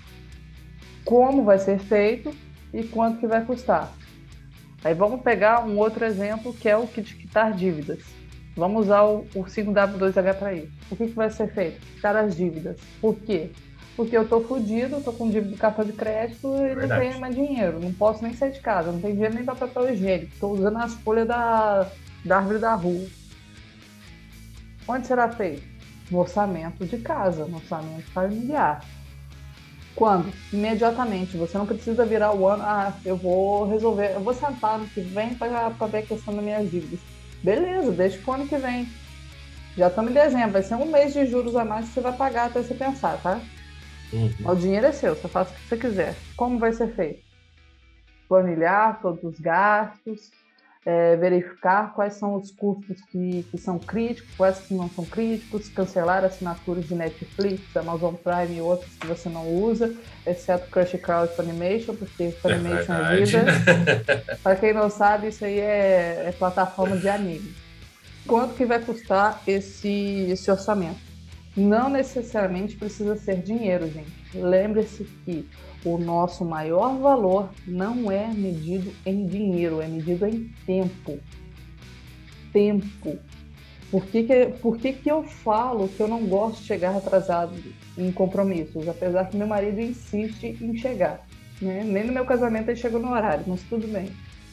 como 1.04 1.44
vai 1.44 1.58
ser 1.58 1.78
feito 1.78 2.34
e 2.72 2.84
quanto 2.84 3.20
que 3.20 3.26
vai 3.26 3.44
custar. 3.44 3.92
Aí 4.84 4.94
vamos 4.94 5.22
pegar 5.22 5.64
um 5.64 5.78
outro 5.78 6.04
exemplo 6.04 6.52
que 6.54 6.68
é 6.68 6.76
o 6.76 6.86
de 6.86 7.14
quitar 7.14 7.52
dívidas. 7.52 8.04
Vamos 8.56 8.86
usar 8.86 9.02
o, 9.04 9.24
5W2H 9.34 10.38
para 10.38 10.54
isso. 10.54 10.72
O 10.90 10.96
que, 10.96 11.08
que 11.08 11.14
vai 11.14 11.30
ser 11.30 11.52
feito? 11.52 11.80
Quitar 11.94 12.16
as 12.16 12.36
dívidas. 12.36 12.78
Por 13.00 13.14
quê? 13.16 13.50
Porque 13.96 14.14
eu 14.14 14.24
estou 14.24 14.44
fodido, 14.44 14.98
estou 14.98 15.14
com 15.14 15.30
dívida 15.30 15.52
de 15.52 15.56
cartão 15.56 15.84
de 15.84 15.92
crédito 15.94 16.54
e 16.54 16.74
Verdade. 16.74 16.88
não 16.88 16.98
tenho 16.98 17.20
mais 17.20 17.34
dinheiro. 17.34 17.80
Não 17.80 17.92
posso 17.94 18.22
nem 18.22 18.34
sair 18.34 18.52
de 18.52 18.60
casa, 18.60 18.92
não 18.92 19.00
tenho 19.00 19.14
dinheiro 19.14 19.34
nem 19.34 19.44
para 19.44 19.54
papel 19.54 19.90
higiênico. 19.90 20.34
Estou 20.34 20.52
usando 20.52 20.76
as 20.76 20.92
folhas 20.96 21.26
da, 21.26 21.90
da 22.22 22.36
árvore 22.36 22.58
da 22.58 22.74
rua. 22.74 23.06
Onde 24.86 25.06
será 25.06 25.30
feito? 25.30 25.62
No 26.10 26.18
orçamento 26.18 26.84
de 26.84 26.98
casa, 26.98 27.46
no 27.46 27.56
orçamento 27.56 28.04
familiar. 28.12 28.84
Quando? 29.94 30.30
Imediatamente. 30.52 31.38
Você 31.38 31.56
não 31.56 31.66
precisa 31.66 32.04
virar 32.04 32.34
o 32.34 32.46
ano. 32.46 32.62
Ah, 32.62 32.92
eu 33.02 33.16
vou 33.16 33.66
resolver. 33.66 34.12
Eu 34.14 34.20
vou 34.20 34.34
sentar 34.34 34.78
no 34.78 34.86
que 34.86 35.00
vem 35.00 35.34
para 35.34 35.70
ver 35.70 35.98
a 35.98 36.02
questão 36.02 36.34
das 36.34 36.44
minhas 36.44 36.70
dívidas. 36.70 37.00
Beleza, 37.42 37.90
deixa 37.92 38.18
pro 38.18 38.34
ano 38.34 38.46
que 38.46 38.58
vem. 38.58 38.86
Já 39.76 39.88
estamos 39.88 40.10
em 40.10 40.14
dezembro. 40.14 40.52
Vai 40.52 40.62
ser 40.62 40.74
um 40.74 40.86
mês 40.86 41.14
de 41.14 41.26
juros 41.26 41.56
a 41.56 41.64
mais 41.64 41.86
que 41.86 41.94
você 41.94 42.00
vai 42.02 42.12
pagar 42.12 42.46
até 42.46 42.62
você 42.62 42.74
pensar, 42.74 43.16
tá? 43.22 43.40
Uhum. 44.12 44.30
O 44.44 44.54
dinheiro 44.54 44.86
é 44.86 44.92
seu, 44.92 45.14
você 45.14 45.28
faz 45.28 45.50
o 45.50 45.54
que 45.54 45.68
você 45.68 45.76
quiser. 45.76 46.14
Como 46.36 46.58
vai 46.58 46.72
ser 46.72 46.88
feito? 46.94 47.24
Planilhar 48.28 49.00
todos 49.00 49.22
os 49.24 49.38
gastos, 49.38 50.30
é, 50.86 51.16
verificar 51.16 51.92
quais 51.94 52.14
são 52.14 52.36
os 52.36 52.52
custos 52.52 53.00
que, 53.10 53.44
que 53.50 53.58
são 53.58 53.76
críticos, 53.76 54.32
quais 54.36 54.58
que 54.60 54.72
não 54.72 54.88
são 54.88 55.04
críticos, 55.04 55.68
cancelar 55.68 56.24
assinaturas 56.24 56.86
de 56.86 56.94
Netflix, 56.94 57.76
Amazon 57.76 58.14
Prime 58.14 58.56
e 58.56 58.60
outros 58.60 58.94
que 58.94 59.06
você 59.08 59.28
não 59.28 59.48
usa, 59.48 59.92
exceto 60.24 60.70
Crush 60.70 60.96
Crowd 60.98 61.34
Funimation, 61.34 61.96
porque 61.96 62.30
Funimation 62.30 62.94
é, 62.94 63.20
é 63.20 63.24
vida. 63.24 63.44
Para 64.44 64.54
quem 64.54 64.72
não 64.72 64.88
sabe, 64.88 65.28
isso 65.28 65.44
aí 65.44 65.58
é, 65.58 66.26
é 66.28 66.32
plataforma 66.38 66.96
de 66.96 67.08
anime. 67.08 67.52
Quanto 68.24 68.54
que 68.54 68.64
vai 68.64 68.78
custar 68.78 69.42
esse, 69.44 70.28
esse 70.30 70.48
orçamento? 70.48 71.15
Não 71.56 71.88
necessariamente 71.88 72.76
precisa 72.76 73.16
ser 73.16 73.40
dinheiro, 73.40 73.90
gente. 73.90 74.12
Lembre-se 74.34 75.04
que 75.24 75.48
o 75.84 75.96
nosso 75.96 76.44
maior 76.44 76.98
valor 76.98 77.48
não 77.66 78.10
é 78.10 78.26
medido 78.28 78.92
em 79.06 79.24
dinheiro, 79.24 79.80
é 79.80 79.88
medido 79.88 80.26
em 80.26 80.52
tempo. 80.66 81.18
Tempo. 82.52 83.18
Por 83.90 84.04
que, 84.04 84.24
que, 84.24 84.46
por 84.60 84.76
que, 84.76 84.92
que 84.92 85.10
eu 85.10 85.22
falo 85.22 85.88
que 85.88 86.00
eu 86.00 86.08
não 86.08 86.26
gosto 86.26 86.60
de 86.60 86.66
chegar 86.66 86.94
atrasado 86.94 87.54
em 87.96 88.12
compromissos, 88.12 88.86
apesar 88.86 89.30
que 89.30 89.36
meu 89.36 89.46
marido 89.46 89.80
insiste 89.80 90.58
em 90.60 90.76
chegar? 90.76 91.26
Né? 91.62 91.82
Nem 91.84 92.04
no 92.04 92.12
meu 92.12 92.26
casamento 92.26 92.68
ele 92.68 92.76
chegou 92.76 93.00
no 93.00 93.12
horário, 93.12 93.44
mas 93.46 93.62
tudo 93.62 93.86
bem. 93.88 94.10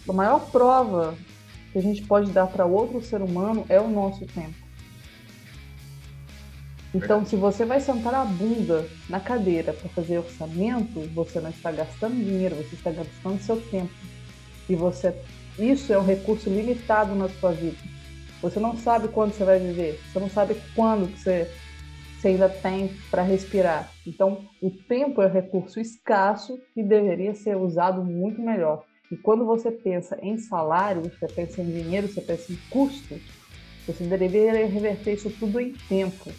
A 0.08 0.14
maior 0.14 0.40
prova 0.52 1.16
que 1.72 1.80
a 1.80 1.82
gente 1.82 2.04
pode 2.04 2.32
dar 2.32 2.48
para 2.48 2.66
outro 2.66 3.02
ser 3.02 3.22
humano 3.22 3.66
é 3.68 3.80
o 3.80 3.90
nosso 3.90 4.26
tempo. 4.28 4.63
Então, 6.94 7.26
se 7.26 7.36
você 7.36 7.66
vai 7.66 7.80
sentar 7.80 8.14
a 8.14 8.24
bunda 8.24 8.88
na 9.10 9.20
cadeira 9.20 9.74
para 9.74 9.90
fazer 9.90 10.20
orçamento, 10.20 11.00
você 11.16 11.40
não 11.40 11.50
está 11.50 11.72
gastando 11.72 12.14
dinheiro, 12.14 12.56
você 12.56 12.76
está 12.76 12.92
gastando 12.92 13.42
seu 13.42 13.60
tempo. 13.60 13.92
E 14.70 14.76
você, 14.76 15.16
isso 15.58 15.92
é 15.92 15.98
um 15.98 16.06
recurso 16.06 16.52
limitado 16.52 17.16
na 17.16 17.28
sua 17.30 17.52
vida. 17.52 17.78
Você 18.44 18.60
não 18.60 18.78
sabe 18.78 19.08
quando 19.08 19.34
você 19.34 19.44
vai 19.44 19.58
viver, 19.58 20.00
você 20.12 20.20
não 20.20 20.30
sabe 20.30 20.56
quando 20.76 21.10
você, 21.18 21.50
você 22.20 22.28
ainda 22.28 22.48
tem 22.48 22.92
para 23.10 23.24
respirar. 23.24 23.90
Então, 24.06 24.46
o 24.62 24.70
tempo 24.70 25.20
é 25.24 25.28
um 25.28 25.34
recurso 25.34 25.80
escasso 25.80 26.60
e 26.76 26.84
deveria 26.84 27.34
ser 27.34 27.58
usado 27.58 28.04
muito 28.04 28.40
melhor. 28.40 28.84
E 29.12 29.18
quando 29.18 29.46
você 29.46 29.72
pensa 29.72 30.16
em 30.22 30.38
salário, 30.38 31.02
você 31.02 31.26
pensa 31.26 31.60
em 31.60 31.72
dinheiro, 31.72 32.08
você 32.08 32.22
pensa 32.22 32.54
em 32.54 32.58
custo, 32.70 33.20
você 33.88 34.04
deveria 34.04 34.68
reverter 34.68 35.14
isso 35.14 35.32
tudo 35.32 35.60
em 35.60 35.74
tempo 35.90 36.32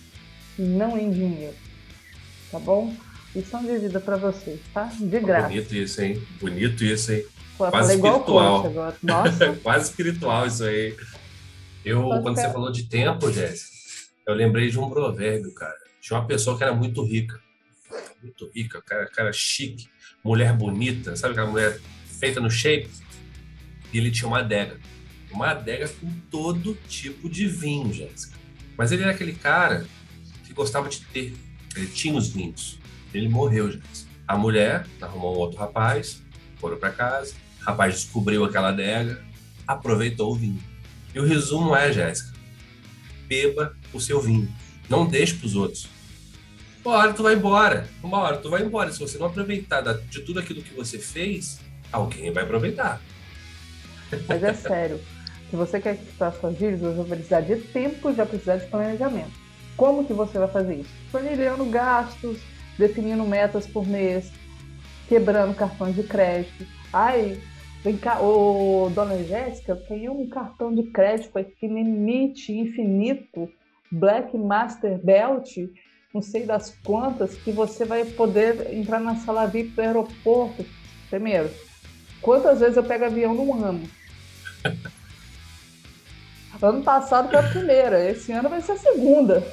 não 0.58 0.98
em 0.98 1.10
dinheiro. 1.10 1.56
Tá 2.50 2.58
bom? 2.58 2.94
Lição 3.34 3.64
de 3.64 3.78
vida 3.78 3.98
para 3.98 4.16
vocês, 4.16 4.60
tá? 4.72 4.84
De 4.98 5.20
graça. 5.20 5.48
Bonito 5.48 5.74
isso, 5.74 6.02
hein? 6.02 6.22
Bonito 6.40 6.84
isso, 6.84 7.12
hein? 7.12 7.24
Pô, 7.58 7.68
Quase 7.68 7.94
espiritual. 7.94 8.64
Quase 9.62 9.90
espiritual 9.90 10.46
isso 10.46 10.64
aí. 10.64 10.96
Eu, 11.84 12.02
Pode 12.02 12.22
quando 12.22 12.36
você 12.36 12.52
falou 12.52 12.70
de 12.70 12.84
tempo, 12.84 13.30
Jéssica, 13.32 13.72
eu 14.26 14.34
lembrei 14.34 14.70
de 14.70 14.78
um 14.78 14.88
provérbio, 14.88 15.52
cara. 15.52 15.76
Tinha 16.00 16.18
uma 16.18 16.26
pessoa 16.26 16.56
que 16.56 16.62
era 16.62 16.72
muito 16.72 17.02
rica. 17.04 17.38
Muito 18.22 18.50
rica, 18.54 18.80
cara, 18.82 19.06
cara 19.06 19.32
chique, 19.32 19.88
mulher 20.22 20.52
bonita, 20.54 21.14
sabe 21.16 21.32
aquela 21.32 21.50
mulher 21.50 21.78
feita 22.18 22.40
no 22.40 22.50
shape? 22.50 22.88
E 23.92 23.98
ele 23.98 24.10
tinha 24.10 24.28
uma 24.28 24.38
adega. 24.38 24.78
Uma 25.30 25.50
adega 25.50 25.88
com 25.88 26.10
todo 26.30 26.78
tipo 26.88 27.28
de 27.28 27.46
vinho, 27.46 27.92
Jéssica. 27.92 28.36
Mas 28.76 28.92
ele 28.92 29.02
era 29.02 29.12
aquele 29.12 29.34
cara 29.34 29.84
gostava 30.54 30.88
de 30.88 31.00
ter. 31.00 31.34
Ele 31.76 31.86
tinha 31.86 32.14
os 32.14 32.28
vinhos. 32.28 32.78
Ele 33.12 33.28
morreu 33.28 33.70
já. 33.70 33.80
A 34.26 34.36
mulher 34.36 34.86
arrumou 35.00 35.34
um 35.34 35.38
outro 35.38 35.58
rapaz, 35.58 36.22
foram 36.56 36.78
para 36.78 36.90
casa. 36.90 37.34
O 37.60 37.64
rapaz 37.64 37.94
descobriu 37.94 38.44
aquela 38.44 38.68
adega, 38.68 39.22
aproveitou 39.66 40.32
o 40.32 40.34
vinho. 40.34 40.62
E 41.14 41.20
o 41.20 41.24
resumo 41.24 41.74
é, 41.74 41.92
Jéssica: 41.92 42.32
beba 43.26 43.76
o 43.92 44.00
seu 44.00 44.20
vinho. 44.20 44.52
Não 44.88 45.06
deixe 45.06 45.34
para 45.34 45.46
os 45.46 45.54
outros. 45.54 45.88
Uma 46.84 46.96
hora 46.96 47.12
tu 47.14 47.22
vai 47.22 47.34
embora. 47.34 47.88
Uma 48.02 48.18
hora 48.18 48.36
tu 48.36 48.50
vai 48.50 48.62
embora. 48.62 48.92
Se 48.92 48.98
você 48.98 49.16
não 49.16 49.26
aproveitar 49.26 49.80
de 49.80 50.20
tudo 50.20 50.40
aquilo 50.40 50.62
que 50.62 50.74
você 50.74 50.98
fez, 50.98 51.60
alguém 51.90 52.30
vai 52.30 52.44
aproveitar. 52.44 53.00
Mas 54.28 54.42
é 54.42 54.52
sério. 54.52 55.00
Se 55.50 55.56
você 55.56 55.80
quer 55.80 55.96
quitar 55.96 56.32
suas 56.34 56.58
dívidas, 56.58 56.94
você 56.94 57.08
vai 57.08 57.18
precisar 57.18 57.40
de 57.40 57.56
tempo 57.56 58.10
e 58.10 58.12
vai 58.12 58.26
precisar 58.26 58.56
de 58.56 58.66
planejamento. 58.66 59.43
Como 59.76 60.04
que 60.04 60.12
você 60.12 60.38
vai 60.38 60.48
fazer 60.48 60.76
isso? 60.76 60.90
Planilhando 61.10 61.64
gastos, 61.66 62.38
definindo 62.78 63.24
metas 63.24 63.66
por 63.66 63.86
mês, 63.86 64.32
quebrando 65.08 65.54
cartões 65.54 65.96
de 65.96 66.02
crédito. 66.04 66.66
Ai, 66.92 67.40
vem 67.82 67.96
cá, 67.96 68.20
ô, 68.20 68.88
dona 68.94 69.22
Jéssica, 69.24 69.74
tem 69.74 70.08
um 70.08 70.28
cartão 70.28 70.72
de 70.72 70.84
crédito 70.84 71.36
aqui 71.38 71.66
limite 71.66 72.52
infinito, 72.52 73.50
Black 73.90 74.36
Master 74.36 74.98
Belt, 74.98 75.56
não 76.12 76.22
sei 76.22 76.46
das 76.46 76.76
quantas, 76.84 77.36
que 77.36 77.50
você 77.50 77.84
vai 77.84 78.04
poder 78.04 78.72
entrar 78.72 79.00
na 79.00 79.16
sala 79.16 79.46
VIP 79.46 79.70
do 79.70 79.82
aeroporto. 79.82 80.64
Primeiro, 81.10 81.50
quantas 82.22 82.60
vezes 82.60 82.76
eu 82.76 82.84
pego 82.84 83.04
avião 83.04 83.34
num 83.34 83.54
ano? 83.64 83.82
Ano 86.62 86.82
passado 86.82 87.28
foi 87.28 87.40
a 87.40 87.42
primeira, 87.42 88.08
esse 88.08 88.32
ano 88.32 88.48
vai 88.48 88.62
ser 88.62 88.72
a 88.72 88.76
segunda. 88.76 89.44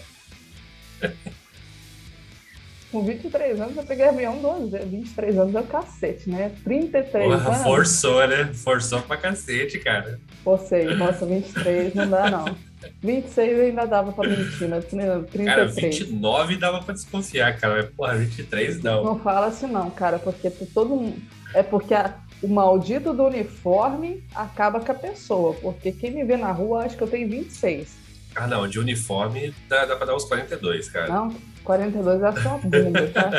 Com 2.91 3.05
23 3.05 3.61
anos 3.61 3.77
eu 3.77 3.83
peguei 3.83 4.05
avião 4.05 4.41
duas 4.41 4.69
vezes. 4.69 4.89
23 4.89 5.37
anos 5.37 5.55
é 5.55 5.59
o 5.61 5.63
cacete, 5.63 6.29
né? 6.29 6.51
33 6.63 7.25
Porra, 7.25 7.47
anos. 7.47 7.63
Forçou, 7.63 8.27
né? 8.27 8.51
Forçou 8.53 9.01
pra 9.01 9.15
cacete, 9.15 9.79
cara. 9.79 10.19
Forcei. 10.43 10.93
Nossa, 10.95 11.25
23 11.25 11.93
não 11.93 12.09
dá, 12.09 12.29
não. 12.29 12.57
26 13.01 13.59
ainda 13.59 13.85
dava 13.85 14.11
pra 14.11 14.27
mentir, 14.27 14.67
né? 14.67 14.81
33. 14.81 15.45
Cara, 15.45 15.65
29 15.67 16.57
dava 16.57 16.81
pra 16.81 16.93
desconfiar, 16.93 17.57
cara. 17.57 17.83
Mas, 17.83 17.91
porra, 17.91 18.15
23 18.15 18.83
não. 18.83 19.05
Não 19.05 19.19
fala 19.19 19.47
assim, 19.47 19.67
não, 19.67 19.89
cara, 19.89 20.19
porque 20.19 20.49
todo 20.49 20.89
mundo. 20.89 21.17
É 21.53 21.63
porque 21.63 21.93
a... 21.93 22.15
o 22.43 22.47
maldito 22.49 23.13
do 23.13 23.23
uniforme 23.23 24.21
acaba 24.35 24.81
com 24.81 24.91
a 24.91 24.95
pessoa. 24.95 25.53
Porque 25.53 25.93
quem 25.93 26.11
me 26.11 26.25
vê 26.25 26.35
na 26.35 26.51
rua 26.51 26.83
acha 26.83 26.97
que 26.97 27.03
eu 27.03 27.07
tenho 27.07 27.29
26. 27.29 28.00
Ah, 28.35 28.47
não, 28.47 28.67
de 28.67 28.79
uniforme 28.79 29.53
dá, 29.67 29.85
dá 29.85 29.95
pra 29.95 30.05
dar 30.05 30.15
uns 30.15 30.25
42, 30.25 30.89
cara. 30.89 31.07
Não, 31.07 31.35
42 31.63 32.23
é 32.23 32.31
só 32.41 32.57
bunda, 32.57 33.07
tá? 33.09 33.29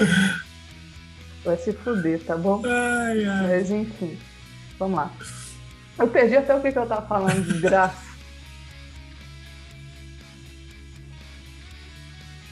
Vai 1.44 1.56
se 1.56 1.72
fuder, 1.72 2.22
tá 2.24 2.36
bom? 2.36 2.62
Ai, 2.64 3.24
ai. 3.24 3.46
Mas 3.46 3.70
enfim, 3.70 4.18
vamos 4.78 4.96
lá. 4.96 5.10
Eu 5.98 6.08
perdi 6.08 6.36
até 6.36 6.54
o 6.54 6.60
que, 6.60 6.72
que 6.72 6.78
eu 6.78 6.86
tava 6.86 7.06
falando 7.06 7.42
de 7.42 7.60
graça. 7.60 8.10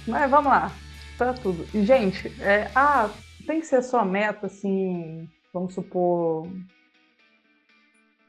Mas 0.06 0.30
vamos 0.30 0.50
lá, 0.50 0.72
para 1.18 1.34
tudo. 1.34 1.66
Gente, 1.84 2.28
é, 2.40 2.70
ah, 2.74 3.10
tem 3.46 3.60
que 3.60 3.66
ser 3.66 3.82
só 3.82 4.04
meta, 4.04 4.46
assim, 4.46 5.28
vamos 5.52 5.74
supor. 5.74 6.48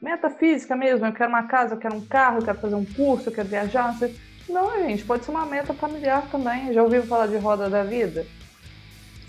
Meta 0.00 0.30
física 0.30 0.74
mesmo, 0.74 1.04
eu 1.04 1.12
quero 1.12 1.28
uma 1.28 1.42
casa, 1.42 1.74
eu 1.74 1.78
quero 1.78 1.94
um 1.94 2.06
carro, 2.06 2.38
eu 2.38 2.44
quero 2.44 2.58
fazer 2.58 2.74
um 2.74 2.84
curso, 2.84 3.28
eu 3.28 3.34
quero 3.34 3.48
viajar, 3.48 3.88
não 3.88 3.98
sei. 3.98 4.16
Não, 4.48 4.78
gente, 4.78 5.04
pode 5.04 5.24
ser 5.24 5.30
uma 5.30 5.44
meta 5.44 5.74
familiar 5.74 6.26
também. 6.30 6.72
Já 6.72 6.82
ouviu 6.82 7.02
falar 7.02 7.26
de 7.26 7.36
roda 7.36 7.68
da 7.68 7.84
vida? 7.84 8.26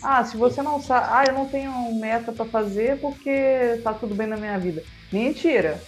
Ah, 0.01 0.23
se 0.23 0.35
você 0.35 0.63
não 0.63 0.81
sabe, 0.81 1.07
ah, 1.11 1.23
eu 1.27 1.33
não 1.33 1.47
tenho 1.47 1.71
meta 1.95 2.31
para 2.31 2.45
fazer 2.45 2.99
porque 2.99 3.79
tá 3.83 3.93
tudo 3.93 4.15
bem 4.15 4.27
na 4.27 4.37
minha 4.37 4.57
vida. 4.57 4.83
Mentira. 5.11 5.79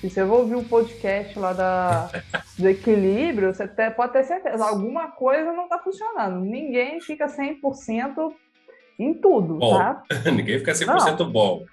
Se 0.00 0.10
você 0.10 0.22
ouvir 0.22 0.56
o 0.56 0.64
podcast 0.64 1.38
lá 1.38 1.54
da, 1.54 2.10
do 2.58 2.68
equilíbrio, 2.68 3.54
você 3.54 3.62
até, 3.62 3.88
pode 3.88 4.12
ter 4.12 4.24
certeza, 4.24 4.62
alguma 4.62 5.08
coisa 5.12 5.52
não 5.52 5.66
tá 5.68 5.78
funcionando. 5.78 6.40
Ninguém 6.40 7.00
fica 7.00 7.26
100% 7.26 8.34
em 8.98 9.14
tudo, 9.14 9.54
bom. 9.54 9.78
tá? 9.78 10.02
Ninguém 10.30 10.58
fica 10.58 10.72
100% 10.72 11.20
não. 11.20 11.30
bom. 11.30 11.64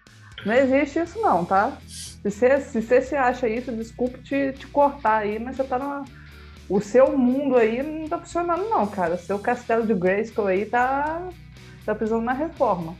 Não 0.45 0.53
existe 0.53 0.99
isso 0.99 1.19
não, 1.19 1.43
tá? 1.43 1.77
Se 2.23 2.29
você, 2.29 2.59
se 2.59 3.01
se 3.01 3.15
acha 3.15 3.47
isso, 3.47 3.71
desculpe 3.71 4.19
te, 4.19 4.53
te 4.53 4.67
cortar 4.67 5.19
aí, 5.19 5.39
mas 5.39 5.55
você 5.55 5.63
tá 5.63 5.79
numa 5.79 6.03
o 6.71 6.79
seu 6.79 7.17
mundo 7.17 7.57
aí 7.57 7.83
não 7.83 8.07
tá 8.07 8.17
funcionando 8.17 8.69
não, 8.69 8.87
cara. 8.87 9.15
O 9.15 9.17
seu 9.17 9.37
castelo 9.37 9.85
de 9.85 9.93
Grayskull 9.93 10.47
aí 10.47 10.65
tá, 10.65 11.27
tá 11.85 11.93
precisando 11.93 12.23
na 12.23 12.31
reforma. 12.31 12.95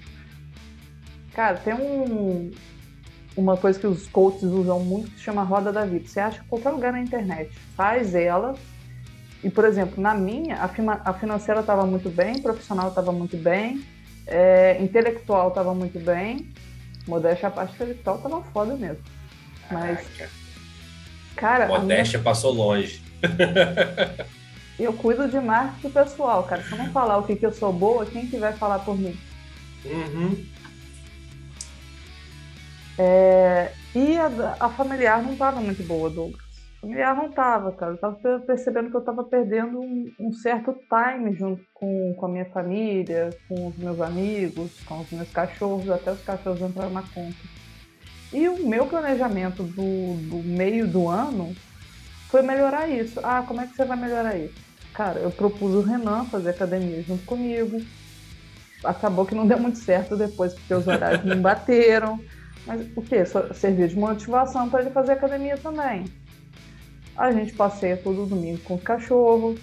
Cara, 1.34 1.56
tem 1.56 1.74
um, 1.74 2.52
uma 3.38 3.56
coisa 3.56 3.80
que 3.80 3.88
os 3.88 4.10
coaches 4.10 4.44
usam 4.44 4.82
muito 4.82 5.12
que 5.12 5.22
chama 5.22 5.44
roda 5.44 5.72
da 5.72 5.86
vida. 5.86 6.06
Você 6.06 6.20
acha 6.20 6.44
qualquer 6.50 6.72
lugar 6.72 6.92
na 6.92 7.00
internet, 7.00 7.50
faz 7.74 8.14
ela. 8.14 8.56
E, 9.42 9.50
por 9.50 9.64
exemplo, 9.64 10.02
na 10.02 10.14
minha, 10.14 10.56
a, 10.58 10.68
fima, 10.68 11.02
a 11.06 11.14
financeira 11.14 11.62
estava 11.62 11.86
muito 11.86 12.10
bem, 12.10 12.42
profissional 12.42 12.90
estava 12.90 13.14
muito 13.14 13.38
bem, 13.38 13.82
é, 14.28 14.84
intelectual 14.84 15.48
estava 15.48 15.74
muito 15.74 15.98
bem, 15.98 16.52
modéstia 17.08 17.48
a 17.48 17.52
parte 17.52 17.74
intelectual 17.76 18.18
estava 18.18 18.42
foda 18.44 18.76
mesmo. 18.76 19.04
Mas, 19.72 20.08
cara... 21.36 21.68
Modéstia 21.68 22.20
minha... 22.20 22.24
passou 22.24 22.52
longe. 22.54 23.02
eu 24.80 24.94
cuido 24.94 25.28
de 25.28 25.40
marketing 25.40 25.92
pessoal, 25.92 26.44
cara. 26.44 26.64
Se 26.64 26.72
eu 26.72 26.78
não 26.78 26.92
falar 26.92 27.18
o 27.18 27.24
que, 27.24 27.36
que 27.36 27.46
eu 27.46 27.54
sou 27.54 27.72
boa, 27.72 28.06
quem 28.06 28.28
que 28.28 28.38
vai 28.38 28.54
falar 28.54 28.80
por 28.80 28.98
mim? 28.98 29.18
Uhum. 29.86 30.46
É, 32.98 33.72
e 33.96 34.18
a, 34.18 34.56
a, 34.60 34.70
familiar 34.70 35.24
não 35.24 35.34
estava 35.34 35.60
muito 35.60 35.82
boa, 35.84 36.10
Douglas. 36.10 36.51
A 36.82 36.88
familiar 36.88 37.16
não 37.16 37.28
estava, 37.28 37.72
cara. 37.74 37.92
Eu 37.92 37.96
estava 37.96 38.40
percebendo 38.40 38.90
que 38.90 38.96
eu 38.96 39.02
estava 39.02 39.24
perdendo 39.24 39.80
um, 39.80 40.12
um, 40.20 40.34
certo 40.34 40.76
time 40.90 41.32
junto 41.36 41.64
com, 41.74 42.16
com 42.16 42.26
a 42.26 42.30
minha 42.30 42.46
família, 42.46 43.30
com 43.48 43.68
os 43.68 43.78
meus 43.78 44.02
amigos, 44.02 44.84
com 44.84 45.00
os 45.00 45.12
meus 45.12 45.30
cachorros, 45.32 45.90
até 45.92 46.12
os 46.12 46.24
cachorros 46.24 46.62
entraram 46.62 46.92
na 46.92 47.04
conta. 47.04 47.38
E 48.34 48.48
o 48.50 48.68
meu 48.68 48.88
planejamento 48.88 49.62
do, 49.62 50.16
do 50.28 50.38
meio 50.44 50.88
do 50.88 51.08
ano 51.08 51.54
foi 52.30 52.42
melhorar 52.42 52.88
isso. 52.88 53.20
Ah, 53.22 53.44
como 53.48 53.62
é 53.62 53.68
que 53.68 53.76
você 53.76 53.86
vai 53.86 53.98
melhorar 53.98 54.36
isso? 54.36 54.56
Cara, 54.94 55.20
eu 55.20 55.30
propus 55.30 55.76
o 55.76 55.82
Renan 55.82 56.26
fazer 56.26 56.50
academia 56.50 57.04
junto 57.04 57.24
comigo. 57.26 57.80
Acabou 58.84 59.26
que 59.26 59.36
não 59.36 59.46
deu 59.46 59.60
muito 59.60 59.78
certo 59.78 60.18
depois, 60.18 60.54
porque 60.54 60.74
os 60.74 60.88
horários 60.88 61.24
não 61.26 61.40
bateram. 61.42 62.20
Mas 62.66 62.88
o 62.96 63.02
que? 63.02 63.24
Serviu 63.54 63.88
de 63.88 63.96
motivação 63.96 64.68
para 64.70 64.82
ele 64.82 64.92
fazer 64.92 65.14
academia 65.14 65.58
também. 65.58 66.06
A 67.22 67.32
gente 67.32 67.54
passeia 67.54 67.96
todo 67.96 68.26
domingo 68.26 68.58
com 68.64 68.74
os 68.74 68.82
cachorros. 68.82 69.60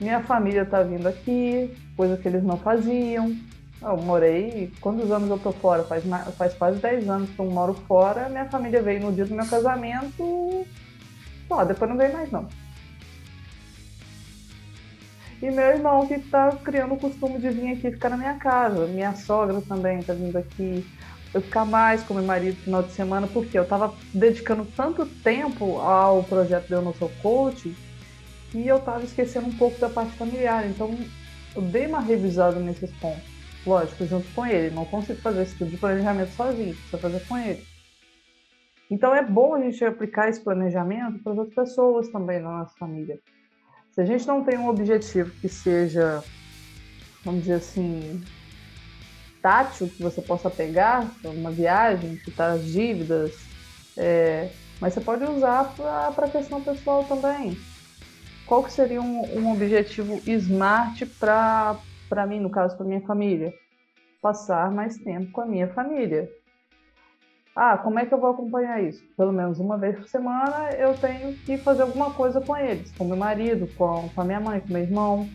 Minha 0.00 0.20
família 0.20 0.64
tá 0.64 0.82
vindo 0.82 1.06
aqui, 1.06 1.72
coisa 1.96 2.16
que 2.16 2.26
eles 2.26 2.42
não 2.42 2.56
faziam. 2.56 3.36
Eu 3.80 3.96
morei. 3.98 4.72
Quantos 4.80 5.08
anos 5.12 5.30
eu 5.30 5.38
tô 5.38 5.52
fora? 5.52 5.84
Faz, 5.84 6.02
faz 6.36 6.54
quase 6.54 6.80
10 6.80 7.08
anos 7.08 7.30
que 7.30 7.38
eu 7.38 7.46
moro 7.46 7.72
fora. 7.72 8.28
Minha 8.28 8.46
família 8.46 8.82
veio 8.82 9.00
no 9.00 9.12
dia 9.12 9.24
do 9.24 9.32
meu 9.32 9.46
casamento 9.46 10.66
Ó, 11.48 11.64
depois 11.64 11.88
não 11.88 11.96
vem 11.96 12.12
mais 12.12 12.32
não. 12.32 12.48
E 15.40 15.48
meu 15.52 15.66
irmão 15.66 16.04
que 16.08 16.18
tá 16.18 16.50
criando 16.64 16.94
o 16.94 16.98
costume 16.98 17.38
de 17.38 17.48
vir 17.48 17.74
aqui 17.74 17.92
ficar 17.92 18.08
na 18.08 18.16
minha 18.16 18.34
casa. 18.34 18.88
Minha 18.88 19.14
sogra 19.14 19.62
também 19.68 20.02
tá 20.02 20.14
vindo 20.14 20.36
aqui. 20.36 20.84
Eu 21.36 21.42
ficar 21.42 21.66
mais 21.66 22.02
com 22.02 22.14
meu 22.14 22.22
marido 22.22 22.56
no 22.56 22.62
final 22.62 22.82
de 22.82 22.92
semana, 22.92 23.26
porque 23.26 23.58
eu 23.58 23.68
tava 23.68 23.94
dedicando 24.14 24.64
tanto 24.74 25.04
tempo 25.04 25.78
ao 25.80 26.24
projeto 26.24 26.66
de 26.66 26.72
Eu 26.72 26.80
Não 26.80 26.94
Sou 26.94 27.10
Coach 27.20 27.76
que 28.50 28.66
eu 28.66 28.80
tava 28.80 29.04
esquecendo 29.04 29.46
um 29.46 29.52
pouco 29.52 29.78
da 29.78 29.90
parte 29.90 30.12
familiar. 30.12 30.66
Então 30.66 30.98
eu 31.54 31.60
dei 31.60 31.86
uma 31.86 32.00
revisada 32.00 32.58
nesses 32.58 32.90
pontos. 32.92 33.22
Lógico, 33.66 34.06
junto 34.06 34.26
com 34.34 34.46
ele. 34.46 34.74
Não 34.74 34.86
consigo 34.86 35.20
fazer 35.20 35.42
esse 35.42 35.58
tipo 35.58 35.66
de 35.66 35.76
planejamento 35.76 36.30
sozinho, 36.30 36.74
precisa 36.74 36.96
fazer 36.96 37.20
com 37.26 37.36
ele. 37.36 37.62
Então 38.90 39.14
é 39.14 39.22
bom 39.22 39.54
a 39.54 39.60
gente 39.60 39.84
aplicar 39.84 40.30
esse 40.30 40.40
planejamento 40.40 41.22
para 41.22 41.32
as 41.32 41.38
outras 41.38 41.54
pessoas 41.54 42.08
também 42.08 42.40
na 42.40 42.60
nossa 42.60 42.74
família. 42.78 43.20
Se 43.92 44.00
a 44.00 44.06
gente 44.06 44.26
não 44.26 44.42
tem 44.42 44.56
um 44.56 44.70
objetivo 44.70 45.30
que 45.32 45.50
seja, 45.50 46.24
vamos 47.22 47.42
dizer 47.42 47.56
assim, 47.56 48.24
tátil, 49.46 49.88
que 49.88 50.02
você 50.02 50.20
possa 50.20 50.50
pegar 50.50 51.08
uma 51.24 51.52
viagem, 51.52 52.16
quitar 52.16 52.50
as 52.50 52.64
dívidas, 52.64 53.32
é, 53.96 54.50
mas 54.80 54.92
você 54.92 55.00
pode 55.00 55.24
usar 55.24 55.72
para 55.76 56.26
a 56.26 56.30
questão 56.30 56.60
pessoal 56.60 57.04
também. 57.04 57.56
Qual 58.44 58.64
que 58.64 58.72
seria 58.72 59.00
um, 59.00 59.38
um 59.38 59.52
objetivo 59.52 60.20
smart 60.26 61.06
para 61.20 62.26
mim, 62.26 62.40
no 62.40 62.50
caso, 62.50 62.76
para 62.76 62.86
minha 62.86 63.00
família? 63.02 63.54
Passar 64.20 64.70
mais 64.72 64.96
tempo 64.98 65.30
com 65.30 65.42
a 65.42 65.46
minha 65.46 65.68
família 65.68 66.28
ah, 67.56 67.78
como 67.78 67.98
é 67.98 68.04
que 68.04 68.12
eu 68.12 68.20
vou 68.20 68.32
acompanhar 68.32 68.84
isso? 68.84 69.02
Pelo 69.16 69.32
menos 69.32 69.58
uma 69.58 69.78
vez 69.78 69.96
por 69.96 70.06
semana 70.06 70.68
eu 70.72 70.92
tenho 70.92 71.34
que 71.38 71.56
fazer 71.56 71.80
alguma 71.82 72.12
coisa 72.12 72.38
com 72.38 72.54
eles, 72.54 72.92
com 72.92 73.06
meu 73.06 73.16
marido, 73.16 73.66
com, 73.78 74.10
com 74.10 74.20
a 74.20 74.24
minha 74.24 74.38
mãe, 74.38 74.60
com 74.60 74.70
meu 74.70 74.82
irmão, 74.82 75.26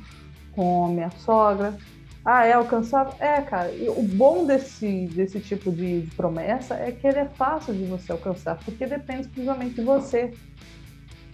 com 0.55 0.87
minha 0.89 1.09
sogra. 1.09 1.75
Ah, 2.23 2.45
é 2.45 2.53
alcançável? 2.53 3.13
É, 3.19 3.41
cara. 3.41 3.71
E 3.71 3.89
o 3.89 4.03
bom 4.03 4.45
desse, 4.45 5.07
desse 5.07 5.39
tipo 5.39 5.71
de, 5.71 6.07
promessa 6.15 6.75
é 6.75 6.91
que 6.91 7.07
ele 7.07 7.19
é 7.19 7.25
fácil 7.25 7.73
de 7.73 7.83
você 7.85 8.11
alcançar, 8.11 8.57
porque 8.63 8.85
depende 8.85 9.21
exclusivamente 9.21 9.75
de 9.75 9.81
você. 9.81 10.31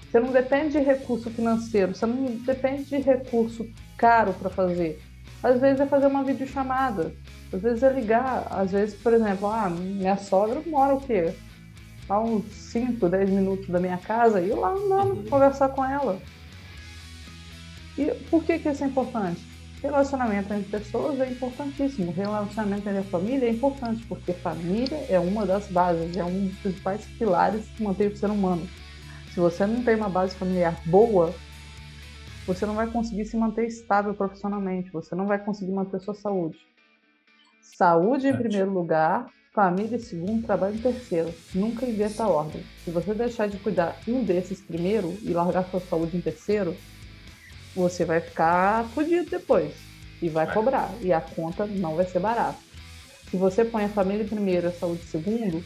Você 0.09 0.19
não 0.21 0.31
depende 0.31 0.71
de 0.71 0.79
recurso 0.79 1.29
financeiro, 1.29 1.93
você 1.93 2.05
não 2.05 2.25
depende 2.37 2.85
de 2.85 2.97
recurso 2.97 3.67
caro 3.97 4.33
para 4.33 4.49
fazer. 4.49 5.01
Às 5.43 5.59
vezes 5.59 5.81
é 5.81 5.85
fazer 5.85 6.07
uma 6.07 6.23
videochamada, 6.23 7.13
às 7.51 7.61
vezes 7.61 7.83
é 7.83 7.91
ligar, 7.91 8.47
às 8.49 8.71
vezes, 8.71 8.95
por 8.95 9.13
exemplo, 9.13 9.47
ah, 9.47 9.69
minha 9.69 10.15
sogra 10.15 10.61
mora 10.65 10.95
o 10.95 11.01
quê? 11.01 11.33
A 12.07 12.19
uns 12.21 12.45
5, 12.45 13.09
10 13.09 13.29
minutos 13.29 13.67
da 13.67 13.79
minha 13.79 13.97
casa 13.97 14.39
e 14.39 14.49
eu 14.49 14.61
lá 14.61 14.71
andando 14.71 15.17
uhum. 15.17 15.25
conversar 15.25 15.69
com 15.69 15.83
ela. 15.83 16.17
E 17.97 18.05
por 18.29 18.43
que, 18.45 18.59
que 18.59 18.69
isso 18.69 18.85
é 18.85 18.87
importante? 18.87 19.56
Relacionamento 19.81 20.51
entre 20.53 20.79
pessoas 20.79 21.19
é 21.19 21.29
importantíssimo. 21.29 22.11
Relacionamento 22.11 22.87
entre 22.89 22.99
a 22.99 23.03
família 23.03 23.47
é 23.47 23.51
importante, 23.51 24.03
porque 24.07 24.33
família 24.33 25.05
é 25.07 25.19
uma 25.19 25.45
das 25.45 25.67
bases, 25.67 26.17
é 26.17 26.23
um 26.23 26.47
dos 26.47 26.57
principais 26.59 27.05
pilares 27.19 27.65
que 27.75 27.83
mantém 27.83 28.07
o 28.07 28.17
ser 28.17 28.29
humano. 28.29 28.67
Se 29.33 29.39
você 29.39 29.67
não 29.67 29.83
tem 29.83 29.95
uma 29.95 30.09
base 30.09 30.35
familiar 30.35 30.81
boa, 30.87 31.31
você 32.47 32.65
não 32.65 32.73
vai 32.73 32.87
conseguir 32.87 33.25
se 33.25 33.37
manter 33.37 33.67
estável 33.67 34.15
profissionalmente, 34.15 34.89
você 34.89 35.13
não 35.13 35.27
vai 35.27 35.37
conseguir 35.37 35.71
manter 35.71 35.99
sua 35.99 36.15
saúde. 36.15 36.57
Saúde 37.61 38.27
em 38.29 38.35
primeiro 38.35 38.71
lugar, 38.71 39.29
família 39.53 39.97
em 39.97 39.99
segundo, 39.99 40.45
trabalho 40.45 40.73
em 40.73 40.79
terceiro. 40.79 41.31
Nunca 41.53 41.85
inverta 41.85 42.23
a 42.23 42.29
ordem. 42.29 42.63
Se 42.83 42.89
você 42.89 43.13
deixar 43.13 43.47
de 43.47 43.59
cuidar 43.59 43.95
um 44.07 44.23
desses 44.23 44.59
primeiro 44.59 45.15
e 45.21 45.33
largar 45.33 45.65
sua 45.65 45.81
saúde 45.81 46.17
em 46.17 46.21
terceiro, 46.21 46.75
você 47.77 48.03
vai 48.03 48.19
ficar 48.19 48.85
fodido 48.89 49.29
depois 49.29 49.71
e 50.21 50.27
vai 50.27 50.51
cobrar. 50.51 50.91
E 51.01 51.13
a 51.13 51.21
conta 51.21 51.65
não 51.65 51.95
vai 51.95 52.05
ser 52.05 52.19
barata. 52.19 52.57
Se 53.29 53.37
você 53.37 53.63
põe 53.63 53.85
a 53.85 53.89
família 53.89 54.25
primeiro 54.25 54.67
e 54.67 54.69
a 54.69 54.73
saúde 54.73 55.03
segundo, 55.03 55.63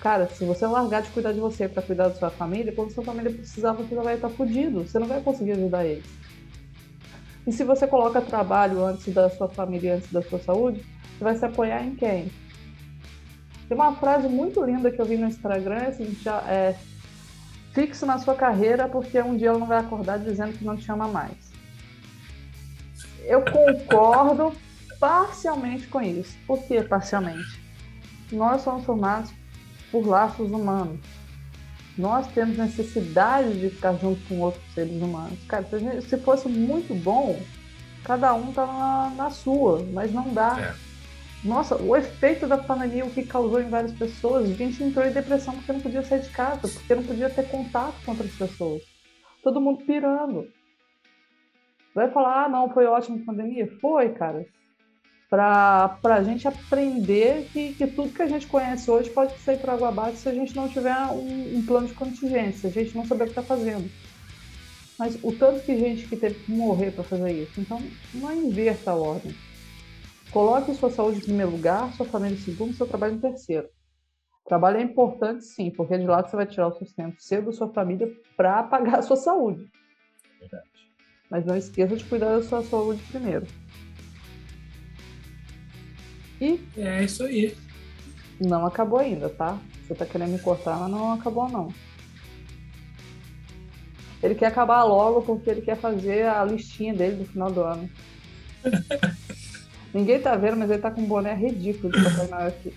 cara, 0.00 0.28
se 0.28 0.44
você 0.44 0.66
largar 0.66 1.02
de 1.02 1.10
cuidar 1.10 1.32
de 1.32 1.40
você 1.40 1.68
para 1.68 1.82
cuidar 1.82 2.08
da 2.08 2.14
sua 2.14 2.30
família, 2.30 2.72
quando 2.72 2.92
sua 2.92 3.04
família 3.04 3.30
precisar, 3.30 3.72
você 3.72 3.94
vai 3.94 4.16
estar 4.16 4.30
fodido. 4.30 4.82
Você 4.82 4.98
não 4.98 5.06
vai 5.06 5.20
conseguir 5.20 5.52
ajudar 5.52 5.84
eles. 5.84 6.04
E 7.46 7.52
se 7.52 7.62
você 7.62 7.86
coloca 7.86 8.20
trabalho 8.20 8.84
antes 8.84 9.12
da 9.12 9.28
sua 9.30 9.48
família, 9.48 9.96
antes 9.96 10.10
da 10.10 10.22
sua 10.22 10.40
saúde, 10.40 10.84
você 11.16 11.24
vai 11.24 11.36
se 11.36 11.44
apoiar 11.44 11.84
em 11.84 11.94
quem? 11.94 12.30
Tem 13.68 13.76
uma 13.76 13.94
frase 13.94 14.28
muito 14.28 14.62
linda 14.64 14.90
que 14.90 15.00
eu 15.00 15.04
vi 15.04 15.16
no 15.16 15.26
Instagram, 15.26 15.88
assim, 15.88 16.16
já, 16.22 16.38
é, 16.48 16.74
fixe 17.74 18.06
na 18.06 18.18
sua 18.18 18.34
carreira 18.34 18.88
porque 18.88 19.20
um 19.20 19.36
dia 19.36 19.48
ela 19.48 19.58
não 19.58 19.66
vai 19.66 19.78
acordar 19.78 20.18
dizendo 20.18 20.56
que 20.56 20.64
não 20.64 20.76
te 20.76 20.90
ama 20.90 21.08
mais. 21.08 21.52
Eu 23.24 23.42
concordo 23.42 24.54
parcialmente 25.00 25.86
com 25.88 26.00
isso. 26.00 26.36
Por 26.46 26.62
que 26.62 26.80
parcialmente? 26.82 27.60
Nós 28.30 28.62
somos 28.62 28.84
formados 28.84 29.32
por 29.90 30.06
laços 30.06 30.50
humanos. 30.50 31.00
Nós 31.98 32.26
temos 32.28 32.56
necessidade 32.56 33.60
de 33.60 33.70
ficar 33.70 33.94
junto 33.94 34.20
com 34.28 34.40
outros 34.40 34.64
seres 34.72 35.00
humanos. 35.02 35.38
Cara, 35.48 35.66
se 36.00 36.16
fosse 36.18 36.48
muito 36.48 36.94
bom, 36.94 37.40
cada 38.04 38.34
um 38.34 38.52
tá 38.52 38.66
na, 38.66 39.12
na 39.16 39.30
sua, 39.30 39.84
mas 39.92 40.12
não 40.12 40.32
dá. 40.32 40.56
É. 40.60 40.93
Nossa, 41.44 41.76
o 41.76 41.94
efeito 41.94 42.46
da 42.46 42.56
pandemia, 42.56 43.04
o 43.04 43.10
que 43.10 43.22
causou 43.22 43.60
em 43.60 43.68
várias 43.68 43.92
pessoas, 43.92 44.48
gente 44.48 44.82
entrou 44.82 45.04
em 45.04 45.12
depressão 45.12 45.54
porque 45.54 45.72
não 45.74 45.80
podia 45.80 46.02
sair 46.02 46.22
de 46.22 46.30
casa, 46.30 46.66
porque 46.66 46.94
não 46.94 47.02
podia 47.02 47.28
ter 47.28 47.46
contato 47.50 47.94
com 48.02 48.12
outras 48.12 48.32
pessoas. 48.32 48.82
Todo 49.42 49.60
mundo 49.60 49.84
pirando. 49.84 50.48
Vai 51.94 52.10
falar, 52.10 52.44
ah, 52.44 52.48
não, 52.48 52.72
foi 52.72 52.86
ótimo 52.86 53.20
a 53.20 53.26
pandemia? 53.26 53.70
Foi, 53.78 54.08
cara. 54.14 54.46
Pra, 55.28 55.98
pra 56.00 56.22
gente 56.22 56.48
aprender 56.48 57.46
que, 57.52 57.74
que 57.74 57.86
tudo 57.88 58.14
que 58.14 58.22
a 58.22 58.26
gente 58.26 58.46
conhece 58.46 58.90
hoje 58.90 59.10
pode 59.10 59.36
sair 59.40 59.58
por 59.58 59.68
água 59.68 59.88
abaixo 59.88 60.16
se 60.16 60.28
a 60.28 60.34
gente 60.34 60.56
não 60.56 60.68
tiver 60.68 60.96
um, 61.08 61.58
um 61.58 61.66
plano 61.66 61.88
de 61.88 61.94
contingência, 61.94 62.70
se 62.70 62.78
a 62.78 62.82
gente 62.82 62.96
não 62.96 63.04
saber 63.04 63.24
o 63.24 63.26
que 63.26 63.32
está 63.32 63.42
fazendo. 63.42 63.90
Mas 64.98 65.18
o 65.22 65.30
tanto 65.32 65.66
de 65.66 65.78
gente 65.78 66.06
que 66.06 66.16
teve 66.16 66.36
que 66.36 66.52
morrer 66.52 66.92
para 66.92 67.04
fazer 67.04 67.32
isso. 67.32 67.60
Então, 67.60 67.82
não 68.14 68.32
inverta 68.32 68.92
a 68.92 68.94
ordem. 68.94 69.34
Coloque 70.34 70.74
sua 70.74 70.90
saúde 70.90 71.18
em 71.18 71.20
primeiro 71.20 71.52
lugar, 71.52 71.92
sua 71.92 72.04
família 72.04 72.34
em 72.34 72.40
segundo, 72.40 72.74
seu 72.74 72.88
trabalho 72.88 73.14
em 73.14 73.20
terceiro. 73.20 73.68
Trabalho 74.44 74.78
é 74.78 74.82
importante, 74.82 75.44
sim, 75.44 75.70
porque 75.70 75.96
de 75.96 76.08
lá 76.08 76.24
você 76.24 76.34
vai 76.34 76.44
tirar 76.44 76.66
o 76.66 76.72
sustento 76.72 77.22
seu 77.22 77.40
da 77.40 77.52
sua 77.52 77.72
família 77.72 78.12
para 78.36 78.64
pagar 78.66 78.98
a 78.98 79.02
sua 79.02 79.14
saúde. 79.14 79.64
Verdade. 80.40 80.68
Mas 81.30 81.46
não 81.46 81.56
esqueça 81.56 81.94
de 81.94 82.04
cuidar 82.04 82.30
da 82.30 82.42
sua 82.42 82.64
saúde 82.64 83.00
primeiro. 83.12 83.46
E. 86.40 86.58
É 86.76 87.04
isso 87.04 87.22
aí. 87.22 87.56
Não 88.40 88.66
acabou 88.66 88.98
ainda, 88.98 89.28
tá? 89.28 89.56
Você 89.86 89.94
tá 89.94 90.04
querendo 90.04 90.32
me 90.32 90.40
cortar, 90.40 90.80
mas 90.80 90.90
não 90.90 91.12
acabou, 91.12 91.48
não. 91.48 91.68
Ele 94.20 94.34
quer 94.34 94.46
acabar 94.46 94.82
logo 94.82 95.22
porque 95.22 95.48
ele 95.48 95.62
quer 95.62 95.76
fazer 95.76 96.26
a 96.26 96.42
listinha 96.42 96.92
dele 96.92 97.18
do 97.18 97.24
final 97.24 97.52
do 97.52 97.62
ano. 97.62 97.88
Ninguém 99.94 100.18
tá 100.18 100.34
vendo, 100.34 100.56
mas 100.56 100.68
ele 100.68 100.82
tá 100.82 100.90
com 100.90 101.02
um 101.02 101.06
boné 101.06 101.32
ridículo 101.34 101.92
de 101.92 102.02
Papai 102.02 102.26
Noel 102.26 102.48
aqui. 102.48 102.74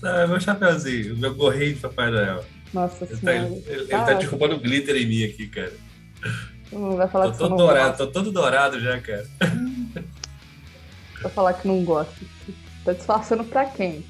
Não, 0.00 0.20
é 0.20 0.26
meu 0.28 0.40
chapéuzinho, 0.40 1.16
meu 1.18 1.34
gorrinho 1.34 1.74
de 1.74 1.80
Papai 1.80 2.08
Noel. 2.08 2.44
Nossa 2.72 3.04
ele 3.04 3.16
tá 3.16 3.16
senhora. 3.16 3.48
Tá, 3.48 3.70
ele, 3.70 3.80
ele 3.80 3.88
tá, 3.88 4.14
derrubando 4.14 4.60
glitter 4.60 4.96
em 4.96 5.06
mim 5.06 5.24
aqui, 5.24 5.48
cara. 5.48 5.72
Não 6.70 6.96
vai 6.96 7.08
falar 7.08 7.26
tô 7.26 7.32
que 7.32 7.38
todo 7.38 7.56
dourado, 7.56 7.96
Tô 7.98 8.06
todo 8.06 8.30
dourado 8.30 8.80
já, 8.80 9.00
cara. 9.00 9.26
Vai 11.20 11.32
falar 11.32 11.54
que 11.54 11.66
não 11.66 11.84
gosta. 11.84 12.14
Tá 12.84 12.92
disfarçando 12.92 13.44
pra 13.44 13.64
quem? 13.66 14.04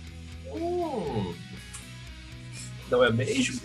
Hum, 0.54 1.34
não 2.90 3.02
é 3.02 3.10
mesmo? 3.10 3.60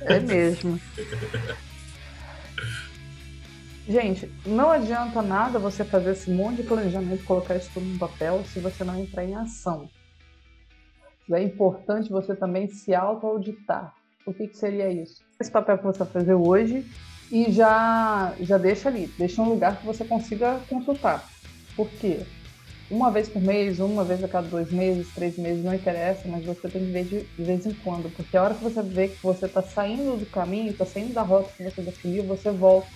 É 0.00 0.18
mesmo. 0.18 0.80
Gente, 3.90 4.30
não 4.46 4.70
adianta 4.70 5.20
nada 5.20 5.58
você 5.58 5.84
fazer 5.84 6.12
esse 6.12 6.30
monte 6.30 6.58
de 6.58 6.62
planejamento, 6.62 7.24
colocar 7.24 7.56
isso 7.56 7.72
tudo 7.74 7.86
no 7.86 7.98
papel, 7.98 8.44
se 8.44 8.60
você 8.60 8.84
não 8.84 8.96
entrar 8.96 9.24
em 9.24 9.34
ação. 9.34 9.90
É 11.28 11.42
importante 11.42 12.08
você 12.08 12.36
também 12.36 12.68
se 12.68 12.94
auto-auditar. 12.94 13.92
O 14.24 14.32
que, 14.32 14.46
que 14.46 14.56
seria 14.56 14.88
isso? 14.88 15.24
Esse 15.40 15.50
papel 15.50 15.76
que 15.76 15.82
você 15.82 15.98
vai 15.98 16.06
fazer 16.06 16.34
hoje 16.34 16.86
e 17.32 17.50
já, 17.50 18.32
já 18.38 18.58
deixa 18.58 18.88
ali, 18.88 19.08
deixa 19.18 19.42
um 19.42 19.48
lugar 19.48 19.76
que 19.76 19.84
você 19.84 20.04
consiga 20.04 20.60
consultar. 20.68 21.28
Por 21.74 21.90
quê? 21.90 22.20
Uma 22.88 23.10
vez 23.10 23.28
por 23.28 23.42
mês, 23.42 23.80
uma 23.80 24.04
vez 24.04 24.22
a 24.22 24.28
cada 24.28 24.46
dois 24.46 24.70
meses, 24.70 25.12
três 25.12 25.36
meses, 25.36 25.64
não 25.64 25.74
interessa, 25.74 26.28
mas 26.28 26.44
você 26.44 26.68
tem 26.68 26.86
que 26.86 26.92
ver 26.92 27.04
de, 27.06 27.24
de 27.24 27.42
vez 27.42 27.66
em 27.66 27.74
quando. 27.74 28.08
Porque 28.14 28.36
a 28.36 28.44
hora 28.44 28.54
que 28.54 28.62
você 28.62 28.82
vê 28.82 29.08
que 29.08 29.20
você 29.20 29.46
está 29.46 29.62
saindo 29.62 30.16
do 30.16 30.26
caminho, 30.26 30.70
está 30.70 30.86
saindo 30.86 31.12
da 31.12 31.22
rota 31.22 31.50
que 31.56 31.64
você 31.64 31.82
definiu, 31.82 32.22
você 32.22 32.52
volta 32.52 32.86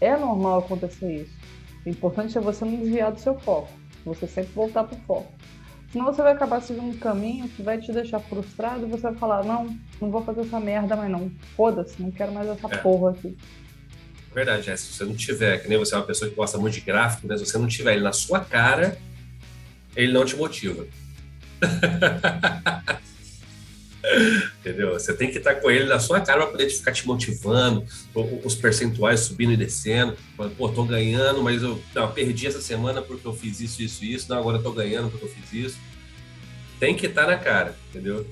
é 0.00 0.16
normal 0.16 0.60
acontecer 0.60 1.22
isso. 1.22 1.32
O 1.84 1.88
importante 1.88 2.36
é 2.36 2.40
você 2.40 2.64
não 2.64 2.76
desviar 2.76 3.12
do 3.12 3.20
seu 3.20 3.38
foco. 3.38 3.70
Você 4.04 4.26
sempre 4.26 4.52
voltar 4.52 4.84
para 4.84 4.96
o 4.96 5.00
foco. 5.02 5.32
Senão 5.92 6.06
você 6.06 6.22
vai 6.22 6.32
acabar 6.32 6.60
seguindo 6.60 6.88
um 6.88 6.98
caminho 6.98 7.48
que 7.48 7.62
vai 7.62 7.78
te 7.78 7.90
deixar 7.92 8.20
frustrado 8.20 8.86
e 8.86 8.90
você 8.90 9.02
vai 9.02 9.14
falar, 9.14 9.42
não, 9.44 9.74
não 10.00 10.10
vou 10.10 10.22
fazer 10.22 10.42
essa 10.42 10.60
merda 10.60 10.94
mais 10.94 11.10
não. 11.10 11.30
Foda-se, 11.56 12.00
não 12.00 12.10
quero 12.10 12.32
mais 12.32 12.46
essa 12.46 12.66
é. 12.66 12.76
porra 12.78 13.12
aqui. 13.12 13.36
Verdade, 14.34 14.70
é. 14.70 14.76
Se 14.76 14.92
você 14.92 15.04
não 15.04 15.14
tiver, 15.14 15.62
que 15.62 15.68
nem 15.68 15.78
você 15.78 15.94
é 15.94 15.98
uma 15.98 16.04
pessoa 16.04 16.28
que 16.28 16.36
gosta 16.36 16.58
muito 16.58 16.74
de 16.74 16.82
gráfico, 16.82 17.26
né? 17.26 17.36
Se 17.38 17.46
você 17.46 17.56
não 17.56 17.66
tiver 17.66 17.94
ele 17.94 18.04
na 18.04 18.12
sua 18.12 18.40
cara, 18.40 18.98
ele 19.96 20.12
não 20.12 20.24
te 20.24 20.36
motiva. 20.36 20.86
Entendeu? 24.60 24.92
Você 24.92 25.12
tem 25.12 25.30
que 25.30 25.38
estar 25.38 25.56
com 25.56 25.70
ele 25.70 25.84
na 25.84 25.98
sua 25.98 26.20
cara 26.20 26.42
para 26.42 26.52
poder 26.52 26.70
ficar 26.70 26.92
te 26.92 27.06
motivando, 27.06 27.84
os 28.44 28.54
percentuais 28.54 29.20
subindo 29.20 29.52
e 29.52 29.56
descendo. 29.56 30.16
Pô, 30.56 30.68
tô 30.68 30.84
ganhando, 30.84 31.42
mas 31.42 31.62
eu 31.62 31.80
não, 31.94 32.10
perdi 32.12 32.46
essa 32.46 32.60
semana 32.60 33.02
porque 33.02 33.26
eu 33.26 33.32
fiz 33.32 33.60
isso, 33.60 33.82
isso, 33.82 34.04
isso. 34.04 34.30
Não, 34.30 34.38
agora 34.38 34.58
eu 34.58 34.62
tô 34.62 34.72
ganhando 34.72 35.10
porque 35.10 35.26
eu 35.26 35.30
fiz 35.30 35.52
isso. 35.52 35.78
Tem 36.78 36.94
que 36.94 37.06
estar 37.06 37.26
na 37.26 37.36
cara, 37.36 37.74
entendeu? 37.90 38.26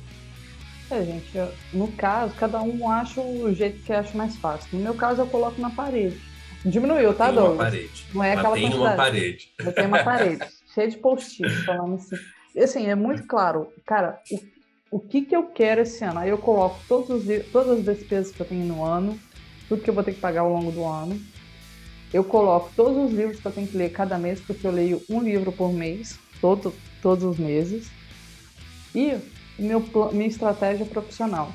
É, 0.89 1.05
gente, 1.05 1.27
no 1.73 1.91
caso, 1.93 2.33
cada 2.35 2.63
um 2.63 2.89
acha 2.89 3.21
o 3.21 3.53
jeito 3.53 3.83
que 3.83 3.93
acha 3.93 4.17
mais 4.17 4.37
fácil. 4.37 4.69
No 4.73 4.85
meu 4.85 4.95
caso, 4.95 5.23
eu 5.23 5.27
coloco 5.27 5.61
na 5.61 5.71
parede. 5.71 6.21
Diminuiu, 6.65 7.13
tá, 7.13 7.31
Douglas? 7.31 7.55
Uma 7.55 7.65
parede. 7.65 8.07
Não 8.15 8.25
é 8.25 8.33
aquela 8.33 8.55
tem 8.55 8.75
uma 8.75 8.93
parede. 8.93 9.53
Eu 9.59 9.73
tenho 9.73 9.89
uma 9.89 10.03
parede, 10.05 10.47
cheia 10.73 10.89
de 10.89 10.97
post-it, 10.97 11.65
falando 11.65 11.97
assim. 11.97 12.17
Assim, 12.57 12.87
é 12.87 12.95
muito 12.95 13.25
claro. 13.27 13.73
Cara, 13.85 14.21
o 14.31 14.39
o 14.91 15.01
que, 15.01 15.23
que 15.23 15.35
eu 15.35 15.45
quero 15.45 15.83
esse 15.83 16.05
ano. 16.05 16.21
Aí 16.21 16.31
eu 16.31 16.39
coloco 16.39 16.79
todos 16.89 17.11
os, 17.11 17.47
todas 17.53 17.79
as 17.79 17.85
despesas 17.85 18.33
que 18.33 18.41
eu 18.41 18.47
tenho 18.47 18.65
no 18.65 18.85
ano, 18.85 19.19
tudo 19.69 19.83
que 19.83 19.91
eu 19.91 19.95
vou 19.95 20.05
ter 20.05 20.15
que 20.15 20.21
pagar 20.21 20.41
ao 20.43 20.53
longo 20.53 20.71
do 20.71 20.85
ano. 20.85 21.21
Eu 22.13 22.25
coloco 22.25 22.71
todos 22.77 23.11
os 23.11 23.13
livros 23.13 23.41
que 23.41 23.47
eu 23.47 23.53
tenho 23.53 23.67
que 23.67 23.77
ler 23.77 23.91
cada 23.91 24.17
mês, 24.17 24.41
porque 24.41 24.67
eu 24.67 24.71
leio 24.71 25.03
um 25.11 25.21
livro 25.21 25.51
por 25.53 25.73
mês, 25.73 26.19
todo, 26.41 26.73
todos 27.03 27.25
os 27.25 27.39
meses. 27.39 27.91
E 28.95 29.19
meu, 29.59 29.83
minha 30.13 30.29
estratégia 30.29 30.87
profissional. 30.87 31.53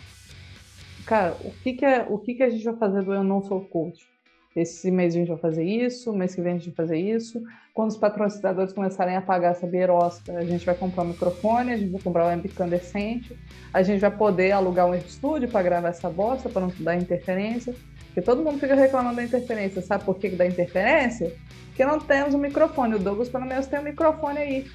Cara, 1.06 1.38
o 1.44 1.52
que, 1.52 1.74
que, 1.74 1.86
é, 1.86 2.06
o 2.08 2.17
que, 2.17 2.36
que 2.36 2.44
a 2.44 2.50
gente 2.50 2.63
vai 2.63 2.76
fazer 2.76 3.04
do 3.04 3.13
Eu 3.13 3.24
Não 3.24 3.41
Sou 3.41 3.62
Coach? 3.62 4.11
Esse 4.55 4.91
mês 4.91 5.15
a 5.15 5.17
gente 5.17 5.29
vai 5.29 5.37
fazer 5.37 5.63
isso, 5.63 6.11
mês 6.11 6.35
que 6.35 6.41
vem 6.41 6.53
a 6.53 6.57
gente 6.57 6.67
vai 6.67 6.75
fazer 6.75 6.97
isso. 6.97 7.41
Quando 7.73 7.91
os 7.91 7.97
patrocinadores 7.97 8.73
começarem 8.73 9.15
a 9.15 9.21
pagar 9.21 9.51
essa 9.51 9.65
beirosca, 9.65 10.37
a 10.37 10.43
gente 10.43 10.65
vai 10.65 10.75
comprar 10.75 11.03
um 11.03 11.07
microfone, 11.07 11.71
a 11.71 11.77
gente 11.77 11.91
vai 11.91 12.01
comprar 12.01 12.25
um 12.25 12.27
webcam 12.27 12.67
decente, 12.67 13.37
a 13.73 13.81
gente 13.81 14.01
vai 14.01 14.11
poder 14.11 14.51
alugar 14.51 14.87
um 14.87 14.95
estúdio 14.95 15.47
para 15.47 15.63
gravar 15.63 15.89
essa 15.89 16.09
bosta, 16.09 16.49
para 16.49 16.63
não 16.63 16.73
dar 16.79 16.97
interferência. 16.97 17.73
Porque 18.07 18.21
todo 18.21 18.43
mundo 18.43 18.59
fica 18.59 18.75
reclamando 18.75 19.15
da 19.15 19.23
interferência. 19.23 19.81
Sabe 19.81 20.03
por 20.03 20.17
que 20.17 20.27
dá 20.29 20.45
interferência? 20.45 21.33
Porque 21.67 21.85
não 21.85 21.97
temos 21.97 22.33
um 22.33 22.37
microfone. 22.37 22.95
O 22.95 22.99
Douglas, 22.99 23.29
pelo 23.29 23.45
menos, 23.45 23.67
tem 23.67 23.79
um 23.79 23.83
microfone 23.83 24.37
aí 24.37 24.67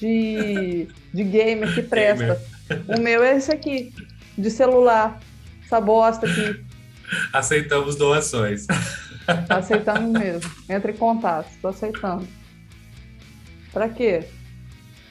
de, 0.00 0.88
de 1.14 1.22
gamer 1.22 1.72
que 1.72 1.82
presta. 1.82 2.42
O 2.88 3.00
meu 3.00 3.22
é 3.22 3.36
esse 3.36 3.52
aqui, 3.52 3.94
de 4.36 4.50
celular. 4.50 5.20
Essa 5.64 5.80
bosta 5.80 6.26
aqui. 6.26 6.60
Aceitamos 7.32 7.94
doações. 7.94 8.66
Tá 9.46 9.56
aceitando 9.58 10.18
mesmo. 10.18 10.50
Entre 10.68 10.92
em 10.92 10.96
contato, 10.96 11.48
estou 11.50 11.70
aceitando. 11.70 12.26
Para 13.72 13.88
quê? 13.88 14.24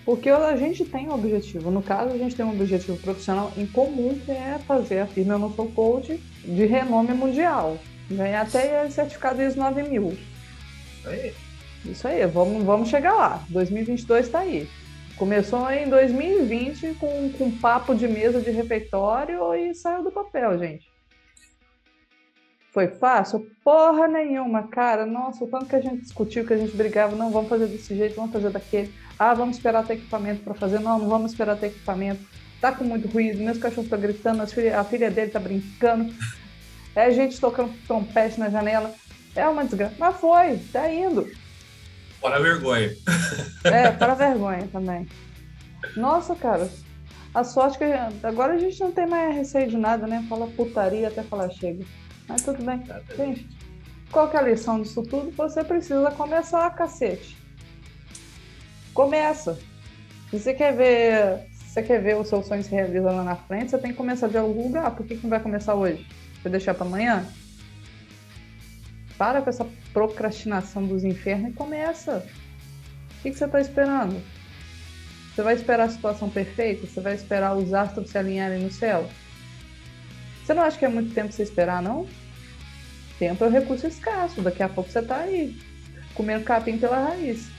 Porque 0.06 0.30
a 0.30 0.56
gente 0.58 0.84
tem 0.86 1.08
um 1.08 1.14
objetivo. 1.14 1.72
No 1.72 1.82
caso, 1.82 2.14
a 2.14 2.18
gente 2.18 2.36
tem 2.36 2.46
um 2.46 2.52
objetivo 2.52 2.98
profissional 2.98 3.52
em 3.56 3.66
comum, 3.66 4.20
que 4.26 4.32
é 4.32 4.60
fazer 4.68 5.00
a 5.00 5.08
firma 5.08 5.36
Eu 5.36 5.40
Não 5.40 5.54
Sou 5.54 5.70
Coach 5.72 6.20
de 6.44 6.66
renome 6.66 7.14
mundial. 7.14 7.78
Ganhar 8.10 8.42
até 8.42 8.90
certificado 8.90 9.42
ISO 9.42 9.60
9000. 9.60 10.18
Aí. 11.06 11.34
Isso 11.86 12.08
aí, 12.08 12.26
vamos, 12.28 12.64
vamos 12.64 12.90
chegar 12.90 13.14
lá. 13.14 13.44
2022 13.50 14.26
está 14.26 14.40
aí. 14.40 14.68
Começou 15.18 15.70
em 15.72 15.88
2020 15.88 16.96
com, 17.00 17.32
com 17.38 17.52
papo 17.52 17.94
de 17.94 18.08
mesa 18.08 18.42
de 18.42 18.52
refeitório 18.52 19.54
e 19.54 19.74
saiu 19.74 20.04
do 20.04 20.12
papel, 20.12 20.58
gente. 20.58 20.91
Foi 22.72 22.88
fácil? 22.88 23.46
Porra 23.64 24.08
nenhuma, 24.08 24.64
cara. 24.64 25.06
Nossa, 25.06 25.44
o 25.44 25.48
tanto 25.48 25.66
que 25.66 25.76
a 25.76 25.82
gente 25.82 26.02
discutiu, 26.02 26.46
que 26.46 26.54
a 26.54 26.58
gente 26.58 26.76
brigava, 26.76 27.16
não, 27.18 27.30
vamos 27.30 27.50
fazer 27.50 27.68
desse 27.68 27.96
jeito, 27.96 28.16
vamos 28.16 28.32
fazer 28.32 28.50
daquele. 28.50 28.94
Ah, 29.20 29.34
vamos 29.34 29.58
esperar 29.58 29.86
ter 29.86 29.96
equipamento 29.96 30.42
para 30.42 30.54
fazer. 30.54 30.80
Não, 30.80 30.98
não 30.98 31.10
vamos 31.10 31.32
esperar 31.32 31.58
ter 31.58 31.68
equipamento. 31.68 32.22
Tá 32.62 32.72
com 32.72 32.86
muito 32.86 33.10
ruído, 33.10 33.44
meus 33.44 33.58
cachorros 33.58 33.86
estão 33.86 34.00
gritando, 34.00 34.48
filha, 34.48 34.80
a 34.80 34.84
filha 34.86 35.12
dele 35.12 35.32
tá 35.32 35.40
brincando. 35.40 36.14
É 36.96 37.12
gente 37.12 37.42
tocando 37.42 37.74
trompete 37.88 38.40
na 38.40 38.50
janela. 38.50 38.94
É 39.36 39.48
uma 39.48 39.66
desgraça. 39.66 39.96
Mas 39.98 40.16
foi, 40.18 40.58
tá 40.72 40.90
indo. 40.92 41.30
Para 42.22 42.40
vergonha. 42.40 42.90
É, 43.66 43.92
para 43.92 44.14
vergonha 44.14 44.68
também. 44.72 45.08
Nossa, 45.98 46.36
cara. 46.36 46.70
A 47.34 47.44
sorte 47.44 47.78
que 47.78 47.86
agora 48.24 48.54
a 48.54 48.58
gente 48.58 48.80
não 48.80 48.92
tem 48.92 49.08
mais 49.08 49.36
receio 49.36 49.70
de 49.70 49.78
nada, 49.78 50.06
né? 50.06 50.26
Fala 50.30 50.48
putaria 50.48 51.08
até 51.08 51.24
falar 51.24 51.50
chega. 51.50 51.86
Mas 52.28 52.42
tudo 52.42 52.64
bem. 52.64 52.84
Gente, 53.16 53.48
qual 54.12 54.30
que 54.30 54.36
é 54.36 54.40
a 54.40 54.44
lição 54.44 54.82
disso 54.82 55.04
tudo? 55.04 55.32
Você 55.32 55.64
precisa 55.64 56.12
começar, 56.12 56.70
cacete. 56.76 57.38
Começa. 58.94 59.58
Se 60.30 60.40
você 60.40 60.54
quer 60.54 60.76
ver, 60.76 61.50
se 61.52 61.74
você 61.74 61.84
quer 61.84 62.02
ver 62.02 62.18
o 62.18 62.24
seu 62.24 62.44
sonho 62.44 62.64
se 62.64 62.72
realizando 62.72 63.16
lá 63.16 63.24
na 63.24 63.36
frente, 63.36 63.72
você 63.72 63.78
tem 63.78 63.92
que 63.92 63.98
começar 63.98 64.28
de 64.28 64.38
algum 64.38 64.64
lugar. 64.64 64.92
Por 64.92 65.06
que, 65.06 65.16
que 65.16 65.24
não 65.24 65.30
vai 65.30 65.40
começar 65.40 65.76
hoje? 65.76 66.06
Vai 66.44 66.52
deixar 66.52 66.74
para 66.74 66.86
amanhã? 66.86 67.26
Para 69.18 69.42
com 69.42 69.50
essa 69.50 69.68
procrastinação 69.94 70.86
dos 70.86 71.04
infernos 71.04 71.52
e 71.52 71.54
começa. 71.54 72.26
O 73.20 73.22
que, 73.22 73.32
que 73.32 73.38
você 73.38 73.46
está 73.46 73.62
esperando? 73.62 74.22
Você 75.34 75.44
vai 75.44 75.54
esperar 75.56 75.86
a 75.86 75.90
situação 75.90 76.30
perfeita? 76.30 76.86
Você 76.86 77.00
vai 77.00 77.14
esperar 77.14 77.56
os 77.56 77.74
astros 77.74 78.10
se 78.10 78.18
alinharem 78.18 78.64
no 78.64 78.72
céu? 78.72 79.08
Você 80.44 80.54
não 80.54 80.64
acha 80.64 80.78
que 80.78 80.86
é 80.86 80.90
muito 80.90 81.14
tempo 81.14 81.32
você 81.32 81.44
esperar, 81.44 81.82
não? 81.82 82.08
Tempo 83.20 83.44
é 83.44 83.48
um 83.48 83.52
recurso 83.52 83.88
escasso. 83.88 84.42
Daqui 84.42 84.64
a 84.64 84.70
pouco 84.70 84.90
você 84.90 85.00
está 85.00 85.18
aí, 85.18 85.56
comendo 86.14 86.44
capim 86.44 86.78
pela 86.78 87.10
raiz. 87.10 87.50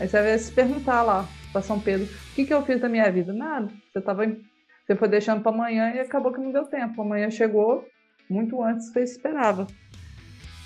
Aí 0.00 0.08
você 0.08 0.22
vai 0.22 0.38
se 0.38 0.52
perguntar 0.52 1.02
lá 1.02 1.28
para 1.52 1.62
São 1.62 1.78
Pedro: 1.78 2.06
o 2.06 2.34
que, 2.34 2.44
que 2.44 2.54
eu 2.54 2.64
fiz 2.64 2.80
da 2.80 2.88
minha 2.88 3.10
vida? 3.10 3.32
Nada. 3.32 3.70
Você, 3.92 4.00
tava, 4.00 4.26
você 4.26 4.96
foi 4.96 5.08
deixando 5.08 5.42
para 5.42 5.52
amanhã 5.52 5.92
e 5.94 6.00
acabou 6.00 6.32
que 6.32 6.40
não 6.40 6.52
deu 6.52 6.64
tempo. 6.64 7.02
Amanhã 7.02 7.30
chegou 7.30 7.86
muito 8.28 8.62
antes 8.62 8.86
do 8.86 8.92
que 8.94 9.00
você 9.00 9.12
esperava. 9.12 9.66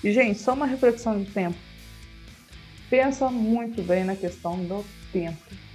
E, 0.05 0.13
gente, 0.13 0.39
só 0.39 0.55
uma 0.55 0.67
reflexão 0.67 1.19
de 1.23 1.31
tempo. 1.31 1.59
Pensa 2.89 3.29
muito 3.29 3.83
bem 3.83 4.05
na 4.05 4.15
questão 4.15 4.57
do 4.65 4.85
tempo 5.13 5.69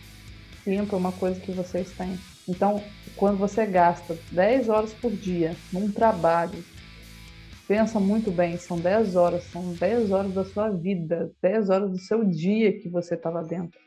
tempo 0.63 0.95
é 0.95 0.99
uma 0.99 1.11
coisa 1.11 1.39
que 1.39 1.51
vocês 1.51 1.91
têm. 1.91 2.17
Então, 2.47 2.83
quando 3.15 3.37
você 3.37 3.65
gasta 3.65 4.17
10 4.31 4.69
horas 4.69 4.93
por 4.93 5.11
dia 5.11 5.55
num 5.71 5.91
trabalho, 5.91 6.63
pensa 7.67 7.99
muito 7.99 8.31
bem, 8.31 8.57
são 8.57 8.77
10 8.77 9.15
horas, 9.15 9.43
são 9.45 9.73
10 9.73 10.11
horas 10.11 10.33
da 10.33 10.43
sua 10.43 10.69
vida, 10.69 11.31
10 11.41 11.69
horas 11.69 11.91
do 11.91 11.97
seu 11.97 12.23
dia 12.25 12.77
que 12.77 12.89
você 12.89 13.15
está 13.15 13.29
lá 13.29 13.41
dentro. 13.41 13.79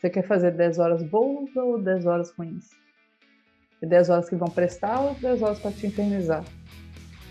Você 0.00 0.08
quer 0.08 0.26
fazer 0.26 0.52
10 0.52 0.78
horas 0.78 1.02
boas 1.02 1.54
ou 1.54 1.78
10 1.78 2.06
horas 2.06 2.30
ruins? 2.32 2.70
E 3.80 3.86
10 3.86 4.10
horas 4.10 4.28
que 4.28 4.36
vão 4.36 4.48
prestar 4.48 5.00
ou 5.00 5.14
10 5.14 5.42
horas 5.42 5.58
para 5.60 5.72
te 5.72 5.86
infernizar? 5.86 6.44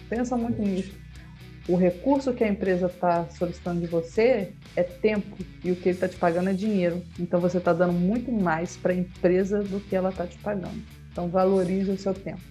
Pensa 0.09 0.38
muito 0.38 0.62
nisso 0.62 1.01
o 1.72 1.78
recurso 1.78 2.34
que 2.34 2.43
a 2.43 2.47
empresa 2.47 2.88
está 2.88 3.30
solicitando 3.30 3.80
de 3.80 3.88
você 3.88 4.51
é 4.76 4.84
tempo 4.84 5.38
e 5.63 5.72
o 5.72 5.76
que 5.76 5.88
ele 5.88 5.95
está 5.95 6.07
te 6.07 6.17
pagando 6.17 6.49
é 6.49 6.53
dinheiro. 6.53 7.01
Então 7.17 7.39
você 7.39 7.59
está 7.59 7.72
dando 7.72 7.93
muito 7.93 8.30
mais 8.30 8.76
para 8.76 8.91
a 8.91 8.95
empresa 8.95 9.63
do 9.63 9.80
que 9.80 9.95
ela 9.95 10.09
está 10.09 10.28
te 10.28 10.38
pagando. 10.39 10.82
Então 11.09 11.30
valorize 11.30 11.89
o 11.89 11.97
seu 11.97 12.13
tempo. 12.13 12.41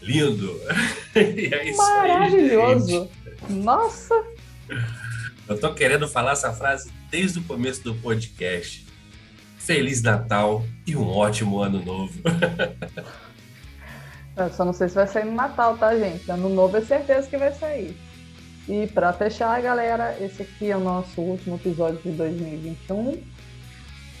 Lindo! 0.00 0.58
é 1.14 1.72
Maravilhoso! 1.76 3.10
Aí, 3.26 3.54
Nossa! 3.56 4.14
Eu 5.46 5.60
tô 5.60 5.74
querendo 5.74 6.08
falar 6.08 6.32
essa 6.32 6.52
frase 6.52 6.90
desde 7.10 7.40
o 7.40 7.42
começo 7.42 7.84
do 7.84 7.94
podcast. 7.96 8.86
Feliz 9.58 10.02
Natal 10.02 10.64
e 10.86 10.96
um 10.96 11.06
ótimo 11.06 11.60
ano 11.60 11.84
novo. 11.84 12.20
Eu 14.36 14.50
só 14.50 14.64
não 14.64 14.72
sei 14.72 14.88
se 14.88 14.96
vai 14.96 15.06
sair 15.06 15.26
no 15.26 15.32
Natal, 15.32 15.78
tá, 15.78 15.96
gente? 15.96 16.28
Ano 16.30 16.48
novo 16.48 16.76
é 16.76 16.80
certeza 16.80 17.28
que 17.28 17.36
vai 17.36 17.52
sair. 17.52 17.96
E 18.68 18.86
para 18.88 19.12
fechar, 19.12 19.60
galera, 19.62 20.16
esse 20.20 20.42
aqui 20.42 20.70
é 20.70 20.76
o 20.76 20.80
nosso 20.80 21.20
último 21.20 21.54
episódio 21.56 22.00
de 22.02 22.10
2021. 22.10 23.22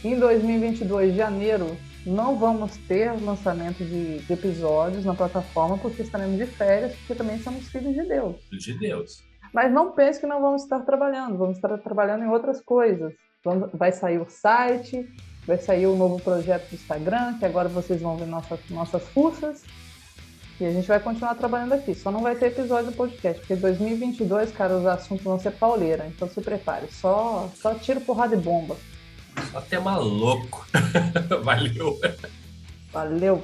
Em 0.04 0.18
2022, 0.18 1.12
de 1.12 1.18
janeiro, 1.18 1.76
não 2.06 2.36
vamos 2.36 2.76
ter 2.86 3.10
lançamento 3.22 3.78
de, 3.78 4.18
de 4.18 4.32
episódios 4.32 5.04
na 5.04 5.14
plataforma 5.14 5.78
porque 5.78 6.02
estaremos 6.02 6.38
de 6.38 6.46
férias, 6.46 6.94
porque 6.94 7.14
também 7.14 7.38
somos 7.40 7.66
filhos 7.68 7.94
de 7.94 8.04
Deus. 8.04 8.36
Filhos 8.50 8.64
de 8.64 8.78
Deus. 8.78 9.24
Mas 9.52 9.72
não 9.72 9.92
pense 9.92 10.20
que 10.20 10.26
não 10.26 10.40
vamos 10.40 10.62
estar 10.62 10.80
trabalhando, 10.80 11.38
vamos 11.38 11.56
estar 11.56 11.76
trabalhando 11.78 12.24
em 12.24 12.28
outras 12.28 12.60
coisas. 12.60 13.12
Vamos, 13.44 13.70
vai 13.72 13.90
sair 13.90 14.18
o 14.18 14.28
site, 14.28 15.08
vai 15.46 15.58
sair 15.58 15.86
o 15.86 15.96
novo 15.96 16.20
projeto 16.22 16.68
do 16.68 16.74
Instagram, 16.74 17.38
que 17.38 17.44
agora 17.44 17.68
vocês 17.68 18.00
vão 18.00 18.16
ver 18.16 18.26
nossas, 18.26 18.60
nossas 18.70 19.02
fuças. 19.08 19.64
E 20.60 20.64
a 20.64 20.70
gente 20.70 20.86
vai 20.86 21.00
continuar 21.00 21.34
trabalhando 21.34 21.72
aqui. 21.72 21.94
Só 21.94 22.10
não 22.10 22.20
vai 22.20 22.36
ter 22.36 22.46
episódio 22.46 22.90
do 22.90 22.96
podcast, 22.96 23.40
porque 23.40 23.56
2022, 23.56 24.52
cara, 24.52 24.76
os 24.76 24.86
assuntos 24.86 25.24
vão 25.24 25.38
ser 25.38 25.50
pauleira. 25.52 26.06
Então 26.06 26.28
se 26.28 26.40
prepare. 26.40 26.86
Só, 26.92 27.50
só 27.56 27.74
tiro, 27.74 28.00
porrada 28.00 28.34
e 28.34 28.38
bomba. 28.38 28.76
Só 29.50 29.60
tema 29.60 29.96
louco. 29.96 30.66
Valeu. 31.42 31.98
Valeu. 32.92 33.42